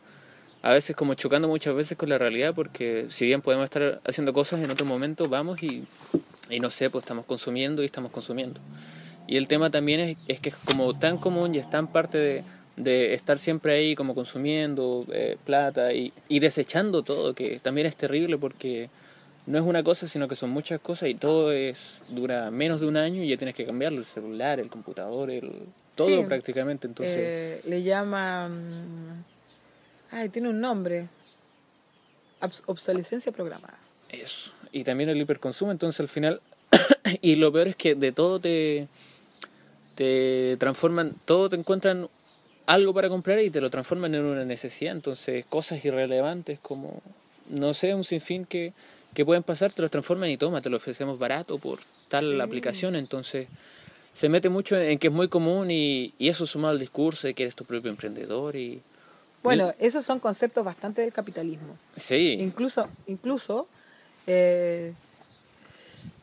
a 0.62 0.72
veces 0.72 0.96
como 0.96 1.16
chocando 1.16 1.48
muchas 1.48 1.74
veces 1.74 1.98
con 1.98 2.10
la 2.10 2.18
realidad 2.18 2.54
porque 2.54 3.08
si 3.10 3.26
bien 3.26 3.42
podemos 3.42 3.66
estar 3.66 4.00
haciendo 4.06 4.32
cosas 4.32 4.62
en 4.62 4.72
otro 4.72 4.86
momento 4.86 5.28
vamos 5.28 5.62
y, 5.62 5.84
y 6.50 6.60
no 6.62 6.70
sé 6.70 6.90
pues 6.90 7.04
estamos 7.04 7.26
consumiendo 7.26 7.82
y 7.82 7.86
estamos 7.86 8.12
consumiendo 8.12 8.62
y 9.28 9.36
el 9.36 9.50
tema 9.50 9.70
también 9.70 10.00
es, 10.00 10.18
es 10.30 10.40
que 10.40 10.50
es 10.50 10.56
como 10.56 10.98
tan 10.98 11.18
común 11.18 11.56
y 11.56 11.58
es 11.58 11.70
tan 11.70 11.92
parte 11.92 12.20
de, 12.20 12.44
de 12.80 13.14
estar 13.14 13.38
siempre 13.38 13.74
ahí 13.74 13.94
como 13.94 14.16
consumiendo 14.16 15.06
eh, 15.12 15.38
plata 15.46 15.94
y, 15.94 16.12
y 16.28 16.40
desechando 16.40 17.04
todo, 17.04 17.34
que 17.36 17.60
también 17.60 17.86
es 17.86 17.96
terrible 17.96 18.38
porque 18.38 18.90
no 19.46 19.58
es 19.60 19.64
una 19.64 19.84
cosa, 19.84 20.08
sino 20.08 20.28
que 20.28 20.36
son 20.36 20.50
muchas 20.50 20.80
cosas 20.80 21.10
y 21.10 21.14
todo 21.16 21.52
es 21.52 22.00
dura 22.10 22.50
menos 22.52 22.80
de 22.82 22.88
un 22.88 22.98
año 22.98 23.22
y 23.22 23.28
ya 23.30 23.38
tienes 23.38 23.54
que 23.56 23.66
cambiarlo, 23.66 24.00
el 24.00 24.06
celular, 24.06 24.60
el 24.60 24.70
computador, 24.70 25.30
el 25.30 25.52
todo 25.96 26.08
Sí. 26.22 26.24
prácticamente. 26.26 26.88
Entonces, 26.88 27.16
Eh, 27.18 27.62
le 27.66 27.84
llaman. 27.84 29.26
Ay, 30.12 30.30
tiene 30.30 30.50
un 30.50 30.60
nombre. 30.62 31.08
Obs- 32.42 32.64
obsolescencia 32.68 33.32
programada. 33.34 33.78
Eso. 34.08 34.52
Y 34.72 34.84
también 34.86 35.10
el 35.10 35.18
hiperconsumo, 35.20 35.72
entonces 35.72 36.00
al 36.00 36.08
final, 36.08 36.42
y 37.22 37.36
lo 37.36 37.52
peor 37.52 37.68
es 37.68 37.76
que 37.76 37.96
de 37.96 38.12
todo 38.14 38.40
te, 38.40 38.88
te 39.96 40.56
transforman, 40.58 41.16
todo 41.26 41.50
te 41.50 41.56
encuentran 41.58 42.08
algo 42.70 42.94
para 42.94 43.10
comprar 43.10 43.40
y 43.40 43.50
te 43.50 43.62
lo 43.62 43.72
transforman 43.72 44.14
en 44.14 44.24
una 44.24 44.46
necesidad, 44.46 44.94
entonces 44.96 45.44
cosas 45.46 45.84
irrelevantes 45.84 46.60
como, 46.60 47.02
no 47.50 47.74
sé, 47.74 47.96
un 47.96 48.04
sinfín 48.04 48.46
que, 48.46 48.74
que 49.16 49.26
pueden 49.26 49.42
pasar, 49.42 49.72
te 49.72 49.82
los 49.82 49.90
transforman 49.90 50.30
y 50.30 50.38
toma, 50.38 50.62
te 50.62 50.70
lo 50.70 50.78
ofrecemos 50.78 51.18
barato 51.18 51.58
por 51.58 51.80
tal 52.10 52.40
aplicación, 52.40 52.96
entonces 52.96 53.48
se 54.14 54.30
mete 54.30 54.50
mucho 54.50 54.80
en 54.80 55.00
que 55.00 55.08
es 55.08 55.14
muy 55.14 55.30
común 55.30 55.72
y, 55.72 56.14
y 56.20 56.30
eso 56.30 56.46
sumado 56.46 56.74
al 56.74 56.80
discurso 56.80 57.26
de 57.26 57.34
que 57.34 57.44
eres 57.44 57.56
tu 57.56 57.66
propio 57.66 57.90
emprendedor 57.90 58.56
y... 58.56 58.82
Bueno, 59.42 59.74
esos 59.80 60.06
son 60.06 60.20
conceptos 60.20 60.64
bastante 60.64 61.02
del 61.02 61.12
capitalismo. 61.12 61.76
Sí, 61.96 62.34
Incluso, 62.34 62.88
incluso 63.08 63.68
eh, 64.28 64.94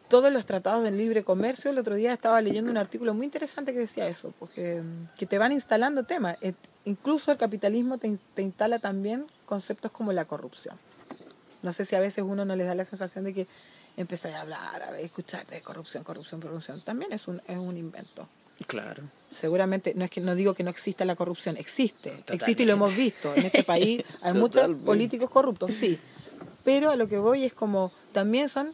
todos 0.08 0.32
los 0.32 0.46
tratados 0.46 0.84
del 0.84 0.96
libre 0.96 1.24
comercio, 1.24 1.70
el 1.70 1.78
otro 1.78 1.94
día 1.96 2.12
estaba 2.12 2.40
leyendo 2.40 2.70
un 2.70 2.76
artículo 2.76 3.12
muy 3.14 3.24
interesante 3.26 3.72
que 3.72 3.80
decía 3.80 4.06
eso, 4.08 4.32
porque 4.38 4.80
mm, 4.82 5.16
que 5.18 5.26
te 5.26 5.38
van 5.38 5.52
instalando 5.52 6.04
temas. 6.04 6.36
Et- 6.40 6.54
incluso 6.84 7.32
el 7.32 7.38
capitalismo 7.38 7.98
te, 7.98 8.06
in- 8.06 8.20
te 8.34 8.42
instala 8.42 8.78
también 8.78 9.26
conceptos 9.46 9.90
como 9.90 10.12
la 10.12 10.24
corrupción. 10.24 10.76
No 11.62 11.72
sé 11.72 11.84
si 11.84 11.96
a 11.96 12.00
veces 12.00 12.24
uno 12.26 12.44
no 12.44 12.54
les 12.54 12.66
da 12.66 12.74
la 12.74 12.84
sensación 12.84 13.24
de 13.24 13.34
que 13.34 13.46
empezar 13.96 14.32
a 14.34 14.42
hablar, 14.42 14.82
a 14.82 14.98
escuchar 15.00 15.46
de 15.46 15.60
corrupción, 15.62 16.04
corrupción, 16.04 16.40
corrupción. 16.40 16.80
También 16.82 17.12
es 17.12 17.26
un, 17.26 17.42
es 17.48 17.56
un 17.58 17.76
invento. 17.76 18.28
claro. 18.66 19.02
Seguramente, 19.30 19.92
no 19.94 20.04
es 20.04 20.10
que 20.10 20.20
no 20.22 20.34
digo 20.34 20.54
que 20.54 20.62
no 20.62 20.70
exista 20.70 21.04
la 21.04 21.14
corrupción, 21.16 21.56
existe, 21.58 22.08
Totalmente. 22.10 22.34
existe 22.36 22.62
y 22.62 22.66
lo 22.66 22.72
hemos 22.74 22.96
visto. 22.96 23.34
En 23.34 23.44
este 23.44 23.64
país 23.64 24.02
hay 24.22 24.32
muchos 24.34 24.70
políticos 24.84 25.28
corruptos, 25.30 25.72
sí. 25.74 25.98
Pero 26.64 26.90
a 26.90 26.96
lo 26.96 27.06
que 27.08 27.18
voy 27.18 27.44
es 27.44 27.52
como, 27.52 27.92
también 28.12 28.48
son 28.48 28.72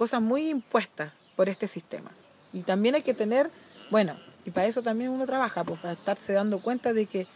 cosas 0.00 0.22
muy 0.22 0.48
impuestas 0.48 1.12
por 1.36 1.50
este 1.50 1.68
sistema. 1.68 2.10
Y 2.54 2.62
también 2.62 2.94
hay 2.94 3.02
que 3.02 3.12
tener, 3.12 3.50
bueno, 3.90 4.16
Y 4.46 4.50
para 4.50 4.66
eso 4.66 4.82
también 4.82 5.10
uno 5.10 5.26
trabaja, 5.26 5.62
pues 5.62 5.78
para 5.78 5.92
estarse 5.92 6.32
dando 6.32 6.60
cuenta 6.62 6.94
de 6.94 7.04
que, 7.04 7.26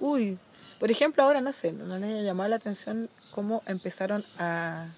uy, 0.00 0.36
por 0.80 0.90
ejemplo, 0.90 1.22
ahora 1.22 1.40
no 1.40 1.52
sé, 1.52 1.70
no 1.70 1.96
les 1.96 2.18
ha 2.18 2.22
llamado 2.22 2.48
la 2.48 2.56
atención 2.56 3.08
cómo 3.30 3.62
empezaron 3.66 4.24
a, 4.36 4.88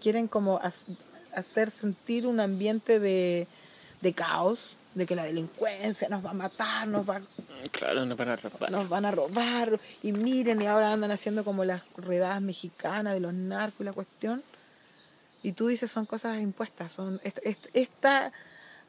quieren 0.00 0.26
como 0.26 0.58
hacer 1.34 1.70
sentir 1.70 2.26
un 2.26 2.40
ambiente 2.40 2.98
de, 2.98 3.46
de 4.00 4.12
caos, 4.14 4.58
de 4.94 5.04
que 5.04 5.14
la 5.14 5.24
delincuencia 5.24 6.08
nos 6.08 6.24
va 6.24 6.30
a 6.30 6.34
matar, 6.46 6.88
nos 6.88 7.06
va, 7.06 7.20
Claro, 7.70 8.06
no 8.06 8.16
para 8.16 8.36
rapar. 8.36 8.70
nos 8.70 8.88
van 8.88 9.04
a 9.04 9.10
robar, 9.10 9.78
y 10.02 10.12
miren, 10.12 10.62
y 10.62 10.66
ahora 10.66 10.90
andan 10.90 11.10
haciendo 11.10 11.44
como 11.44 11.66
las 11.66 11.82
redadas 11.98 12.40
mexicanas 12.40 13.12
de 13.12 13.20
los 13.20 13.34
narcos 13.34 13.82
y 13.82 13.84
la 13.84 13.92
cuestión. 13.92 14.42
Y 15.44 15.52
tú 15.52 15.68
dices, 15.68 15.90
son 15.90 16.06
cosas 16.06 16.40
impuestas, 16.40 16.90
son 16.90 17.20
est- 17.22 17.38
est- 17.44 17.66
esta, 17.74 18.32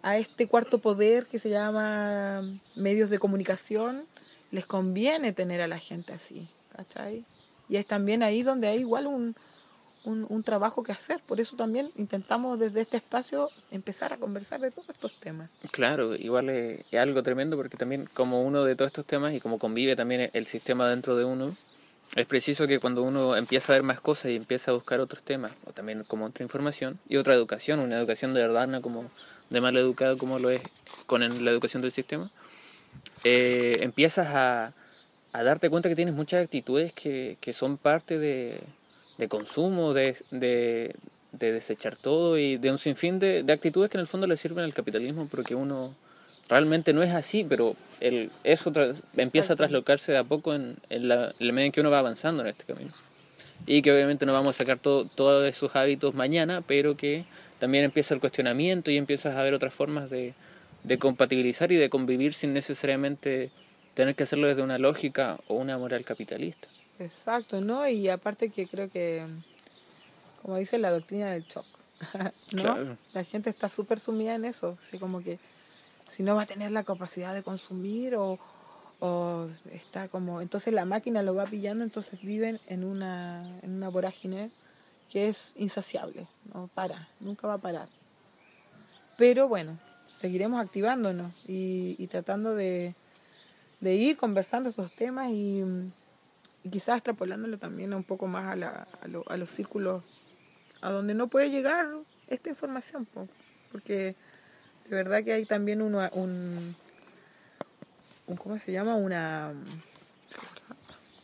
a 0.01 0.17
este 0.17 0.47
cuarto 0.47 0.79
poder 0.79 1.25
que 1.27 1.37
se 1.37 1.49
llama 1.49 2.43
medios 2.75 3.09
de 3.09 3.19
comunicación, 3.19 4.05
les 4.51 4.65
conviene 4.65 5.33
tener 5.33 5.61
a 5.61 5.67
la 5.67 5.79
gente 5.79 6.13
así, 6.13 6.47
¿cachai? 6.73 7.25
Y 7.67 7.75
es 7.75 7.85
también 7.85 8.23
ahí 8.23 8.41
donde 8.41 8.67
hay 8.69 8.79
igual 8.79 9.05
un, 9.05 9.35
un, 10.05 10.43
trabajo 10.43 10.81
que 10.81 10.93
hacer. 10.93 11.19
Por 11.27 11.41
eso 11.41 11.57
también 11.57 11.91
intentamos 11.97 12.57
desde 12.57 12.81
este 12.81 12.97
espacio 12.97 13.49
empezar 13.69 14.13
a 14.13 14.17
conversar 14.17 14.61
de 14.61 14.71
todos 14.71 14.87
estos 14.89 15.11
temas. 15.19 15.49
Claro, 15.71 16.15
igual 16.15 16.49
es 16.49 16.85
algo 16.93 17.21
tremendo 17.21 17.57
porque 17.57 17.75
también 17.75 18.07
como 18.13 18.43
uno 18.43 18.63
de 18.63 18.77
todos 18.77 18.89
estos 18.89 19.05
temas 19.05 19.33
y 19.33 19.41
como 19.41 19.59
convive 19.59 19.97
también 19.97 20.29
el 20.31 20.45
sistema 20.45 20.87
dentro 20.87 21.17
de 21.17 21.25
uno, 21.25 21.53
es 22.15 22.25
preciso 22.25 22.67
que 22.67 22.79
cuando 22.79 23.03
uno 23.03 23.35
empieza 23.35 23.73
a 23.73 23.75
ver 23.75 23.83
más 23.83 23.99
cosas 23.99 24.31
y 24.31 24.35
empieza 24.35 24.71
a 24.71 24.73
buscar 24.73 24.99
otros 24.99 25.23
temas, 25.23 25.51
o 25.65 25.71
también 25.71 26.03
como 26.03 26.25
otra 26.25 26.43
información, 26.43 26.99
y 27.09 27.17
otra 27.17 27.33
educación, 27.33 27.79
una 27.79 27.97
educación 27.97 28.33
de 28.33 28.41
verdad, 28.41 28.67
no 28.67 28.81
como 28.81 29.09
de 29.49 29.61
mal 29.61 29.75
educado 29.77 30.17
como 30.17 30.39
lo 30.39 30.49
es 30.49 30.61
con 31.05 31.21
la 31.21 31.51
educación 31.51 31.81
del 31.81 31.91
sistema, 31.91 32.31
eh, 33.23 33.77
empiezas 33.81 34.27
a, 34.31 34.73
darte 35.33 35.69
cuenta 35.69 35.89
que 35.89 35.95
tienes 35.95 36.15
muchas 36.15 36.43
actitudes 36.43 36.93
que, 36.93 37.37
que 37.41 37.51
son 37.51 37.77
parte 37.77 38.17
de, 38.17 38.61
de 39.17 39.27
consumo, 39.27 39.93
de, 39.93 40.15
de, 40.31 40.95
de 41.33 41.51
desechar 41.51 41.97
todo 41.97 42.37
y 42.37 42.55
de 42.55 42.71
un 42.71 42.77
sinfín 42.77 43.19
de 43.19 43.45
actitudes 43.51 43.91
que 43.91 43.97
en 43.97 44.01
el 44.01 44.07
fondo 44.07 44.27
le 44.27 44.37
sirven 44.37 44.63
al 44.63 44.73
capitalismo 44.73 45.27
porque 45.29 45.53
uno 45.53 45.93
realmente 46.49 46.93
no 46.93 47.01
es 47.03 47.11
así, 47.11 47.43
pero 47.43 47.75
el, 47.99 48.31
eso 48.43 48.71
tra- 48.71 48.95
empieza 49.17 49.53
a 49.53 49.55
traslocarse 49.55 50.11
de 50.11 50.17
a 50.19 50.23
poco 50.23 50.53
en, 50.53 50.77
en 50.89 51.07
la, 51.07 51.33
en 51.39 51.47
la 51.47 51.53
medida 51.53 51.65
en 51.67 51.71
que 51.71 51.81
uno 51.81 51.91
va 51.91 51.99
avanzando 51.99 52.43
en 52.43 52.49
este 52.49 52.65
camino. 52.65 52.91
Y 53.67 53.81
que 53.81 53.91
obviamente 53.91 54.25
no 54.25 54.33
vamos 54.33 54.55
a 54.55 54.57
sacar 54.59 54.77
todo, 54.77 55.05
todos 55.05 55.47
esos 55.47 55.75
hábitos 55.75 56.13
mañana, 56.13 56.61
pero 56.61 56.95
que 56.97 57.25
también 57.59 57.83
empieza 57.83 58.13
el 58.13 58.19
cuestionamiento 58.19 58.91
y 58.91 58.97
empiezas 58.97 59.35
a 59.35 59.43
ver 59.43 59.53
otras 59.53 59.73
formas 59.73 60.09
de, 60.09 60.33
de 60.83 60.99
compatibilizar 60.99 61.71
y 61.71 61.75
de 61.77 61.89
convivir 61.89 62.33
sin 62.33 62.53
necesariamente 62.53 63.49
tener 63.95 64.13
que 64.13 64.23
hacerlo 64.23 64.47
desde 64.47 64.61
una 64.61 64.77
lógica 64.77 65.39
o 65.47 65.55
una 65.55 65.77
moral 65.77 66.05
capitalista. 66.05 66.67
Exacto, 66.99 67.59
¿no? 67.61 67.87
Y 67.87 68.07
aparte 68.09 68.49
que 68.49 68.67
creo 68.67 68.89
que, 68.89 69.25
como 70.41 70.57
dice 70.57 70.77
la 70.77 70.91
doctrina 70.91 71.31
del 71.31 71.43
shock, 71.45 71.65
¿no? 72.13 72.31
Claro. 72.61 72.97
La 73.13 73.23
gente 73.23 73.49
está 73.49 73.69
súper 73.69 73.99
sumida 73.99 74.35
en 74.35 74.45
eso, 74.45 74.77
así 74.85 74.99
como 74.99 75.23
que 75.23 75.39
si 76.07 76.23
no 76.23 76.35
va 76.35 76.43
a 76.43 76.45
tener 76.45 76.71
la 76.71 76.83
capacidad 76.83 77.33
de 77.33 77.43
consumir 77.43 78.15
o, 78.15 78.39
está 79.71 80.07
como, 80.07 80.41
entonces 80.41 80.73
la 80.73 80.85
máquina 80.85 81.21
lo 81.21 81.35
va 81.35 81.45
pillando, 81.45 81.83
entonces 81.83 82.21
viven 82.21 82.59
en 82.67 82.83
una, 82.83 83.59
en 83.61 83.75
una 83.75 83.89
vorágine 83.89 84.51
que 85.09 85.27
es 85.27 85.53
insaciable, 85.57 86.27
no 86.53 86.69
para, 86.73 87.07
nunca 87.19 87.47
va 87.47 87.55
a 87.55 87.57
parar. 87.59 87.89
Pero 89.17 89.47
bueno, 89.47 89.77
seguiremos 90.19 90.59
activándonos 90.63 91.33
y, 91.47 92.07
tratando 92.07 92.55
de, 92.55 92.95
de 93.79 93.93
ir 93.93 94.17
conversando 94.17 94.69
estos 94.69 94.91
temas 94.95 95.29
y, 95.31 95.63
y 96.63 96.69
quizás 96.69 96.97
extrapolándolo 96.97 97.57
también 97.57 97.93
un 97.93 98.03
poco 98.03 98.27
más 98.27 98.51
a, 98.51 98.55
la, 98.55 98.87
a, 99.01 99.07
lo- 99.07 99.25
a 99.29 99.37
los 99.37 99.49
círculos 99.49 100.03
a 100.81 100.89
donde 100.89 101.13
no 101.13 101.27
puede 101.27 101.49
llegar 101.49 101.87
esta 102.27 102.49
información, 102.49 103.05
po. 103.05 103.27
porque 103.71 104.15
de 104.89 104.95
verdad 104.95 105.23
que 105.23 105.33
hay 105.33 105.45
también 105.45 105.81
uno, 105.81 106.07
un, 106.13 106.75
un, 108.27 108.37
¿cómo 108.37 108.59
se 108.59 108.71
llama? 108.71 108.95
Una, 108.95 109.53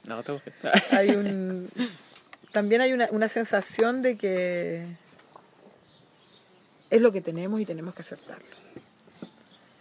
No, 0.05 0.23
te 0.23 0.31
busques. 0.31 0.53
hay 0.91 1.09
un, 1.11 1.69
también 2.51 2.81
hay 2.81 2.93
una, 2.93 3.07
una 3.11 3.27
sensación 3.27 4.01
de 4.01 4.17
que 4.17 4.85
es 6.89 7.01
lo 7.01 7.11
que 7.11 7.21
tenemos 7.21 7.59
y 7.61 7.65
tenemos 7.65 7.93
que 7.95 8.01
aceptarlo. 8.01 8.45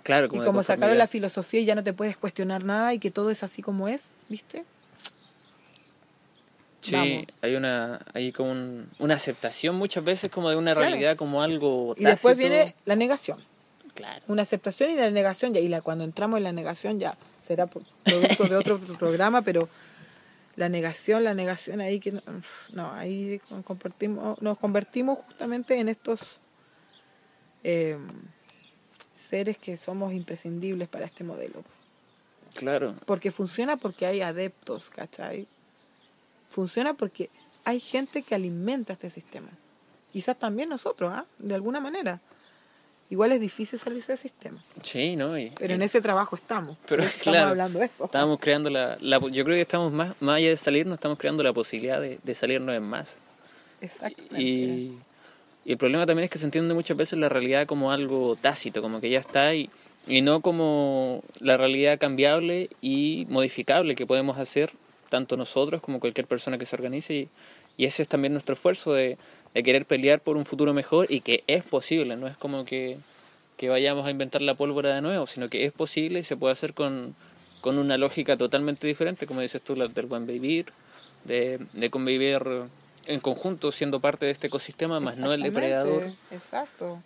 Claro, 0.03 0.27
Y 0.27 0.29
como, 0.29 0.43
de 0.43 0.47
como 0.47 0.63
sacaron 0.63 0.81
conformidad. 0.81 0.99
la 0.99 1.07
filosofía 1.09 1.61
y 1.61 1.65
ya 1.65 1.75
no 1.75 1.85
te 1.85 1.93
puedes 1.93 2.17
cuestionar 2.17 2.65
nada 2.65 2.95
y 2.95 2.99
que 2.99 3.11
todo 3.11 3.31
es 3.31 3.43
así 3.43 3.63
como 3.63 3.89
es, 3.89 4.03
¿viste? 4.29 4.65
Sí, 6.83 6.93
Vamos. 6.93 7.27
hay 7.43 7.57
una 7.57 8.01
hay 8.15 8.33
como 8.33 8.53
un- 8.53 8.89
una 8.99 9.15
aceptación 9.15 9.77
muchas 9.77 10.03
veces 10.03 10.31
como 10.31 10.49
de 10.49 10.57
una 10.57 10.73
Claro. 10.73 10.89
realidad 10.89 11.15
como 11.17 11.43
algo 11.43 11.95
Y 11.99 12.05
después 12.05 12.37
viene 12.39 12.75
la 12.87 12.97
negación. 12.97 13.39
Claro. 14.01 14.25
Una 14.29 14.43
aceptación 14.43 14.91
y 14.91 14.97
la 14.97 15.11
negación, 15.11 15.53
ya, 15.53 15.61
y 15.61 15.69
la, 15.69 15.81
cuando 15.83 16.05
entramos 16.05 16.39
en 16.39 16.45
la 16.45 16.53
negación 16.53 16.99
ya 16.99 17.17
será 17.41 17.67
por- 17.67 17.83
producto 18.05 18.45
de 18.45 18.57
otro 18.57 18.79
programa, 18.99 19.43
pero 19.43 19.69
la 20.57 20.69
negación, 20.69 21.25
la 21.25 21.35
negación 21.35 21.81
ahí 21.81 22.01
que 22.01 22.13
no, 22.13 22.23
no, 22.73 22.93
ahí 22.93 23.41
nos 23.51 23.65
convertimos, 23.65 24.41
nos 24.43 24.59
convertimos 24.59 25.19
justamente 25.21 25.79
en 25.79 25.89
estos 25.89 26.21
eh, 27.65 27.99
seres 29.29 29.57
que 29.59 29.77
somos 29.77 30.13
imprescindibles 30.13 30.89
para 30.89 31.07
este 31.07 31.25
modelo. 31.25 31.63
Claro. 32.55 32.97
Porque 33.07 33.31
funciona 33.31 33.77
porque 33.77 34.07
hay 34.07 34.23
adeptos, 34.23 34.91
¿cachai? 34.91 35.47
Funciona 36.51 36.95
porque 36.95 37.31
hay 37.65 37.79
gente 37.81 38.23
que 38.23 38.35
alimenta 38.35 38.95
este 38.95 39.09
sistema. 39.09 39.49
Quizás 40.13 40.37
también 40.39 40.69
nosotros, 40.69 41.13
¿ah? 41.15 41.27
De 41.39 41.55
alguna 41.55 41.79
manera. 41.81 42.21
Igual 43.11 43.33
es 43.33 43.41
difícil 43.41 43.79
salirse 43.79 44.13
del 44.13 44.19
sistema. 44.19 44.63
Sí, 44.83 45.17
¿no? 45.17 45.37
Y- 45.37 45.51
Pero 45.59 45.73
y- 45.73 45.77
en 45.77 45.83
ese 45.83 46.01
trabajo 46.01 46.37
estamos. 46.37 46.77
Pero 46.89 47.03
claro, 47.03 47.11
Estamos 47.19 47.47
hablando 47.51 47.79
de 47.81 47.85
esto. 47.87 48.05
Estamos 48.05 48.39
creando 48.41 48.71
la, 48.71 48.97
la- 49.01 49.19
Yo 49.19 49.45
creo 49.45 49.57
que 49.57 49.61
estamos 49.63 49.93
más, 49.93 50.15
más 50.21 50.37
allá 50.37 50.49
de 50.51 50.57
salirnos, 50.57 50.95
estamos 50.95 51.19
creando 51.19 51.43
la 51.43 51.53
posibilidad 51.53 52.01
de, 52.01 52.19
de 52.23 52.35
salirnos 52.35 52.75
en 52.75 52.83
más. 52.85 53.19
Exactamente. 53.81 54.41
Y, 54.43 54.97
y 55.65 55.73
el 55.73 55.79
problema 55.79 56.07
también 56.07 56.25
es 56.25 56.31
que 56.31 56.39
se 56.39 56.45
entiende 56.45 56.73
muchas 56.75 56.97
veces 56.97 57.19
la 57.19 57.29
realidad 57.29 57.67
como 57.67 57.93
algo 57.93 58.37
tácito, 58.41 58.81
como 58.83 59.01
que 59.01 59.11
ya 59.11 59.19
está 59.21 59.55
y, 59.55 59.69
y 60.07 60.23
no 60.23 60.41
como 60.41 61.23
la 61.41 61.57
realidad 61.57 61.99
cambiable 61.99 62.71
y 62.81 63.27
modificable 63.29 63.95
que 63.95 64.07
podemos 64.07 64.39
hacer 64.39 64.71
tanto 65.09 65.37
nosotros 65.37 65.81
como 65.83 65.99
cualquier 66.01 66.27
persona 66.27 66.59
que 66.59 66.67
se 66.67 66.77
organice. 66.77 67.15
Y, 67.15 67.29
y 67.77 67.87
ese 67.87 68.03
es 68.03 68.09
también 68.09 68.33
nuestro 68.33 68.53
esfuerzo 68.55 68.93
de, 68.93 69.17
de 69.55 69.63
querer 69.63 69.85
pelear 69.87 70.21
por 70.21 70.37
un 70.37 70.45
futuro 70.45 70.73
mejor 70.75 71.07
y 71.11 71.21
que 71.21 71.45
es 71.47 71.63
posible, 71.65 72.17
no 72.17 72.27
es 72.27 72.37
como 72.37 72.65
que, 72.65 72.99
que 73.57 73.69
vayamos 73.69 74.07
a 74.07 74.11
inventar 74.11 74.43
la 74.43 74.55
pólvora 74.55 74.95
de 74.95 75.03
nuevo, 75.03 75.27
sino 75.27 75.49
que 75.49 75.65
es 75.65 75.73
posible 75.73 76.21
y 76.21 76.25
se 76.25 76.37
puede 76.37 76.53
hacer 76.53 76.75
con, 76.75 77.15
con 77.61 77.79
una 77.79 77.99
lógica 77.99 78.37
totalmente 78.37 78.87
diferente, 78.87 79.27
como 79.27 79.41
dices 79.41 79.61
tú, 79.63 79.77
la 79.77 79.89
del 79.89 80.07
buen 80.07 80.27
vivir, 80.27 80.67
de, 81.25 81.59
de 81.73 81.91
convivir 81.91 82.41
en 83.07 83.21
conjunto 83.21 83.73
siendo 83.73 84.01
parte 84.01 84.27
de 84.27 84.33
este 84.33 84.47
ecosistema, 84.47 85.01
más 85.01 85.17
no 85.17 85.33
el 85.33 85.43
depredador. 85.43 86.13
Exacto. 86.31 87.03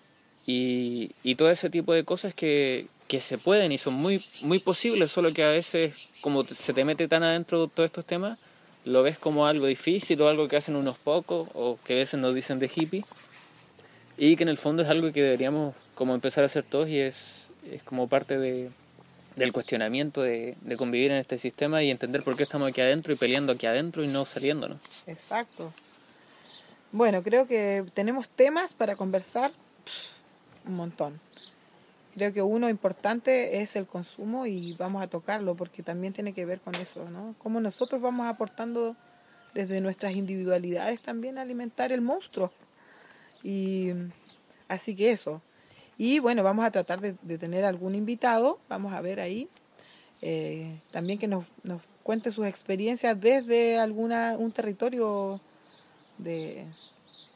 Y, 0.46 1.12
y 1.22 1.36
todo 1.36 1.50
ese 1.50 1.70
tipo 1.70 1.94
de 1.94 2.04
cosas 2.04 2.34
que, 2.34 2.88
que 3.08 3.20
se 3.20 3.38
pueden 3.38 3.72
y 3.72 3.78
son 3.78 3.94
muy, 3.94 4.24
muy 4.42 4.58
posibles, 4.58 5.10
solo 5.10 5.32
que 5.32 5.42
a 5.42 5.48
veces, 5.48 5.94
como 6.20 6.44
se 6.44 6.74
te 6.74 6.84
mete 6.84 7.08
tan 7.08 7.22
adentro 7.22 7.66
todos 7.68 7.86
estos 7.86 8.04
temas, 8.04 8.38
lo 8.84 9.02
ves 9.02 9.18
como 9.18 9.46
algo 9.46 9.66
difícil 9.66 10.20
o 10.22 10.28
algo 10.28 10.48
que 10.48 10.56
hacen 10.56 10.76
unos 10.76 10.98
pocos 10.98 11.48
o 11.54 11.78
que 11.84 11.94
a 11.94 11.96
veces 11.96 12.20
nos 12.20 12.34
dicen 12.34 12.58
de 12.58 12.70
hippie 12.74 13.04
y 14.16 14.36
que 14.36 14.42
en 14.42 14.48
el 14.48 14.58
fondo 14.58 14.82
es 14.82 14.88
algo 14.88 15.12
que 15.12 15.22
deberíamos 15.22 15.74
como 15.94 16.14
empezar 16.14 16.44
a 16.44 16.46
hacer 16.46 16.64
todos 16.64 16.88
y 16.88 16.98
es, 16.98 17.46
es 17.70 17.82
como 17.82 18.08
parte 18.08 18.38
de, 18.38 18.70
del 19.36 19.52
cuestionamiento 19.52 20.22
de, 20.22 20.56
de 20.60 20.76
convivir 20.76 21.10
en 21.10 21.18
este 21.18 21.38
sistema 21.38 21.82
y 21.82 21.90
entender 21.90 22.22
por 22.22 22.36
qué 22.36 22.42
estamos 22.42 22.68
aquí 22.68 22.80
adentro 22.80 23.12
y 23.12 23.16
peleando 23.16 23.52
aquí 23.52 23.66
adentro 23.66 24.04
y 24.04 24.08
no 24.08 24.24
saliéndonos. 24.24 24.78
Exacto. 25.06 25.72
Bueno, 26.92 27.22
creo 27.22 27.48
que 27.48 27.84
tenemos 27.94 28.28
temas 28.28 28.74
para 28.74 28.94
conversar 28.94 29.50
un 30.66 30.76
montón. 30.76 31.20
Creo 32.14 32.32
que 32.32 32.42
uno 32.42 32.68
importante 32.68 33.60
es 33.60 33.74
el 33.74 33.86
consumo 33.86 34.46
y 34.46 34.74
vamos 34.74 35.02
a 35.02 35.08
tocarlo 35.08 35.56
porque 35.56 35.82
también 35.82 36.12
tiene 36.12 36.32
que 36.32 36.46
ver 36.46 36.60
con 36.60 36.74
eso, 36.76 37.10
¿no? 37.10 37.34
Cómo 37.38 37.60
nosotros 37.60 38.00
vamos 38.00 38.26
aportando 38.26 38.94
desde 39.52 39.80
nuestras 39.80 40.14
individualidades 40.14 41.00
también 41.00 41.38
a 41.38 41.42
alimentar 41.42 41.90
el 41.90 42.00
monstruo. 42.00 42.52
Y 43.42 43.90
así 44.68 44.94
que 44.94 45.10
eso. 45.10 45.42
Y 45.98 46.20
bueno, 46.20 46.44
vamos 46.44 46.64
a 46.64 46.70
tratar 46.70 47.00
de, 47.00 47.16
de 47.22 47.36
tener 47.36 47.64
algún 47.64 47.96
invitado, 47.96 48.58
vamos 48.68 48.92
a 48.92 49.00
ver 49.00 49.20
ahí, 49.20 49.48
eh, 50.22 50.80
también 50.90 51.18
que 51.18 51.28
nos, 51.28 51.44
nos 51.62 51.82
cuente 52.02 52.32
sus 52.32 52.46
experiencias 52.46 53.20
desde 53.20 53.78
alguna 53.78 54.36
un 54.38 54.52
territorio 54.52 55.40
de, 56.18 56.64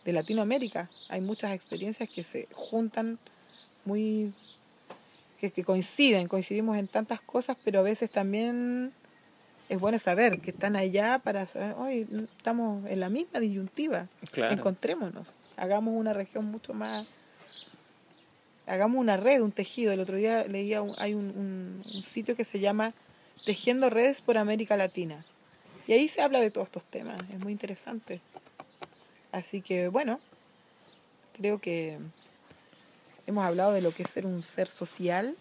de 0.05 0.13
Latinoamérica. 0.13 0.89
Hay 1.09 1.21
muchas 1.21 1.53
experiencias 1.53 2.11
que 2.11 2.25
se 2.25 2.49
juntan 2.53 3.19
muy 3.85 4.33
que, 5.41 5.51
que 5.51 5.65
coinciden, 5.65 6.29
coincidimos 6.29 6.77
en 6.77 6.89
tantas 6.89 7.21
cosas, 7.21 7.57
pero 7.65 7.81
a 7.81 7.83
veces 7.83 8.11
también 8.11 8.93
es 9.69 9.79
bueno 9.79 9.99
saber 9.99 10.41
que 10.41 10.51
están 10.51 10.77
allá 10.77 11.21
para 11.23 11.47
saber, 11.47 11.75
hoy 11.79 12.07
estamos 12.37 12.85
en 12.87 13.01
la 13.01 13.09
misma 13.09 13.39
disyuntiva, 13.41 14.09
Claro. 14.31 14.55
encontrémonos, 14.55 15.29
hagamos 15.57 15.95
una 15.95 16.13
región 16.13 16.45
mucho 16.47 16.75
más, 16.75 17.07
hagamos 18.67 18.99
una 19.01 19.17
red, 19.17 19.41
un 19.43 19.53
tejido. 19.53 19.93
El 19.93 20.01
otro 20.01 20.17
día 20.17 20.45
leía, 20.45 20.83
un- 20.83 20.95
hay 20.99 21.15
un, 21.15 21.27
un- 21.31 21.81
un 21.95 22.03
sitio 22.03 22.37
que 22.37 22.45
se 22.45 22.61
llama 22.61 22.93
Tejiendo 23.45 23.89
Redes 23.91 24.21
por 24.21 24.37
América 24.39 24.77
Latina. 24.77 25.25
Y 25.87 25.93
ahí 25.93 26.09
se 26.09 26.21
habla 26.21 26.41
de 26.41 26.51
todos 26.51 26.67
estos 26.69 26.85
temas, 26.85 27.19
es 27.33 27.39
muy 27.39 27.53
interesante. 27.53 28.21
Así 29.33 29.63
que 29.63 29.89
bueno, 29.89 30.21
creo 31.37 31.59
que 31.61 31.99
hemos 33.29 33.45
hablado 33.45 33.73
de 33.73 33.83
lo 33.83 33.93
que 33.93 34.03
es 34.03 34.11
ser 34.11 34.27
un 34.27 34.43
ser 34.43 34.69
social, 34.69 35.35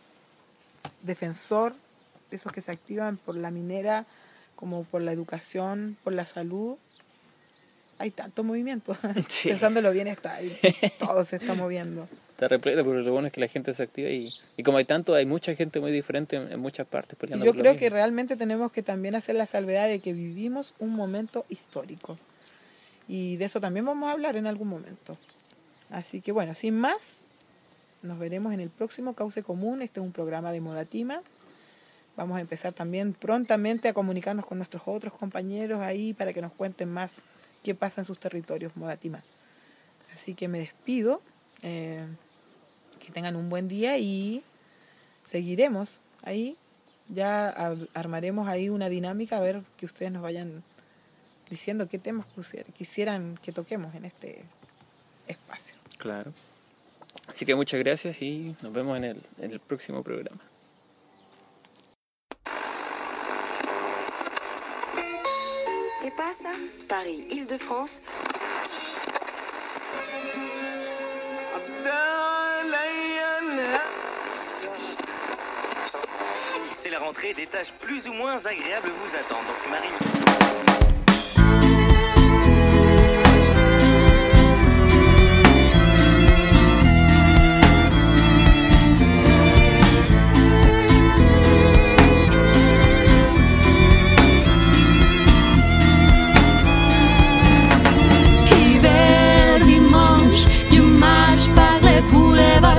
defensor, 1.03 1.73
de 2.29 2.35
esos 2.35 2.51
que 2.51 2.61
se 2.61 2.71
activan 2.71 3.15
por 3.17 3.35
la 3.35 3.49
minera, 3.49 4.05
como 4.55 4.83
por 4.83 5.01
la 5.01 5.13
educación, 5.13 5.97
por 6.03 6.11
la 6.11 6.25
salud. 6.25 6.75
Hay 7.97 8.11
tanto 8.11 8.43
movimiento, 8.43 8.95
Sí. 9.27 9.49
pensándolo 9.49 9.91
bien 9.91 10.07
está 10.07 10.35
ahí, 10.35 10.55
todo 10.99 11.23
se 11.23 11.38
está 11.38 11.53
moviendo. 11.53 12.07
Está 12.31 12.49
repleto, 12.49 12.83
pero 12.85 13.01
lo 13.01 13.11
bueno 13.11 13.27
es 13.27 13.33
que 13.33 13.39
la 13.39 13.47
gente 13.47 13.73
se 13.73 13.81
activa 13.81 14.09
y, 14.09 14.29
y 14.57 14.63
como 14.63 14.77
hay 14.77 14.85
tanto, 14.85 15.15
hay 15.15 15.25
mucha 15.25 15.55
gente 15.55 15.79
muy 15.79 15.91
diferente 15.91 16.35
en, 16.35 16.51
en 16.51 16.59
muchas 16.59 16.85
partes 16.85 17.17
peleando 17.17 17.43
yo 17.45 17.53
creo 17.55 17.75
que 17.77 17.89
realmente 17.89 18.35
tenemos 18.35 18.71
que 18.71 18.83
también 18.83 19.15
hacer 19.15 19.33
la 19.35 19.47
salvedad 19.47 19.88
de 19.88 19.99
que 19.99 20.13
vivimos 20.13 20.73
un 20.77 20.91
momento 20.91 21.45
histórico. 21.49 22.19
Y 23.07 23.38
de 23.38 23.45
eso 23.45 23.61
también 23.61 23.85
vamos 23.85 24.09
a 24.09 24.11
hablar 24.11 24.35
en 24.35 24.45
algún 24.45 24.67
momento. 24.67 25.17
Así 25.89 26.21
que 26.21 26.31
bueno, 26.33 26.53
sin 26.53 26.75
más, 26.77 27.01
nos 28.08 28.18
veremos 28.20 28.53
en 28.53 28.60
el 28.60 28.70
próximo 28.70 29.14
Cauce 29.14 29.43
Común. 29.43 29.82
Este 29.82 29.99
es 29.99 30.05
un 30.05 30.12
programa 30.12 30.51
de 30.51 30.62
Modatima. 30.62 31.22
Vamos 32.16 32.38
a 32.38 32.41
empezar 32.41 32.74
también 32.74 33.14
prontamente 33.14 33.88
a 33.89 33.93
comunicarnos 33.93 34.45
con 34.45 34.58
nuestros 34.58 34.84
otros 34.88 35.14
compañeros 35.14 35.82
ahí 35.82 36.14
para 36.14 36.34
que 36.34 36.41
nos 36.41 36.51
cuenten 36.53 36.91
más 36.91 37.14
qué 37.64 37.76
pasa 37.76 38.01
en 38.01 38.05
sus 38.05 38.20
territorios 38.20 38.76
Modatima. 38.76 39.22
Así 40.16 40.34
que 40.34 40.47
me 40.47 40.60
despido. 40.60 41.22
eh, 41.64 42.05
que 43.05 43.12
tengan 43.14 43.36
un 43.38 43.49
buen 43.49 43.68
día 43.70 43.97
y 43.97 44.43
seguiremos 45.26 45.99
ahí. 46.24 46.58
Ya 47.10 47.47
ar- 47.49 47.88
armaremos 47.93 48.47
ahí 48.49 48.68
una 48.70 48.89
dinámica 48.89 49.38
a 49.38 49.39
ver 49.39 49.62
que 49.78 49.86
ustedes 49.86 50.12
nos 50.12 50.22
vayan 50.22 50.62
diciendo 51.49 51.88
qué 51.88 51.97
temas 51.99 52.26
quisieran 52.78 53.39
que 53.41 53.53
toquemos 53.53 53.95
en 53.95 54.03
este 54.05 54.43
espacio. 55.28 55.76
Claro. 55.97 56.34
Así 57.38 57.45
que 57.45 57.53
muchas 57.53 57.79
gracias 57.81 58.19
y 58.19 58.55
nos 58.63 58.73
vemos 58.73 58.97
en 58.97 59.03
el, 59.03 59.21
en 59.39 59.51
el 59.51 59.59
próximo 59.59 60.01
programa. 60.01 60.39
¿Qué 66.01 66.11
pasa? 66.17 66.51
Paris, 66.89 67.27
Île-de-France. 67.29 68.01
C'est 76.71 76.89
la 76.89 76.97
rentrée, 76.97 77.35
des 77.35 77.45
tâches 77.45 77.71
plus 77.73 78.07
ou 78.07 78.13
moins 78.13 78.43
agréables 78.47 78.89
vous 78.89 79.15
attendent. 79.15 79.45
Donc 79.45 79.69
Marie... 79.69 80.97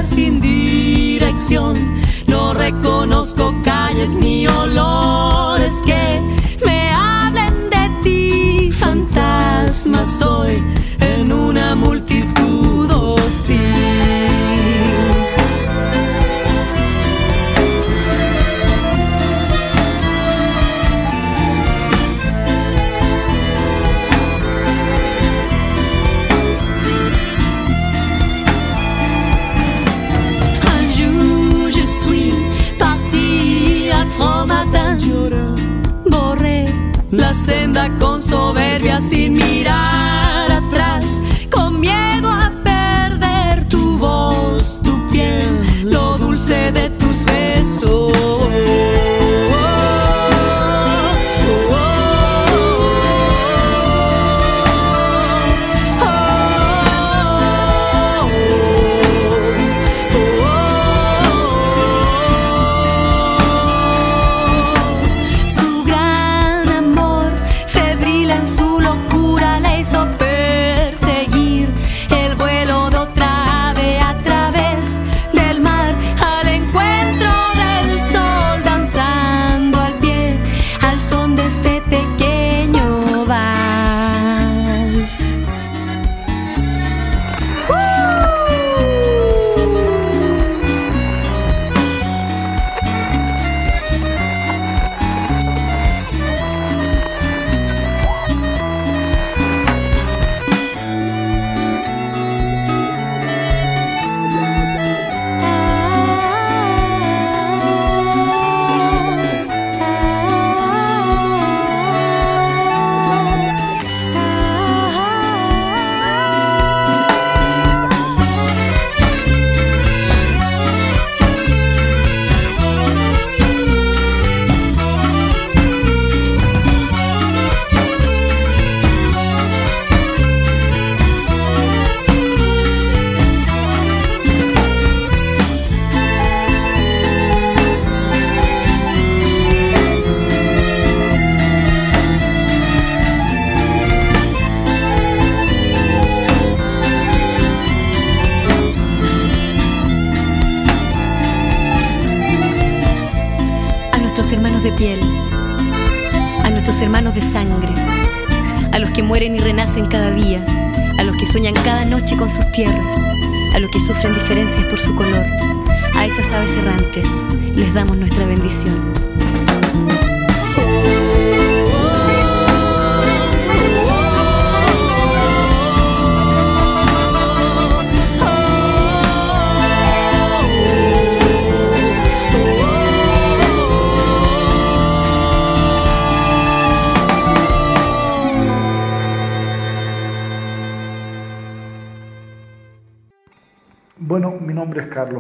sin 0.09 0.41
dirección. 0.41 1.75
No 2.27 2.55
reconozco 2.55 3.55
calles 3.63 4.17
ni 4.17 4.47
olores 4.47 5.83
que 5.83 6.21
me 6.65 6.91
hablen 6.91 7.71
de 7.71 7.91
ti. 8.03 8.73
Fantasma 8.73 10.05
soy 10.07 10.63
en 11.01 11.33
una 11.33 11.75
multitud 11.75 12.91
hostil. 12.91 14.18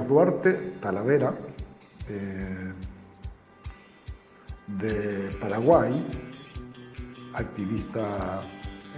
Duarte 0.08 0.76
Talavera, 0.80 1.38
eh, 2.08 2.72
de 4.66 5.30
Paraguay, 5.40 6.04
activista 7.34 8.42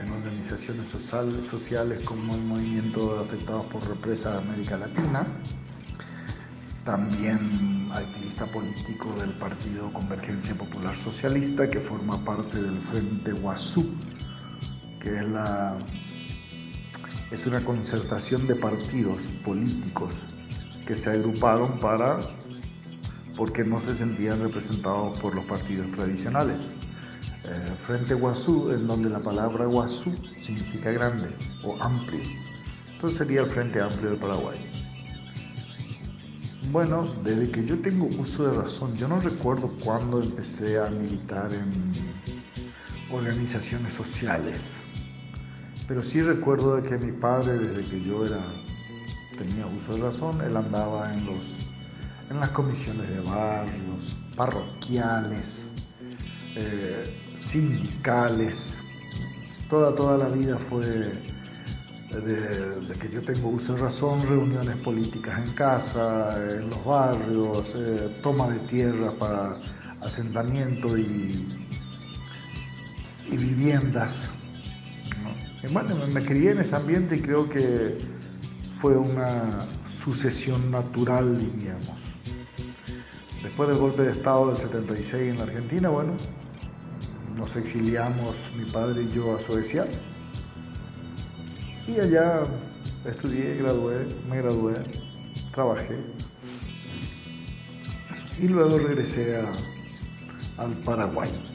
en 0.03 0.13
organizaciones 0.13 0.89
social- 0.89 1.43
sociales 1.43 2.07
como 2.07 2.35
el 2.35 2.43
Movimiento 2.43 3.17
de 3.17 3.25
Afectados 3.25 3.67
por 3.67 3.87
Represa 3.89 4.33
de 4.33 4.39
América 4.39 4.77
Latina, 4.79 5.27
también 6.85 7.91
activista 7.93 8.47
político 8.47 9.13
del 9.17 9.33
Partido 9.33 9.93
Convergencia 9.93 10.55
Popular 10.55 10.97
Socialista, 10.97 11.69
que 11.69 11.81
forma 11.81 12.17
parte 12.25 12.63
del 12.63 12.81
Frente 12.81 13.33
Guazú, 13.33 13.87
que 15.01 15.19
es 15.19 15.29
la 15.29 15.77
es 17.31 17.47
una 17.47 17.65
concertación 17.65 18.49
de 18.49 18.57
partidos 18.57 19.31
políticos 19.45 20.15
que 20.91 20.97
se 20.97 21.09
agruparon 21.09 21.79
para 21.79 22.19
porque 23.37 23.63
no 23.63 23.79
se 23.79 23.95
sentían 23.95 24.41
representados 24.41 25.17
por 25.21 25.37
los 25.37 25.45
partidos 25.45 25.89
tradicionales. 25.93 26.63
Eh, 27.45 27.75
Frente 27.77 28.15
Guazú, 28.15 28.73
en 28.73 28.89
donde 28.89 29.09
la 29.09 29.21
palabra 29.21 29.67
Guazú 29.67 30.13
significa 30.41 30.91
grande 30.91 31.29
o 31.63 31.81
amplio. 31.81 32.23
Entonces 32.93 33.19
sería 33.19 33.43
el 33.43 33.49
Frente 33.49 33.81
Amplio 33.81 34.11
del 34.11 34.19
Paraguay. 34.19 34.59
Bueno, 36.73 37.15
desde 37.23 37.49
que 37.53 37.65
yo 37.65 37.79
tengo 37.79 38.07
uso 38.19 38.51
de 38.51 38.61
razón, 38.61 38.97
yo 38.97 39.07
no 39.07 39.21
recuerdo 39.21 39.73
cuándo 39.85 40.21
empecé 40.21 40.81
a 40.81 40.91
militar 40.91 41.51
en 41.53 43.15
organizaciones 43.15 43.93
sociales. 43.93 44.73
Pero 45.87 46.03
sí 46.03 46.21
recuerdo 46.21 46.75
de 46.75 46.89
que 46.89 46.99
mi 46.99 47.13
padre, 47.13 47.59
desde 47.59 47.89
que 47.89 48.03
yo 48.03 48.27
era, 48.27 48.41
tenía 49.41 49.67
uso 49.67 49.95
de 49.95 50.03
razón, 50.03 50.41
él 50.43 50.55
andaba 50.55 51.15
en, 51.15 51.25
los, 51.25 51.57
en 52.29 52.41
las 52.41 52.51
comisiones 52.51 53.09
de 53.09 53.21
barrios, 53.21 54.19
parroquiales, 54.37 55.71
eh, 56.57 57.19
sindicales. 57.35 58.81
Toda, 59.71 59.95
toda 59.95 60.19
la 60.19 60.29
vida 60.29 60.59
fue, 60.59 60.85
de, 60.85 61.15
que 63.01 63.09
yo 63.09 63.23
tengo 63.23 63.49
uso 63.49 63.73
de 63.75 63.81
razón, 63.81 64.21
reuniones 64.29 64.77
políticas 64.77 65.43
en 65.43 65.55
casa, 65.55 66.37
en 66.37 66.69
los 66.69 66.85
barrios, 66.85 67.75
eh, 67.79 68.21
toma 68.23 68.47
de 68.49 68.59
tierra 68.69 69.13
para 69.19 69.59
asentamiento 70.03 70.99
y, 70.99 71.57
viviendas. 73.31 74.33
¿no? 75.23 75.31
Y 75.67 75.73
me, 75.73 75.83
me 76.13 76.23
crié 76.27 76.51
en 76.51 76.59
ese 76.59 76.77
ambiente 76.77 77.17
y 77.17 77.21
creo 77.21 77.49
que 77.49 78.10
fue 78.81 78.97
una 78.97 79.59
sucesión 79.87 80.71
natural, 80.71 81.39
diríamos. 81.39 82.17
Después 83.43 83.69
del 83.69 83.77
golpe 83.77 84.03
de 84.05 84.13
Estado 84.13 84.47
del 84.49 84.57
76 84.57 85.33
en 85.33 85.37
la 85.37 85.43
Argentina, 85.43 85.91
bueno, 85.91 86.15
nos 87.37 87.57
exiliamos 87.57 88.39
mi 88.57 88.65
padre 88.65 89.03
y 89.03 89.09
yo 89.09 89.37
a 89.37 89.41
Suecia. 89.41 89.87
Y 91.87 92.01
allá 92.01 92.41
estudié, 93.05 93.57
gradué, 93.57 94.07
me 94.31 94.39
gradué, 94.39 94.77
trabajé. 95.53 95.99
Y 98.41 98.49
luego 98.49 98.79
regresé 98.79 99.43
al 100.57 100.73
Paraguay. 100.79 101.50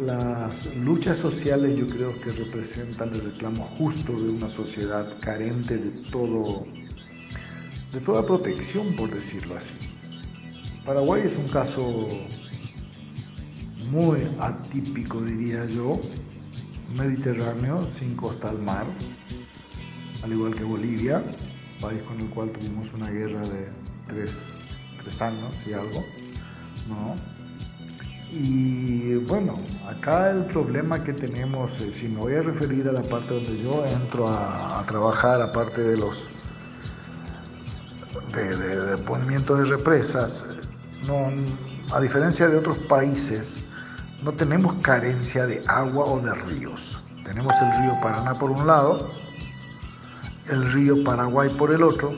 Las 0.00 0.74
luchas 0.76 1.18
sociales 1.18 1.76
yo 1.76 1.86
creo 1.86 2.18
que 2.22 2.30
representan 2.30 3.10
el 3.10 3.20
reclamo 3.20 3.64
justo 3.64 4.12
de 4.12 4.30
una 4.30 4.48
sociedad 4.48 5.20
carente 5.20 5.76
de 5.76 5.90
todo, 6.10 6.64
de 7.92 8.00
toda 8.00 8.24
protección, 8.24 8.96
por 8.96 9.10
decirlo 9.10 9.58
así. 9.58 9.74
Paraguay 10.86 11.24
es 11.26 11.36
un 11.36 11.46
caso 11.48 12.08
muy 13.90 14.26
atípico, 14.40 15.20
diría 15.20 15.66
yo, 15.66 16.00
mediterráneo, 16.94 17.86
sin 17.86 18.16
costa 18.16 18.48
al 18.48 18.58
mar, 18.58 18.86
al 20.24 20.32
igual 20.32 20.54
que 20.54 20.64
Bolivia, 20.64 21.22
país 21.78 22.00
con 22.04 22.18
el 22.18 22.30
cual 22.30 22.50
tuvimos 22.52 22.90
una 22.94 23.10
guerra 23.10 23.42
de 23.42 23.68
tres, 24.06 24.34
tres 25.02 25.20
años 25.20 25.54
y 25.66 25.74
algo, 25.74 26.02
¿no? 26.88 27.29
Y 28.32 29.16
bueno, 29.16 29.58
acá 29.88 30.30
el 30.30 30.44
problema 30.46 31.02
que 31.02 31.12
tenemos, 31.12 31.80
eh, 31.80 31.92
si 31.92 32.06
me 32.08 32.20
voy 32.20 32.34
a 32.34 32.42
referir 32.42 32.88
a 32.88 32.92
la 32.92 33.02
parte 33.02 33.34
donde 33.34 33.58
yo 33.60 33.84
entro 33.84 34.28
a, 34.28 34.78
a 34.80 34.82
trabajar, 34.84 35.42
aparte 35.42 35.82
de 35.82 35.96
los 35.96 36.28
de, 38.34 38.56
de, 38.56 38.80
de 38.80 38.96
movimientos 39.04 39.58
de 39.58 39.64
represas, 39.64 40.46
no, 41.08 41.30
a 41.94 42.00
diferencia 42.00 42.48
de 42.48 42.56
otros 42.56 42.78
países, 42.78 43.64
no 44.22 44.32
tenemos 44.32 44.74
carencia 44.74 45.46
de 45.46 45.64
agua 45.66 46.04
o 46.04 46.20
de 46.20 46.32
ríos. 46.34 47.02
Tenemos 47.24 47.52
el 47.62 47.82
río 47.82 48.00
Paraná 48.00 48.38
por 48.38 48.50
un 48.50 48.66
lado, 48.66 49.08
el 50.48 50.70
río 50.72 51.02
Paraguay 51.02 51.48
por 51.50 51.72
el 51.72 51.82
otro, 51.82 52.12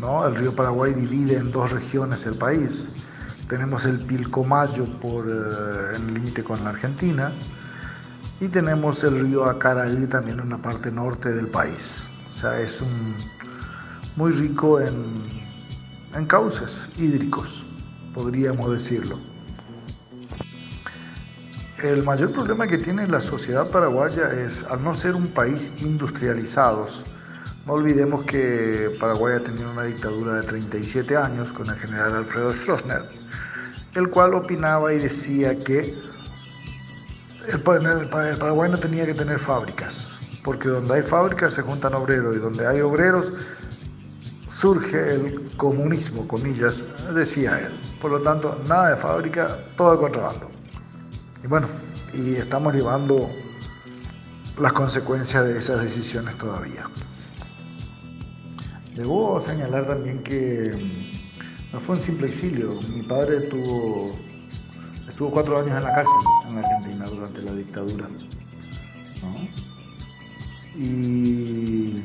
¿no? 0.00 0.26
El 0.26 0.34
río 0.34 0.54
Paraguay 0.54 0.92
divide 0.92 1.36
en 1.36 1.50
dos 1.50 1.72
regiones 1.72 2.26
el 2.26 2.36
país. 2.36 2.90
Tenemos 3.48 3.84
el 3.84 3.98
Pilcomayo 4.00 4.84
por, 5.00 5.28
eh, 5.28 5.96
en 5.96 6.08
el 6.08 6.14
límite 6.14 6.42
con 6.42 6.62
la 6.64 6.70
Argentina 6.70 7.32
y 8.40 8.48
tenemos 8.48 9.04
el 9.04 9.20
río 9.20 9.44
Acaraí 9.44 10.06
también 10.06 10.40
en 10.40 10.48
la 10.48 10.58
parte 10.58 10.90
norte 10.90 11.32
del 11.32 11.48
país. 11.48 12.08
O 12.30 12.32
sea, 12.32 12.58
es 12.58 12.80
un, 12.80 13.14
muy 14.16 14.32
rico 14.32 14.80
en, 14.80 14.94
en 16.14 16.26
cauces 16.26 16.88
hídricos, 16.96 17.66
podríamos 18.14 18.72
decirlo. 18.72 19.18
El 21.82 22.02
mayor 22.02 22.32
problema 22.32 22.66
que 22.66 22.78
tiene 22.78 23.06
la 23.06 23.20
sociedad 23.20 23.68
paraguaya 23.68 24.32
es, 24.32 24.64
al 24.64 24.82
no 24.82 24.94
ser 24.94 25.14
un 25.14 25.26
país 25.26 25.82
industrializados, 25.82 27.04
no 27.66 27.72
olvidemos 27.74 28.24
que 28.24 28.94
Paraguay 29.00 29.36
ha 29.36 29.40
tenido 29.42 29.70
una 29.70 29.84
dictadura 29.84 30.34
de 30.34 30.42
37 30.42 31.16
años 31.16 31.52
con 31.52 31.68
el 31.68 31.76
general 31.76 32.14
Alfredo 32.14 32.52
Stroessner, 32.52 33.08
el 33.94 34.10
cual 34.10 34.34
opinaba 34.34 34.92
y 34.92 34.98
decía 34.98 35.58
que 35.64 35.94
el, 37.52 37.60
pa- 37.60 37.76
el 37.76 38.08
pa- 38.08 38.28
el 38.30 38.36
Paraguay 38.36 38.70
no 38.70 38.78
tenía 38.78 39.06
que 39.06 39.14
tener 39.14 39.38
fábricas, 39.38 40.12
porque 40.44 40.68
donde 40.68 40.94
hay 40.94 41.02
fábricas 41.02 41.54
se 41.54 41.62
juntan 41.62 41.94
obreros 41.94 42.36
y 42.36 42.38
donde 42.38 42.66
hay 42.66 42.80
obreros 42.80 43.32
surge 44.48 45.14
el 45.14 45.50
comunismo, 45.56 46.26
comillas, 46.28 46.84
decía 47.14 47.58
él. 47.60 47.72
Por 48.00 48.10
lo 48.12 48.20
tanto, 48.20 48.60
nada 48.68 48.90
de 48.90 48.96
fábrica, 48.96 49.48
todo 49.76 49.92
de 49.92 49.98
contrabando. 49.98 50.50
Y 51.42 51.46
bueno, 51.46 51.66
y 52.12 52.36
estamos 52.36 52.74
llevando 52.74 53.30
las 54.60 54.72
consecuencias 54.72 55.44
de 55.44 55.58
esas 55.58 55.82
decisiones 55.82 56.38
todavía. 56.38 56.88
Debo 58.94 59.40
señalar 59.40 59.88
también 59.88 60.22
que 60.22 60.70
mm, 60.72 61.72
no 61.72 61.80
fue 61.80 61.96
un 61.96 62.00
simple 62.00 62.28
exilio. 62.28 62.78
Mi 62.94 63.02
padre 63.02 63.40
tuvo, 63.48 64.12
estuvo 65.08 65.30
cuatro 65.32 65.58
años 65.58 65.76
en 65.76 65.82
la 65.82 65.94
cárcel 65.94 66.14
en 66.48 66.58
Argentina 66.58 67.04
durante 67.06 67.42
la 67.42 67.54
dictadura. 67.54 68.08
Y 70.76 72.02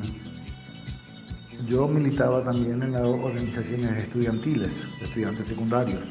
yo 1.66 1.86
militaba 1.86 2.42
también 2.42 2.82
en 2.82 2.92
las 2.92 3.02
organizaciones 3.02 3.96
estudiantiles, 3.96 4.86
estudiantes 5.00 5.46
secundarios. 5.46 6.02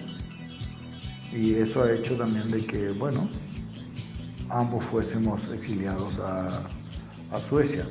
Y 1.33 1.55
eso 1.55 1.83
ha 1.83 1.91
hecho 1.91 2.15
también 2.15 2.49
de 2.49 2.65
que, 2.65 2.91
bueno, 2.91 3.29
ambos 4.49 4.85
fuésemos 4.85 5.41
exiliados 5.53 6.19
a 6.19 7.37
Suecia. 7.37 7.85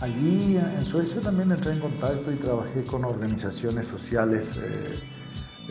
Allí 0.00 0.56
en 0.56 0.84
Suecia 0.84 1.20
también 1.20 1.50
entré 1.50 1.72
en 1.72 1.80
contacto 1.80 2.30
y 2.30 2.36
trabajé 2.36 2.84
con 2.84 3.04
organizaciones 3.04 3.88
sociales 3.88 4.56
eh, 4.62 4.94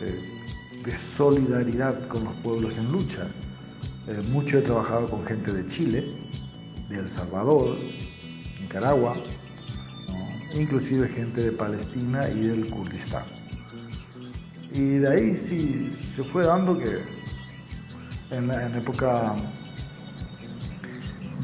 eh, 0.00 0.82
de 0.84 0.94
solidaridad 0.94 2.06
con 2.08 2.24
los 2.24 2.34
pueblos 2.34 2.76
en 2.76 2.92
lucha. 2.92 3.26
Eh, 4.06 4.20
mucho 4.28 4.58
he 4.58 4.60
trabajado 4.60 5.08
con 5.08 5.24
gente 5.24 5.50
de 5.50 5.66
Chile, 5.66 6.12
de 6.90 6.96
El 6.96 7.08
Salvador, 7.08 7.78
Nicaragua, 8.60 9.16
inclusive 10.54 11.08
gente 11.08 11.42
de 11.44 11.52
Palestina 11.52 12.28
y 12.28 12.48
del 12.48 12.66
Kurdistán. 12.66 13.24
Y 14.74 14.98
de 14.98 15.08
ahí 15.08 15.36
sí 15.38 15.96
se 16.14 16.22
fue 16.22 16.44
dando 16.44 16.76
que 16.76 16.98
en, 18.30 18.50
en 18.50 18.74
época 18.74 19.36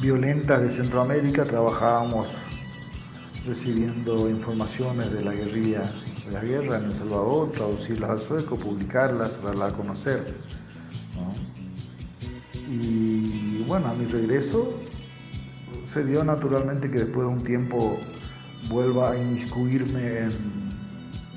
violenta 0.02 0.60
de 0.60 0.70
Centroamérica 0.70 1.46
trabajábamos 1.46 2.43
recibiendo 3.46 4.28
informaciones 4.28 5.12
de 5.12 5.24
la 5.24 5.32
guerrilla, 5.32 5.82
de 6.26 6.32
la 6.32 6.40
guerra 6.40 6.78
en 6.78 6.84
El 6.84 6.92
Salvador, 6.92 7.52
traducirlas 7.52 8.10
al 8.10 8.20
sueco, 8.20 8.56
publicarlas, 8.56 9.42
darlas 9.42 9.72
a 9.72 9.76
conocer. 9.76 10.34
Y 12.68 13.62
bueno, 13.68 13.88
a 13.88 13.94
mi 13.94 14.06
regreso 14.06 14.80
se 15.92 16.04
dio 16.04 16.24
naturalmente 16.24 16.90
que 16.90 17.00
después 17.00 17.26
de 17.26 17.32
un 17.32 17.44
tiempo 17.44 18.00
vuelva 18.68 19.12
a 19.12 19.16
inmiscuirme 19.16 20.20
en, 20.20 20.30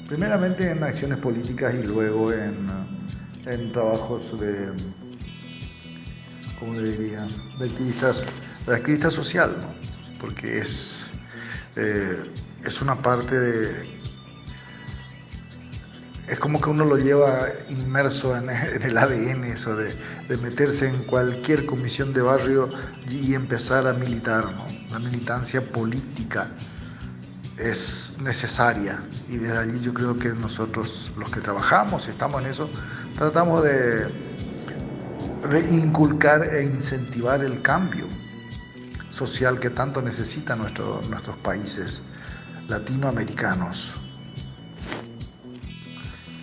primeramente 0.08 0.72
en 0.72 0.84
acciones 0.84 1.18
políticas 1.20 1.76
y 1.76 1.86
luego 1.86 2.32
en, 2.32 2.68
en 3.45 3.72
trabajos 3.72 4.39
de, 4.39 4.72
¿cómo 6.60 6.74
le 6.74 6.91
diría?, 6.91 7.28
de 7.60 7.66
activistas, 7.66 8.26
de 8.66 8.76
activista 8.76 9.12
social, 9.12 9.55
porque 10.20 10.60
es, 10.60 10.97
eh, 11.78 12.32
es 12.65 12.82
una 12.82 12.95
parte 12.95 13.39
de... 13.39 13.97
Es 16.28 16.39
como 16.39 16.59
que 16.59 16.69
uno 16.69 16.84
lo 16.84 16.97
lleva 16.97 17.47
inmerso 17.69 18.36
en, 18.36 18.49
el 18.84 18.97
ADN, 18.97 19.45
eso 19.45 19.75
de, 19.75 19.93
de, 20.28 20.38
meterse 20.38 20.88
en 20.89 21.03
cualquier 21.03 21.65
comisión 21.65 22.13
de 22.13 22.21
barrio 22.21 22.69
y 23.09 23.36
empezar 23.36 23.88
a 23.88 23.93
militar. 23.93 24.45
La 24.91 24.99
militancia 24.99 25.61
política 25.61 26.49
es 27.57 28.17
necesaria 28.21 29.01
y 29.30 29.38
desde 29.38 29.57
allí 29.57 29.80
yo 29.80 29.93
creo 29.93 30.17
que 30.17 30.30
nosotros 30.30 31.11
los 31.17 31.32
que 31.32 31.41
trabajamos 31.41 32.07
y 32.07 32.11
estamos 32.11 32.41
en 32.41 32.47
eso, 32.49 32.69
tratamos 33.17 33.63
de 33.63 34.09
inculcar 35.71 36.43
e 36.43 36.63
incentivar 36.63 37.43
el 37.43 37.61
cambio 37.61 38.07
social 39.18 39.59
que 39.59 39.72
tanto 39.72 40.01
necesitan 40.01 40.59
nuestro, 40.59 41.01
nuestros 41.09 41.36
países 41.38 42.03
latinoamericanos. 42.68 43.95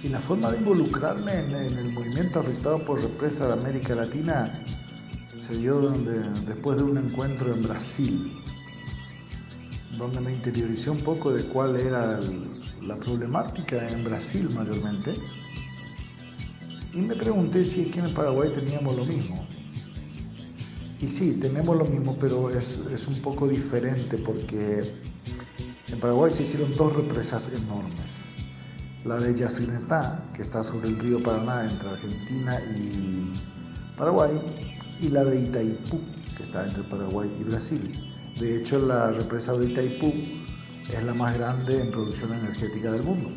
Y 0.02 0.08
la 0.08 0.18
forma 0.18 0.50
de 0.50 0.58
involucrarme 0.58 1.32
en, 1.32 1.54
el 1.54 1.92
movimiento 1.92 2.40
afectado 2.40 2.84
por 2.84 3.00
represa 3.00 3.46
de 3.46 3.52
América 3.54 3.94
Latina 3.94 4.52
se 5.38 5.56
dio 5.56 5.76
donde, 5.80 6.18
después 6.46 6.76
de 6.76 6.82
un 6.82 6.98
encuentro 6.98 7.54
en 7.54 7.62
Brasil, 7.62 8.32
donde 9.96 10.20
me 10.20 10.32
interioricé 10.32 10.90
un 10.90 11.00
poco 11.00 11.32
de 11.32 11.44
cuál 11.44 11.76
era 11.76 12.20
la 12.82 12.96
problemática 12.96 13.86
en 13.86 14.04
Brasil 14.04 14.50
mayormente. 14.50 15.14
Y 16.92 16.98
me 16.98 17.14
pregunté 17.14 17.64
si 17.64 17.88
aquí 17.88 18.00
en 18.00 18.12
Paraguay 18.12 18.50
teníamos 18.50 18.96
lo 18.96 19.04
mismo. 19.04 19.46
Y 21.04 21.08
sí, 21.10 21.32
tenemos 21.32 21.76
lo 21.76 21.84
mismo, 21.84 22.16
pero 22.18 22.48
es, 22.48 22.78
es 22.90 23.06
un 23.06 23.20
poco 23.20 23.46
diferente 23.46 24.16
porque 24.16 24.80
en 25.92 26.00
Paraguay 26.00 26.32
se 26.32 26.44
hicieron 26.44 26.74
dos 26.78 26.96
represas 26.96 27.50
enormes. 27.52 28.22
La 29.04 29.18
de 29.18 29.34
Yacinetá, 29.34 30.24
que 30.34 30.40
está 30.40 30.64
sobre 30.64 30.88
el 30.88 30.98
río 30.98 31.22
Paraná 31.22 31.66
entre 31.66 31.90
Argentina 31.90 32.58
y 32.74 33.30
Paraguay, 33.98 34.30
y 35.02 35.08
la 35.10 35.24
de 35.24 35.42
Itaipú, 35.42 36.00
que 36.38 36.42
está 36.42 36.66
entre 36.66 36.84
Paraguay 36.84 37.30
y 37.38 37.44
Brasil. 37.44 38.14
De 38.40 38.56
hecho, 38.56 38.78
la 38.78 39.12
represa 39.12 39.52
de 39.58 39.66
Itaipú 39.66 40.10
es 40.88 41.04
la 41.04 41.12
más 41.12 41.34
grande 41.34 41.82
en 41.82 41.90
producción 41.90 42.32
energética 42.32 42.92
del 42.92 43.02
mundo. 43.02 43.28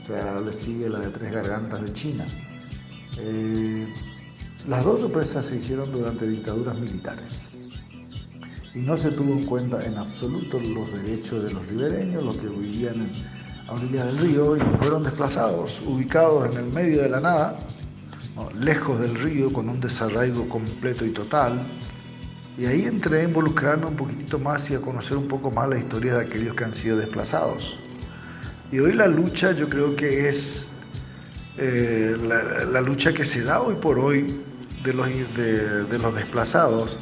O 0.00 0.02
sea, 0.02 0.40
le 0.40 0.52
sigue 0.52 0.88
la 0.88 0.98
de 0.98 1.10
Tres 1.10 1.30
Gargantas 1.30 1.80
de 1.80 1.92
China. 1.92 2.26
Eh, 3.20 3.86
las 4.70 4.84
dos 4.84 5.02
represas 5.02 5.46
se 5.46 5.56
hicieron 5.56 5.90
durante 5.90 6.28
dictaduras 6.28 6.78
militares 6.78 7.50
y 8.72 8.78
no 8.78 8.96
se 8.96 9.10
tuvo 9.10 9.32
en 9.32 9.44
cuenta 9.44 9.84
en 9.84 9.98
absoluto 9.98 10.60
los 10.60 10.92
derechos 10.92 11.42
de 11.42 11.52
los 11.52 11.66
ribereños, 11.66 12.22
los 12.22 12.36
que 12.36 12.46
vivían 12.46 13.10
a 13.66 13.72
orillas 13.72 14.06
del 14.06 14.18
río 14.18 14.56
y 14.56 14.60
fueron 14.78 15.02
desplazados, 15.02 15.82
ubicados 15.84 16.54
en 16.54 16.66
el 16.66 16.72
medio 16.72 17.02
de 17.02 17.08
la 17.08 17.18
nada, 17.18 17.58
lejos 18.60 19.00
del 19.00 19.16
río, 19.16 19.52
con 19.52 19.68
un 19.68 19.80
desarraigo 19.80 20.48
completo 20.48 21.04
y 21.04 21.10
total. 21.10 21.60
Y 22.56 22.66
ahí 22.66 22.84
entré 22.84 23.22
a 23.22 23.24
involucrarme 23.24 23.86
un 23.86 23.96
poquitito 23.96 24.38
más 24.38 24.70
y 24.70 24.76
a 24.76 24.80
conocer 24.80 25.16
un 25.16 25.26
poco 25.26 25.50
más 25.50 25.68
la 25.68 25.78
historia 25.78 26.14
de 26.14 26.26
aquellos 26.26 26.54
que 26.54 26.62
han 26.62 26.76
sido 26.76 26.96
desplazados. 26.96 27.76
Y 28.70 28.78
hoy 28.78 28.92
la 28.92 29.08
lucha 29.08 29.50
yo 29.50 29.68
creo 29.68 29.96
que 29.96 30.28
es 30.28 30.64
eh, 31.58 32.16
la, 32.22 32.80
lucha 32.80 33.12
que 33.12 33.26
se 33.26 33.40
da 33.40 33.60
hoy 33.60 33.74
por 33.74 33.98
hoy 33.98 34.26
de 34.84 34.94
los, 34.94 35.08
de, 35.36 35.84
de 35.84 35.98
los 35.98 36.14
desplazados 36.14 36.96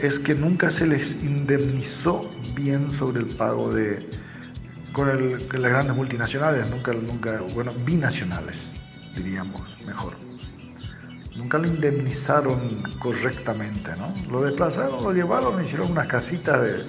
es 0.00 0.18
que 0.18 0.34
nunca 0.34 0.70
se 0.70 0.86
les 0.86 1.22
indemnizó 1.22 2.28
bien 2.54 2.90
sobre 2.92 3.20
el 3.20 3.26
pago 3.26 3.72
de 3.72 4.08
con 4.92 5.10
el, 5.10 5.46
las 5.52 5.70
grandes 5.70 5.94
multinacionales, 5.94 6.70
nunca, 6.70 6.94
nunca, 6.94 7.42
bueno, 7.54 7.70
binacionales, 7.84 8.56
diríamos 9.14 9.62
mejor. 9.86 10.14
Nunca 11.36 11.58
lo 11.58 11.66
indemnizaron 11.66 12.82
correctamente, 12.98 13.90
¿no? 13.98 14.10
Lo 14.30 14.40
desplazaron, 14.40 15.02
lo 15.02 15.12
llevaron, 15.12 15.62
hicieron 15.62 15.92
unas 15.92 16.08
casitas 16.08 16.62
de 16.62 16.86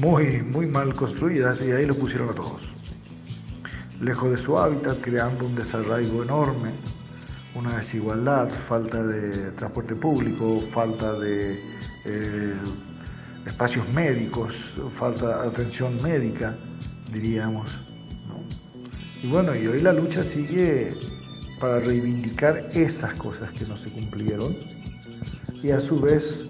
muy, 0.00 0.42
muy 0.42 0.66
mal 0.66 0.92
construidas 0.96 1.64
y 1.64 1.70
ahí 1.70 1.86
lo 1.86 1.94
pusieron 1.94 2.30
a 2.30 2.32
todos. 2.32 2.62
Lejos 4.00 4.32
de 4.32 4.42
su 4.42 4.58
hábitat, 4.58 5.00
creando 5.00 5.46
un 5.46 5.54
desarraigo 5.54 6.24
enorme 6.24 6.72
una 7.54 7.78
desigualdad, 7.78 8.48
falta 8.68 9.02
de 9.02 9.50
transporte 9.52 9.96
público, 9.96 10.60
falta 10.72 11.12
de 11.14 11.60
eh, 12.04 12.54
espacios 13.46 13.88
médicos, 13.92 14.54
falta 14.98 15.42
de 15.42 15.48
atención 15.48 15.96
médica, 16.02 16.54
diríamos. 17.12 17.78
Y 19.22 19.28
bueno, 19.28 19.54
y 19.54 19.66
hoy 19.66 19.80
la 19.80 19.92
lucha 19.92 20.20
sigue 20.20 20.94
para 21.58 21.80
reivindicar 21.80 22.68
esas 22.72 23.18
cosas 23.18 23.50
que 23.50 23.66
no 23.66 23.76
se 23.76 23.90
cumplieron 23.90 24.56
y 25.62 25.70
a 25.70 25.80
su 25.80 26.00
vez 26.00 26.46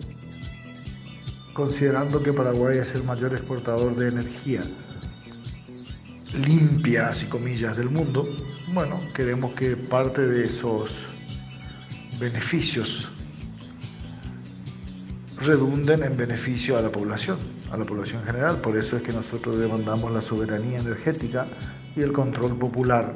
considerando 1.53 2.23
que 2.23 2.33
Paraguay 2.33 2.79
es 2.79 2.95
el 2.95 3.03
mayor 3.03 3.33
exportador 3.33 3.97
de 3.97 4.09
energía 4.09 4.61
limpia, 6.39 7.09
así 7.09 7.27
comillas, 7.27 7.77
del 7.77 7.91
mundo, 7.91 8.29
bueno, 8.73 9.01
queremos 9.15 9.55
que 9.55 9.77
parte 9.77 10.27
de 10.27 10.45
esos 10.45 10.91
beneficios 12.21 13.09
redunden 15.39 16.03
en 16.03 16.17
beneficio 16.17 16.79
a 16.79 16.83
la 16.83 16.91
población, 16.93 17.39
a 17.73 17.77
la 17.77 17.85
población 17.85 18.21
en 18.21 18.27
general. 18.27 18.61
Por 18.61 18.77
eso 18.77 18.97
es 18.97 19.03
que 19.03 19.13
nosotros 19.13 19.59
demandamos 19.59 20.13
la 20.13 20.23
soberanía 20.23 20.79
energética 20.79 21.47
y 21.97 22.03
el 22.03 22.13
control 22.13 22.59
popular. 22.59 23.15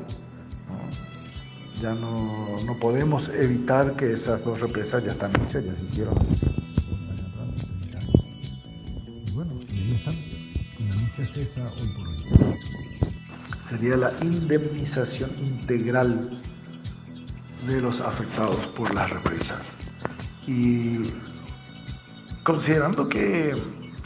Ya 1.81 1.93
no, 1.93 2.57
no, 2.65 2.79
podemos 2.79 3.29
evitar 3.29 3.95
que 3.95 4.15
esas 4.15 4.43
dos 4.43 4.61
represas 4.61 5.05
ya 5.05 5.13
están 5.13 5.33
hechas, 5.43 5.65
ya 5.65 5.75
se 5.75 5.85
hicieron. 5.85 6.15
Y 9.27 9.31
bueno, 9.33 9.61
ahí 9.71 10.03
la 10.79 10.95
lucha 10.95 11.23
es 11.23 11.37
hoy 11.37 11.89
por 11.95 12.09
hoy 12.09 12.55
sería 13.75 13.97
la 13.97 14.13
indemnización 14.23 15.31
integral 15.41 16.31
de 17.67 17.81
los 17.81 18.01
afectados 18.01 18.69
por 18.69 18.95
las 18.95 19.11
represas. 19.11 19.63
Y 20.47 21.11
considerando 22.45 23.09
que 23.09 23.53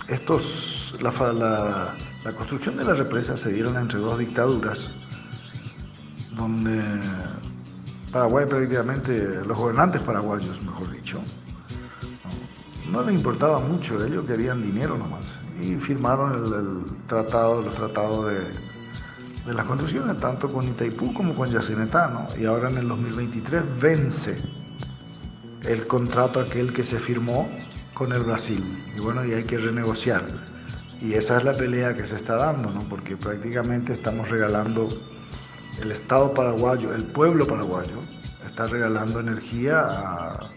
estos, 0.08 0.96
la, 1.02 1.10
la, 1.34 1.94
la, 2.24 2.32
construcción 2.32 2.78
de 2.78 2.84
las 2.84 2.96
represas 2.98 3.40
se 3.40 3.52
dieron 3.52 3.76
entre 3.76 3.98
dos 3.98 4.18
dictaduras, 4.18 4.90
donde 6.34 6.80
Paraguay 8.10 8.46
prácticamente, 8.46 9.44
los 9.44 9.58
gobernantes 9.58 10.00
paraguayos, 10.00 10.62
mejor 10.62 10.90
dicho, 10.92 11.20
no, 12.90 13.02
les 13.02 13.14
importaba 13.14 13.60
mucho, 13.60 14.02
ellos 14.02 14.24
querían 14.24 14.62
dinero 14.62 14.96
nomás, 14.96 15.34
y 15.60 15.74
firmaron 15.74 16.36
el 16.36 17.06
tratado, 17.06 17.60
los 17.60 17.74
tratados 17.74 18.28
de 18.28 18.67
de 19.48 19.54
las 19.54 19.64
construcciones, 19.64 20.18
tanto 20.18 20.52
con 20.52 20.68
Itaipú 20.68 21.14
como 21.14 21.34
con 21.34 21.50
Yacinetá. 21.50 22.26
Y 22.38 22.44
ahora 22.44 22.68
en 22.68 22.76
el 22.76 22.88
2023 22.88 23.62
vence 23.80 24.36
el 25.66 25.86
contrato 25.86 26.38
aquel 26.38 26.72
que 26.74 26.84
se 26.84 26.98
firmó 26.98 27.48
con 27.94 28.12
el 28.12 28.22
Brasil. 28.24 28.62
Y 28.94 29.00
bueno, 29.00 29.24
y 29.24 29.32
hay 29.32 29.44
que 29.44 29.56
renegociar. 29.56 30.24
Y 31.00 31.14
esa 31.14 31.38
es 31.38 31.44
la 31.44 31.52
pelea 31.52 31.94
que 31.94 32.04
se 32.04 32.16
está 32.16 32.36
dando, 32.36 32.70
¿no? 32.70 32.80
Porque 32.90 33.16
prácticamente 33.16 33.94
estamos 33.94 34.28
regalando 34.28 34.86
el 35.80 35.92
Estado 35.92 36.34
paraguayo, 36.34 36.94
el 36.94 37.04
pueblo 37.04 37.46
paraguayo, 37.46 38.02
está 38.44 38.66
regalando 38.66 39.20
energía 39.20 39.88
a, 39.90 40.50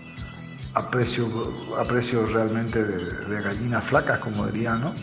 a 0.73 0.89
precios 0.89 1.29
a 1.77 1.83
precio 1.83 2.25
realmente 2.25 2.83
de, 2.83 3.27
de 3.27 3.41
gallinas 3.41 3.85
flacas, 3.85 4.19
como 4.19 4.47
dirían, 4.47 4.81
¿no? 4.81 4.93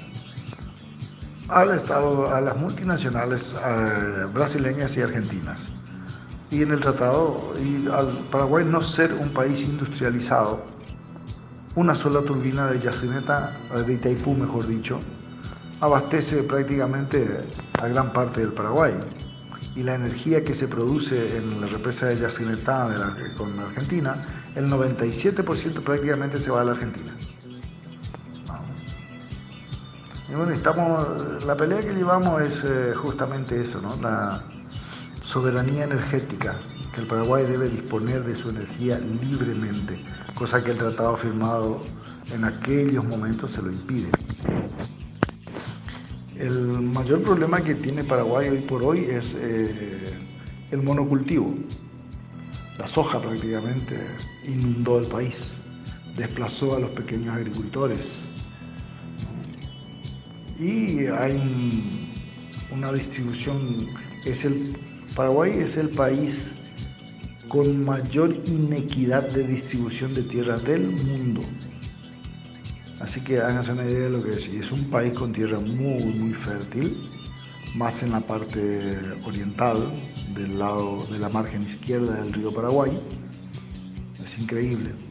Al 1.48 1.70
Estado, 1.70 2.34
a 2.34 2.40
las 2.40 2.56
multinacionales 2.56 3.54
eh, 3.54 4.26
brasileñas 4.32 4.96
y 4.96 5.02
argentinas. 5.02 5.60
Y 6.50 6.62
en 6.62 6.72
el 6.72 6.80
tratado, 6.80 7.54
y 7.58 7.86
al 7.88 8.08
Paraguay 8.30 8.64
no 8.64 8.80
ser 8.80 9.12
un 9.14 9.30
país 9.30 9.62
industrializado, 9.62 10.62
una 11.74 11.94
sola 11.94 12.20
turbina 12.22 12.70
de 12.70 12.80
Yacineta, 12.80 13.56
de 13.86 13.92
Itaipú 13.92 14.34
mejor 14.34 14.66
dicho, 14.66 15.00
abastece 15.80 16.42
prácticamente 16.42 17.44
a 17.80 17.88
gran 17.88 18.12
parte 18.12 18.40
del 18.40 18.52
Paraguay. 18.52 18.92
Y 19.76 19.82
la 19.84 19.94
energía 19.94 20.42
que 20.42 20.54
se 20.54 20.66
produce 20.66 21.36
en 21.36 21.60
la 21.60 21.66
represa 21.66 22.06
de 22.06 22.16
Yacineta 22.16 23.14
con 23.36 23.58
Argentina, 23.60 24.26
el 24.56 24.68
97% 24.68 25.82
prácticamente 25.82 26.38
se 26.38 26.50
va 26.50 26.62
a 26.62 26.64
la 26.64 26.72
Argentina. 26.72 27.14
Bueno, 30.30 30.52
estamos, 30.52 31.42
la 31.46 31.56
pelea 31.56 31.80
que 31.80 31.94
llevamos 31.94 32.42
es 32.42 32.62
eh, 32.62 32.92
justamente 32.94 33.62
eso, 33.62 33.80
la 34.02 34.44
soberanía 35.22 35.84
energética, 35.84 36.54
que 36.94 37.00
el 37.00 37.06
Paraguay 37.06 37.46
debe 37.46 37.70
disponer 37.70 38.22
de 38.24 38.36
su 38.36 38.50
energía 38.50 38.98
libremente, 38.98 39.98
cosa 40.34 40.62
que 40.62 40.72
el 40.72 40.76
tratado 40.76 41.16
firmado 41.16 41.82
en 42.34 42.44
aquellos 42.44 43.06
momentos 43.06 43.52
se 43.52 43.62
lo 43.62 43.72
impide. 43.72 44.10
El 46.36 46.58
mayor 46.82 47.22
problema 47.22 47.62
que 47.62 47.74
tiene 47.74 48.04
Paraguay 48.04 48.50
hoy 48.50 48.58
por 48.58 48.82
hoy 48.84 49.06
es 49.06 49.34
eh, 49.40 50.12
el 50.70 50.82
monocultivo. 50.82 51.54
La 52.78 52.86
soja 52.86 53.18
prácticamente 53.18 53.98
inundó 54.46 54.98
el 54.98 55.06
país, 55.06 55.54
desplazó 56.18 56.76
a 56.76 56.80
los 56.80 56.90
pequeños 56.90 57.34
agricultores 57.34 58.28
y 60.58 61.06
hay 61.06 61.96
una 62.72 62.92
distribución, 62.92 63.88
es 64.24 64.44
el, 64.44 64.76
Paraguay 65.14 65.58
es 65.58 65.76
el 65.76 65.88
país 65.90 66.56
con 67.48 67.84
mayor 67.84 68.34
inequidad 68.46 69.28
de 69.30 69.46
distribución 69.46 70.12
de 70.12 70.22
tierra 70.22 70.58
del 70.58 70.88
mundo. 70.88 71.40
Así 73.00 73.20
que 73.20 73.40
háganse 73.40 73.72
una 73.72 73.84
idea 73.84 74.00
de 74.00 74.10
lo 74.10 74.22
que 74.22 74.32
es. 74.32 74.48
Es 74.48 74.72
un 74.72 74.90
país 74.90 75.12
con 75.12 75.32
tierra 75.32 75.58
muy, 75.60 76.04
muy 76.04 76.34
fértil, 76.34 76.96
más 77.76 78.02
en 78.02 78.10
la 78.10 78.20
parte 78.20 78.98
oriental, 79.24 79.94
del 80.34 80.58
lado 80.58 80.98
de 81.06 81.18
la 81.18 81.28
margen 81.28 81.62
izquierda 81.62 82.22
del 82.22 82.32
río 82.32 82.52
Paraguay. 82.52 82.98
Es 84.22 84.38
increíble. 84.38 85.07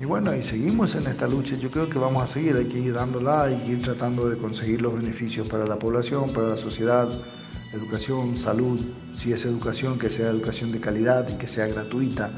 Y 0.00 0.06
bueno, 0.06 0.34
y 0.34 0.42
seguimos 0.42 0.94
en 0.94 1.06
esta 1.06 1.28
lucha. 1.28 1.56
Yo 1.56 1.70
creo 1.70 1.90
que 1.90 1.98
vamos 1.98 2.22
a 2.22 2.26
seguir, 2.26 2.56
hay 2.56 2.64
que 2.64 2.78
ir 2.78 2.94
dándola, 2.94 3.42
hay 3.44 3.58
que 3.58 3.72
ir 3.72 3.82
tratando 3.82 4.30
de 4.30 4.38
conseguir 4.38 4.80
los 4.80 4.94
beneficios 4.94 5.46
para 5.46 5.66
la 5.66 5.76
población, 5.76 6.24
para 6.32 6.48
la 6.48 6.56
sociedad, 6.56 7.10
educación, 7.74 8.34
salud, 8.34 8.80
si 9.14 9.34
es 9.34 9.44
educación, 9.44 9.98
que 9.98 10.08
sea 10.08 10.30
educación 10.30 10.72
de 10.72 10.80
calidad 10.80 11.28
y 11.28 11.36
que 11.36 11.46
sea 11.46 11.66
gratuita, 11.66 12.30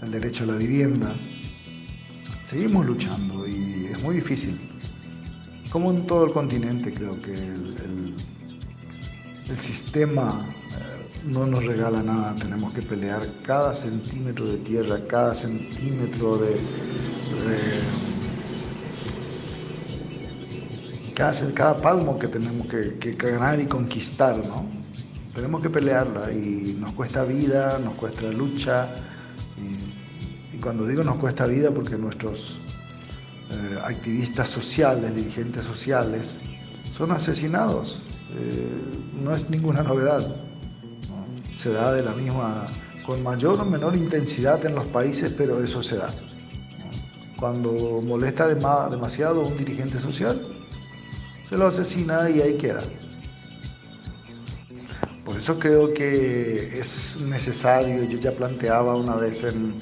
el 0.00 0.10
derecho 0.12 0.44
a 0.44 0.46
la 0.46 0.54
vivienda. 0.54 1.16
Seguimos 2.48 2.86
luchando 2.86 3.44
y 3.48 3.90
es 3.92 4.00
muy 4.00 4.14
difícil. 4.14 4.56
Como 5.70 5.90
en 5.90 6.06
todo 6.06 6.26
el 6.26 6.32
continente, 6.32 6.94
creo 6.94 7.20
que 7.20 7.32
el, 7.34 8.14
sistema 9.58 10.46
no 11.24 11.46
nos 11.46 11.64
regala 11.64 12.02
nada, 12.02 12.34
tenemos 12.34 12.72
que 12.72 12.82
pelear 12.82 13.22
cada 13.42 13.74
centímetro 13.74 14.46
de 14.46 14.58
tierra, 14.58 14.98
cada 15.08 15.34
centímetro 15.34 16.38
de... 16.38 16.54
cada, 21.14 21.76
palmo 21.76 22.18
que 22.18 22.28
tenemos 22.28 22.66
que, 22.68 23.12
ganar 23.14 23.60
y 23.60 23.66
conquistar, 23.66 24.36
¿no? 24.38 24.66
Tenemos 25.34 25.62
que 25.62 25.70
pelearla 25.70 26.32
y 26.32 26.76
nos 26.80 26.92
cuesta 26.94 27.24
vida, 27.24 27.78
nos 27.78 27.94
cuesta 27.94 28.22
lucha. 28.22 28.88
Y, 29.56 30.58
cuando 30.58 30.86
digo 30.86 31.04
nos 31.04 31.16
cuesta 31.16 31.46
vida 31.46 31.70
porque 31.70 31.96
nuestros 31.96 32.60
eh, 33.50 33.78
activistas 33.84 34.48
sociales, 34.48 35.14
dirigentes 35.14 35.64
sociales, 35.64 36.34
son 36.96 37.12
asesinados. 37.12 38.02
Eh, 38.34 38.68
no 39.22 39.32
es 39.32 39.48
ninguna 39.50 39.82
novedad 39.82 40.47
se 41.60 41.72
da 41.72 41.92
de 41.92 42.02
la 42.02 42.12
misma, 42.12 42.68
con 43.04 43.22
mayor 43.22 43.60
o 43.60 43.64
menor 43.64 43.96
intensidad 43.96 44.64
en 44.64 44.76
los 44.76 44.86
países, 44.86 45.34
pero 45.36 45.62
eso 45.62 45.82
se 45.82 45.96
da. 45.96 46.08
Cuando 47.36 48.00
molesta 48.00 48.46
demasiado 48.46 49.42
un 49.42 49.56
dirigente 49.56 50.00
social, 50.00 50.40
se 51.48 51.56
lo 51.56 51.66
asesina 51.66 52.30
y 52.30 52.40
ahí 52.40 52.56
queda. 52.56 52.80
Por 55.24 55.36
eso 55.36 55.58
creo 55.58 55.92
que 55.92 56.78
es 56.78 57.20
necesario, 57.22 58.04
yo 58.04 58.18
ya 58.18 58.32
planteaba 58.32 58.94
una 58.94 59.16
vez 59.16 59.42
en, 59.44 59.74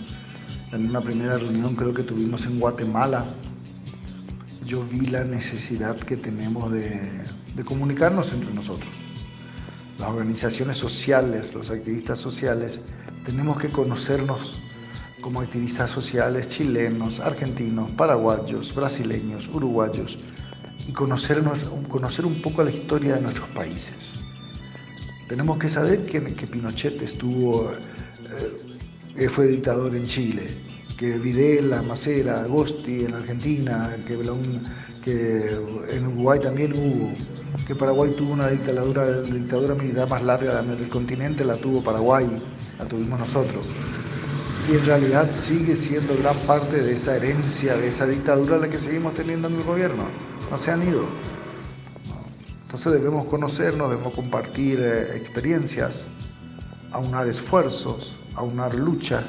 una 0.73 1.01
primera 1.01 1.37
reunión, 1.37 1.75
creo 1.77 1.93
que 1.93 2.03
tuvimos 2.03 2.47
en 2.47 2.59
Guatemala, 2.59 3.27
yo 4.65 4.83
vi 4.85 5.07
la 5.07 5.25
necesidad 5.25 5.97
que 5.97 6.17
tenemos 6.17 6.73
de 6.73 7.65
comunicarnos 7.65 8.33
entre 8.33 8.53
nosotros 8.53 9.06
las 9.99 10.09
organizaciones 10.09 10.77
sociales, 10.77 11.55
los 11.55 11.71
activistas 11.71 12.19
sociales, 12.19 12.81
tenemos 13.25 13.59
que 13.59 13.69
conocernos 13.69 14.61
como 15.21 15.41
activistas 15.41 15.91
sociales 15.91 16.49
chilenos, 16.49 17.21
argentinos, 17.21 17.91
paraguayos, 17.93 18.75
brasileños, 18.75 19.49
uruguayos 19.49 20.19
y 20.87 20.93
conocernos, 20.93 21.59
conocer 21.89 22.27
un 22.27 22.41
poco 22.41 22.63
la 22.63 22.71
historia 22.71 23.17
de 23.17 23.23
nuestros 23.23 23.49
países. 23.49 24.13
Tenemos 25.29 25.59
que 25.59 25.69
saber 25.69 26.05
que, 26.05 26.23
que 26.23 26.47
Pinochet 26.47 27.03
estuvo, 27.03 27.73
eh, 29.17 29.29
fue 29.29 29.49
dictador 29.49 29.97
en 29.97 30.05
Chile, 30.05 30.47
que 30.97 31.19
Videla, 31.19 31.83
Macera, 31.83 32.43
Agosti 32.43 33.07
en 33.07 33.15
Argentina, 33.15 33.97
que, 34.07 34.17
que 35.03 35.59
en 35.91 36.07
Uruguay 36.07 36.39
también 36.41 36.73
hubo 36.73 37.13
que 37.65 37.75
Paraguay 37.75 38.15
tuvo 38.17 38.33
una 38.33 38.49
dictadura, 38.49 39.75
militar 39.75 40.09
más 40.09 40.23
larga 40.23 40.63
del 40.63 40.89
continente, 40.89 41.45
la 41.45 41.57
tuvo 41.57 41.83
Paraguay, 41.83 42.27
la 42.79 42.85
tuvimos 42.85 43.19
nosotros. 43.19 43.65
Y 44.69 44.75
en 44.75 44.85
realidad 44.85 45.31
sigue 45.31 45.77
siendo 45.77 46.17
gran 46.17 46.37
parte 46.41 46.83
de 46.83 46.95
esa 46.95 47.17
herencia, 47.17 47.77
de 47.77 47.89
esa 47.89 48.07
dictadura 48.07 48.59
la 48.59 48.69
que 48.69 48.79
seguimos 48.79 49.15
teniendo 49.15 49.49
en 49.49 49.55
el 49.55 49.63
gobierno. 49.63 50.05
No 50.51 50.59
se 50.59 50.73
han 50.73 50.83
ido. 50.83 51.05
Entonces 52.65 52.93
debemos 52.93 53.27
conocernos, 53.27 53.91
debemos 53.91 54.15
compartir 54.15 54.81
eh, 54.81 55.17
experiencias, 55.17 56.09
aunar 56.91 57.29
esfuerzos, 57.29 58.19
aunar 58.35 58.75
luchas 58.75 59.25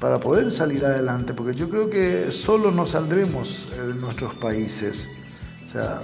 para 0.00 0.20
poder 0.20 0.50
salir 0.50 0.84
adelante, 0.84 1.34
porque 1.34 1.54
yo 1.54 1.68
creo 1.68 1.88
que 1.90 2.30
solo 2.30 2.70
nos 2.70 2.90
saldremos 2.90 3.68
eh, 3.74 3.80
de 3.86 3.94
nuestros 3.94 4.34
países. 4.34 5.08
O 5.64 5.66
sea, 5.66 6.02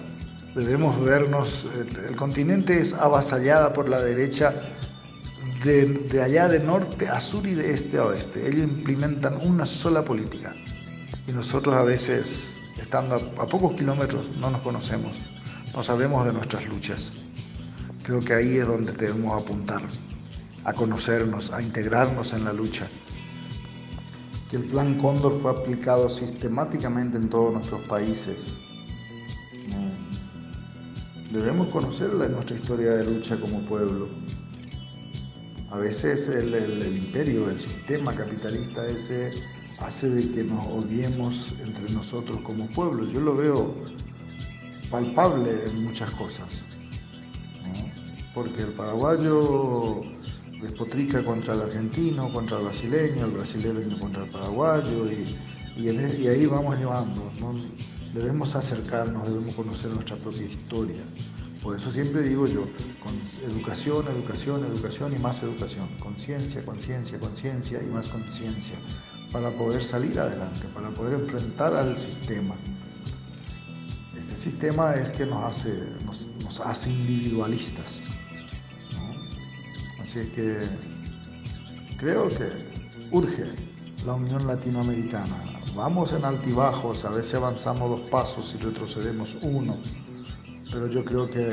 debemos 0.57 0.99
vernos, 1.05 1.69
el, 2.09 2.17
continente 2.17 2.79
es 2.79 2.95
avasallada 2.95 3.75
por 3.75 3.91
la 3.91 4.01
derecha 4.01 4.55
de, 5.63 6.23
allá 6.23 6.49
de 6.49 6.61
norte 6.61 7.09
a 7.09 7.21
sur 7.21 7.47
y 7.47 7.55
de 7.55 7.75
este 7.75 7.99
a 7.99 8.07
oeste. 8.07 8.49
Ellos 8.49 8.63
implementan 8.63 9.39
una 9.47 9.67
sola 9.67 10.03
política 10.03 10.55
y 11.29 11.33
nosotros 11.33 11.75
a 11.75 11.83
veces, 11.83 12.57
estando 12.81 13.17
a, 13.17 13.47
pocos 13.47 13.75
kilómetros, 13.75 14.31
no 14.39 14.51
nos 14.51 14.63
conocemos, 14.63 15.23
no 15.75 15.83
sabemos 15.83 16.25
de 16.25 16.33
nuestras 16.33 16.67
luchas. 16.67 17.13
Creo 18.03 18.21
que 18.21 18.33
ahí 18.33 18.57
es 18.57 18.67
donde 18.67 18.93
debemos 18.93 19.43
apuntar, 19.43 19.83
a 20.65 20.73
conocernos, 20.73 21.53
a 21.53 21.61
integrarnos 21.61 22.33
en 22.33 22.45
la 22.45 22.55
lucha. 22.55 22.89
Que 24.51 24.57
el 24.57 24.65
plan 24.65 24.99
Cóndor 24.99 25.39
fue 25.39 25.51
aplicado 25.51 26.09
sistemáticamente 26.09 27.19
en 27.19 27.29
todos 27.29 27.53
nuestros 27.53 27.83
países 27.83 28.61
Debemos 31.31 31.69
conocer 31.69 32.13
nuestra 32.15 32.57
historia 32.57 32.93
de 32.93 33.05
lucha 33.05 33.37
como 33.37 33.61
pueblo. 33.67 34.09
A 35.71 35.79
veces 35.79 36.29
el, 36.29 36.55
imperio, 36.97 37.51
el 37.51 37.59
sistema 37.59 38.15
capitalista 38.15 38.87
ese 38.87 39.33
hace 39.81 40.09
de 40.09 40.31
que 40.33 40.45
nos 40.45 40.67
odiemos 40.69 41.55
entre 41.61 41.93
nosotros 41.93 42.39
como 42.43 42.69
pueblo. 42.69 43.09
Yo 43.11 43.21
lo 43.21 43.35
veo 43.35 43.75
palpable 44.91 45.51
en 45.67 45.85
muchas 45.85 46.13
cosas. 46.13 46.65
Porque 48.33 48.63
el 48.63 48.73
paraguayo 48.73 50.03
despotrica 50.63 51.25
contra 51.25 51.55
el 51.55 51.63
argentino, 51.63 52.33
contra 52.33 52.59
el 52.59 52.65
brasileño, 52.65 53.25
el 53.25 53.33
brasileño 53.33 53.99
contra 53.99 54.25
el 54.25 54.31
paraguayo 54.31 55.11
y, 55.11 56.27
ahí 56.29 56.47
vamos 56.47 56.79
llevando. 56.79 57.33
Debemos 58.17 58.57
acercarnos, 58.57 59.29
debemos 59.29 59.55
conocer 59.55 59.91
nuestra 59.91 60.17
propia 60.17 60.47
historia. 60.47 61.03
Por 61.63 61.77
eso 61.77 61.93
siempre 61.93 62.23
digo 62.23 62.47
yo, 62.47 62.63
con 63.03 63.13
educación, 63.45 64.07
educación, 64.09 64.65
educación 64.65 65.15
y 65.15 65.19
más 65.19 65.43
educación. 65.43 65.87
Conciencia, 66.01 66.65
conciencia, 66.65 67.21
conciencia 67.21 67.83
y 67.83 67.87
más 67.89 68.09
conciencia. 68.09 68.77
Para 69.31 69.51
poder 69.51 69.83
salir 69.83 70.19
adelante, 70.19 70.67
para 70.75 70.89
poder 70.89 71.21
enfrentar 71.21 71.77
al 71.77 71.99
sistema. 71.99 72.55
Este 74.17 74.35
sistema 74.35 74.95
es 74.95 75.11
que 75.11 75.27
nos 75.27 75.45
hace, 75.45 75.75
nos, 76.07 76.61
hace 76.61 76.89
individualistas. 76.89 78.05
¿no? 78.95 80.01
Así 80.01 80.21
que 80.35 80.61
creo 81.99 82.29
que 82.29 82.49
urge 83.11 83.45
la 84.07 84.15
Unión 84.15 84.47
Latinoamericana. 84.47 85.56
Vamos 85.75 86.13
en 86.13 86.25
altibajos, 86.25 87.05
a 87.05 87.11
veces 87.11 87.35
avanzamos 87.35 87.91
dos 87.91 88.09
pasos 88.11 88.55
y 88.59 88.63
retrocedemos 88.63 89.37
uno, 89.43 89.77
pero 90.73 90.87
yo 90.89 91.05
creo 91.05 91.29
que 91.29 91.51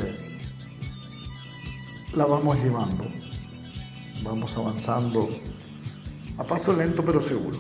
la 2.14 2.26
vamos 2.26 2.58
llevando, 2.64 3.06
vamos 4.24 4.56
avanzando 4.56 5.28
a 6.38 6.44
paso 6.44 6.74
lento 6.76 7.04
pero 7.04 7.22
seguro. 7.22 7.58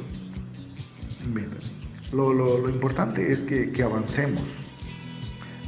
Lo, 2.14 2.34
lo- 2.34 2.60
lo 2.60 2.70
importante 2.70 3.30
es 3.32 3.41
que, 3.41 3.72
que 3.72 3.84
avancemos. 3.84 4.41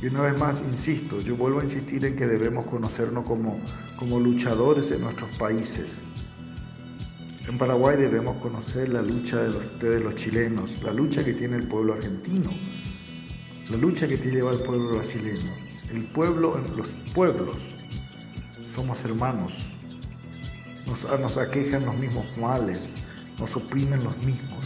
Y 0.01 0.07
una 0.07 0.21
vez 0.21 0.39
más, 0.39 0.61
insisto, 0.61 1.19
yo 1.19 1.35
vuelvo 1.35 1.59
a 1.61 1.63
insistir 1.63 2.05
en 2.05 2.15
que 2.15 2.27
debemos 2.27 2.67
conocernos 2.67 3.25
como, 3.25 3.59
como 3.97 4.19
luchadores 4.19 4.89
de 4.89 4.99
nuestros 4.99 5.35
países. 5.37 5.93
En 7.47 7.59
Paraguay 7.59 7.95
debemos 7.95 8.37
conocer 8.37 8.89
la 8.89 9.03
lucha 9.03 9.37
de 9.37 9.53
los, 9.53 10.03
los 10.03 10.15
chilenos, 10.15 10.81
la 10.81 10.91
lucha 10.91 11.23
que 11.23 11.33
tiene 11.33 11.57
el 11.57 11.67
pueblo 11.67 11.93
argentino, 11.93 12.49
la 13.69 13.77
lucha 13.77 14.07
que 14.07 14.17
tiene 14.17 14.39
el 14.39 14.57
pueblo 14.57 14.95
brasileño. 14.95 15.53
El 15.91 16.07
pueblo, 16.07 16.59
los 16.75 16.89
pueblos, 17.13 17.57
somos 18.75 19.05
hermanos, 19.05 19.75
nos, 20.87 21.03
nos 21.19 21.37
aquejan 21.37 21.85
los 21.85 21.95
mismos 21.95 22.25
males, 22.37 22.91
nos 23.39 23.55
oprimen 23.55 24.03
los 24.03 24.17
mismos. 24.17 24.65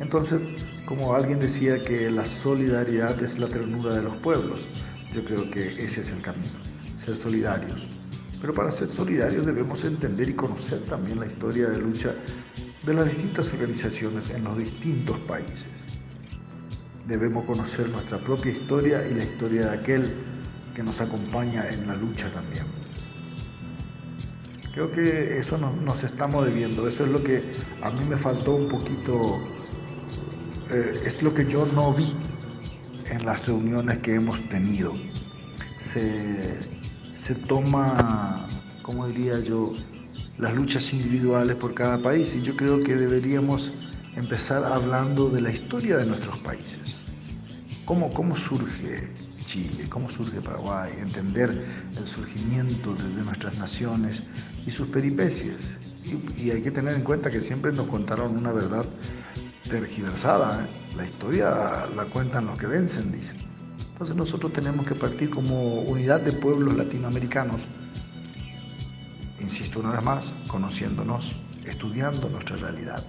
Entonces, 0.00 0.40
como 0.86 1.14
alguien 1.14 1.38
decía 1.38 1.80
que 1.84 2.10
la 2.10 2.26
solidaridad 2.26 3.22
es 3.22 3.38
la 3.38 3.46
ternura 3.46 3.94
de 3.94 4.02
los 4.02 4.16
pueblos, 4.16 4.60
yo 5.14 5.24
creo 5.24 5.48
que 5.52 5.68
ese 5.84 6.00
es 6.00 6.10
el 6.10 6.20
camino, 6.20 6.48
ser 7.04 7.16
solidarios. 7.16 7.99
Pero 8.40 8.54
para 8.54 8.70
ser 8.70 8.88
solidarios 8.88 9.44
debemos 9.44 9.84
entender 9.84 10.28
y 10.28 10.34
conocer 10.34 10.80
también 10.80 11.20
la 11.20 11.26
historia 11.26 11.68
de 11.68 11.78
lucha 11.78 12.14
de 12.84 12.94
las 12.94 13.06
distintas 13.06 13.52
organizaciones 13.52 14.30
en 14.30 14.44
los 14.44 14.56
distintos 14.56 15.18
países. 15.20 15.66
Debemos 17.06 17.44
conocer 17.44 17.88
nuestra 17.90 18.18
propia 18.18 18.52
historia 18.52 19.06
y 19.06 19.14
la 19.14 19.24
historia 19.24 19.66
de 19.66 19.78
aquel 19.78 20.02
que 20.74 20.82
nos 20.82 21.00
acompaña 21.00 21.68
en 21.68 21.86
la 21.86 21.96
lucha 21.96 22.32
también. 22.32 22.64
Creo 24.72 24.90
que 24.92 25.38
eso 25.38 25.58
nos, 25.58 26.04
estamos 26.04 26.46
debiendo, 26.46 26.88
eso 26.88 27.04
es 27.04 27.10
lo 27.10 27.22
que 27.22 27.42
a 27.82 27.90
mí 27.90 28.04
me 28.04 28.16
faltó 28.16 28.54
un 28.54 28.68
poquito, 28.68 29.40
eh, 30.70 30.92
es 31.04 31.22
lo 31.22 31.34
que 31.34 31.44
yo 31.44 31.66
no 31.74 31.92
vi 31.92 32.14
en 33.10 33.26
las 33.26 33.46
reuniones 33.46 33.98
que 33.98 34.14
hemos 34.14 34.40
tenido. 34.48 34.94
Se, 35.92 36.79
se 37.26 37.34
toma, 37.34 38.46
como 38.82 39.06
diría 39.06 39.38
yo, 39.40 39.74
las 40.38 40.54
luchas 40.54 40.92
individuales 40.92 41.56
por 41.56 41.74
cada 41.74 41.98
país 41.98 42.34
y 42.34 42.42
yo 42.42 42.56
creo 42.56 42.82
que 42.82 42.96
deberíamos 42.96 43.72
empezar 44.16 44.64
hablando 44.64 45.28
de 45.28 45.40
la 45.40 45.50
historia 45.50 45.96
de 45.96 46.06
nuestros 46.06 46.38
países. 46.38 47.04
¿Cómo, 47.84 48.12
cómo 48.12 48.36
surge 48.36 49.08
Chile? 49.38 49.86
¿Cómo 49.88 50.08
surge 50.08 50.40
Paraguay? 50.40 50.92
Entender 51.00 51.64
el 51.96 52.06
surgimiento 52.06 52.94
de, 52.94 53.22
nuestras 53.22 53.58
naciones 53.58 54.22
y 54.66 54.70
sus 54.70 54.88
peripecias. 54.88 55.76
Y, 56.04 56.42
y 56.44 56.50
hay 56.50 56.62
que 56.62 56.70
tener 56.70 56.94
en 56.94 57.02
cuenta 57.02 57.30
que 57.30 57.40
siempre 57.40 57.72
nos 57.72 57.86
contaron 57.86 58.36
una 58.36 58.52
verdad 58.52 58.84
tergiversada. 59.68 60.64
¿eh? 60.64 60.96
La 60.96 61.04
historia 61.04 61.86
la 61.94 62.04
cuentan 62.06 62.46
los 62.46 62.58
que 62.58 62.66
vencen, 62.66 63.12
dicen. 63.12 63.49
Entonces 64.00 64.16
nosotros 64.16 64.54
tenemos 64.54 64.86
que 64.86 64.94
partir 64.94 65.28
como 65.28 65.82
unidad 65.82 66.22
de 66.22 66.32
pueblos 66.32 66.74
latinoamericanos, 66.74 67.66
insisto 69.38 69.80
una 69.80 69.90
vez 69.90 70.02
más, 70.02 70.34
conociéndonos, 70.48 71.36
estudiando 71.66 72.30
nuestra 72.30 72.56
realidad, 72.56 73.04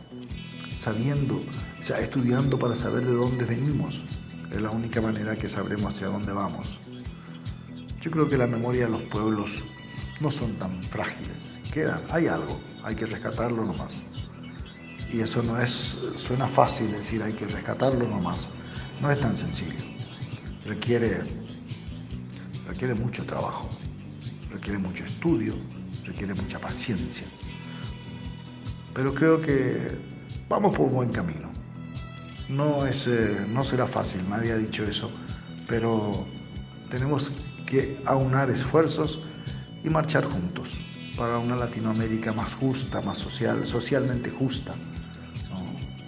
sabiendo, 0.69 1.37
o 1.37 1.81
sea, 1.81 1.97
estudiando 1.99 2.59
para 2.59 2.75
saber 2.75 3.05
de 3.05 3.13
dónde 3.13 3.45
venimos. 3.45 4.03
Es 4.51 4.61
la 4.61 4.69
única 4.69 4.99
manera 4.99 5.37
que 5.37 5.47
sabremos 5.47 5.93
hacia 5.93 6.07
dónde 6.07 6.33
vamos. 6.33 6.81
Yo 8.01 8.11
creo 8.11 8.27
que 8.27 8.35
la 8.35 8.47
memoria 8.47 8.83
de 8.83 8.91
los 8.91 9.03
pueblos 9.03 9.63
no 10.19 10.29
son 10.29 10.55
tan 10.55 10.83
frágiles. 10.83 11.53
Quedan, 11.73 12.01
hay 12.09 12.27
algo, 12.27 12.59
hay 12.83 12.95
que 12.95 13.05
rescatarlo 13.05 13.63
nomás. 13.63 14.01
Y 15.13 15.21
eso 15.21 15.41
no 15.41 15.57
es, 15.57 15.97
suena 16.17 16.49
fácil 16.49 16.91
decir 16.91 17.23
hay 17.23 17.31
que 17.31 17.47
rescatarlo 17.47 18.09
nomás. 18.09 18.49
No 19.01 19.09
es 19.09 19.21
tan 19.21 19.37
sencillo 19.37 20.00
requiere, 20.65 21.21
requiere 22.67 22.93
mucho 22.93 23.25
trabajo, 23.25 23.69
requiere 24.51 24.77
mucho 24.77 25.03
estudio, 25.03 25.55
requiere 26.05 26.33
mucha 26.33 26.59
paciencia. 26.59 27.25
Pero 28.93 29.13
creo 29.13 29.41
que 29.41 29.97
vamos 30.49 30.75
por 30.75 30.87
un 30.87 30.93
buen 30.93 31.09
camino. 31.11 31.49
No, 32.49 32.85
es, 32.85 33.07
eh, 33.07 33.45
no 33.47 33.63
será 33.63 33.87
fácil, 33.87 34.27
nadie 34.29 34.51
ha 34.51 34.57
dicho 34.57 34.83
eso, 34.83 35.09
pero 35.67 36.27
tenemos 36.89 37.31
que 37.65 38.01
aunar 38.05 38.49
esfuerzos 38.49 39.23
y 39.83 39.89
marchar 39.89 40.25
juntos 40.25 40.77
para 41.17 41.37
una 41.37 41.55
Latinoamérica 41.55 42.33
más 42.33 42.55
justa, 42.55 43.01
más 43.01 43.17
social, 43.17 43.65
socialmente 43.65 44.29
justa, 44.29 44.73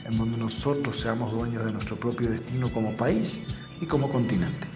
en 0.05 0.17
donde 0.17 0.37
nosotros 0.37 0.99
seamos 0.99 1.31
dueños 1.31 1.63
de 1.65 1.71
nuestro 1.71 1.95
propio 1.95 2.29
destino 2.29 2.69
como 2.69 2.95
país 2.97 3.41
y 3.81 3.85
como 3.85 4.09
continente. 4.09 4.67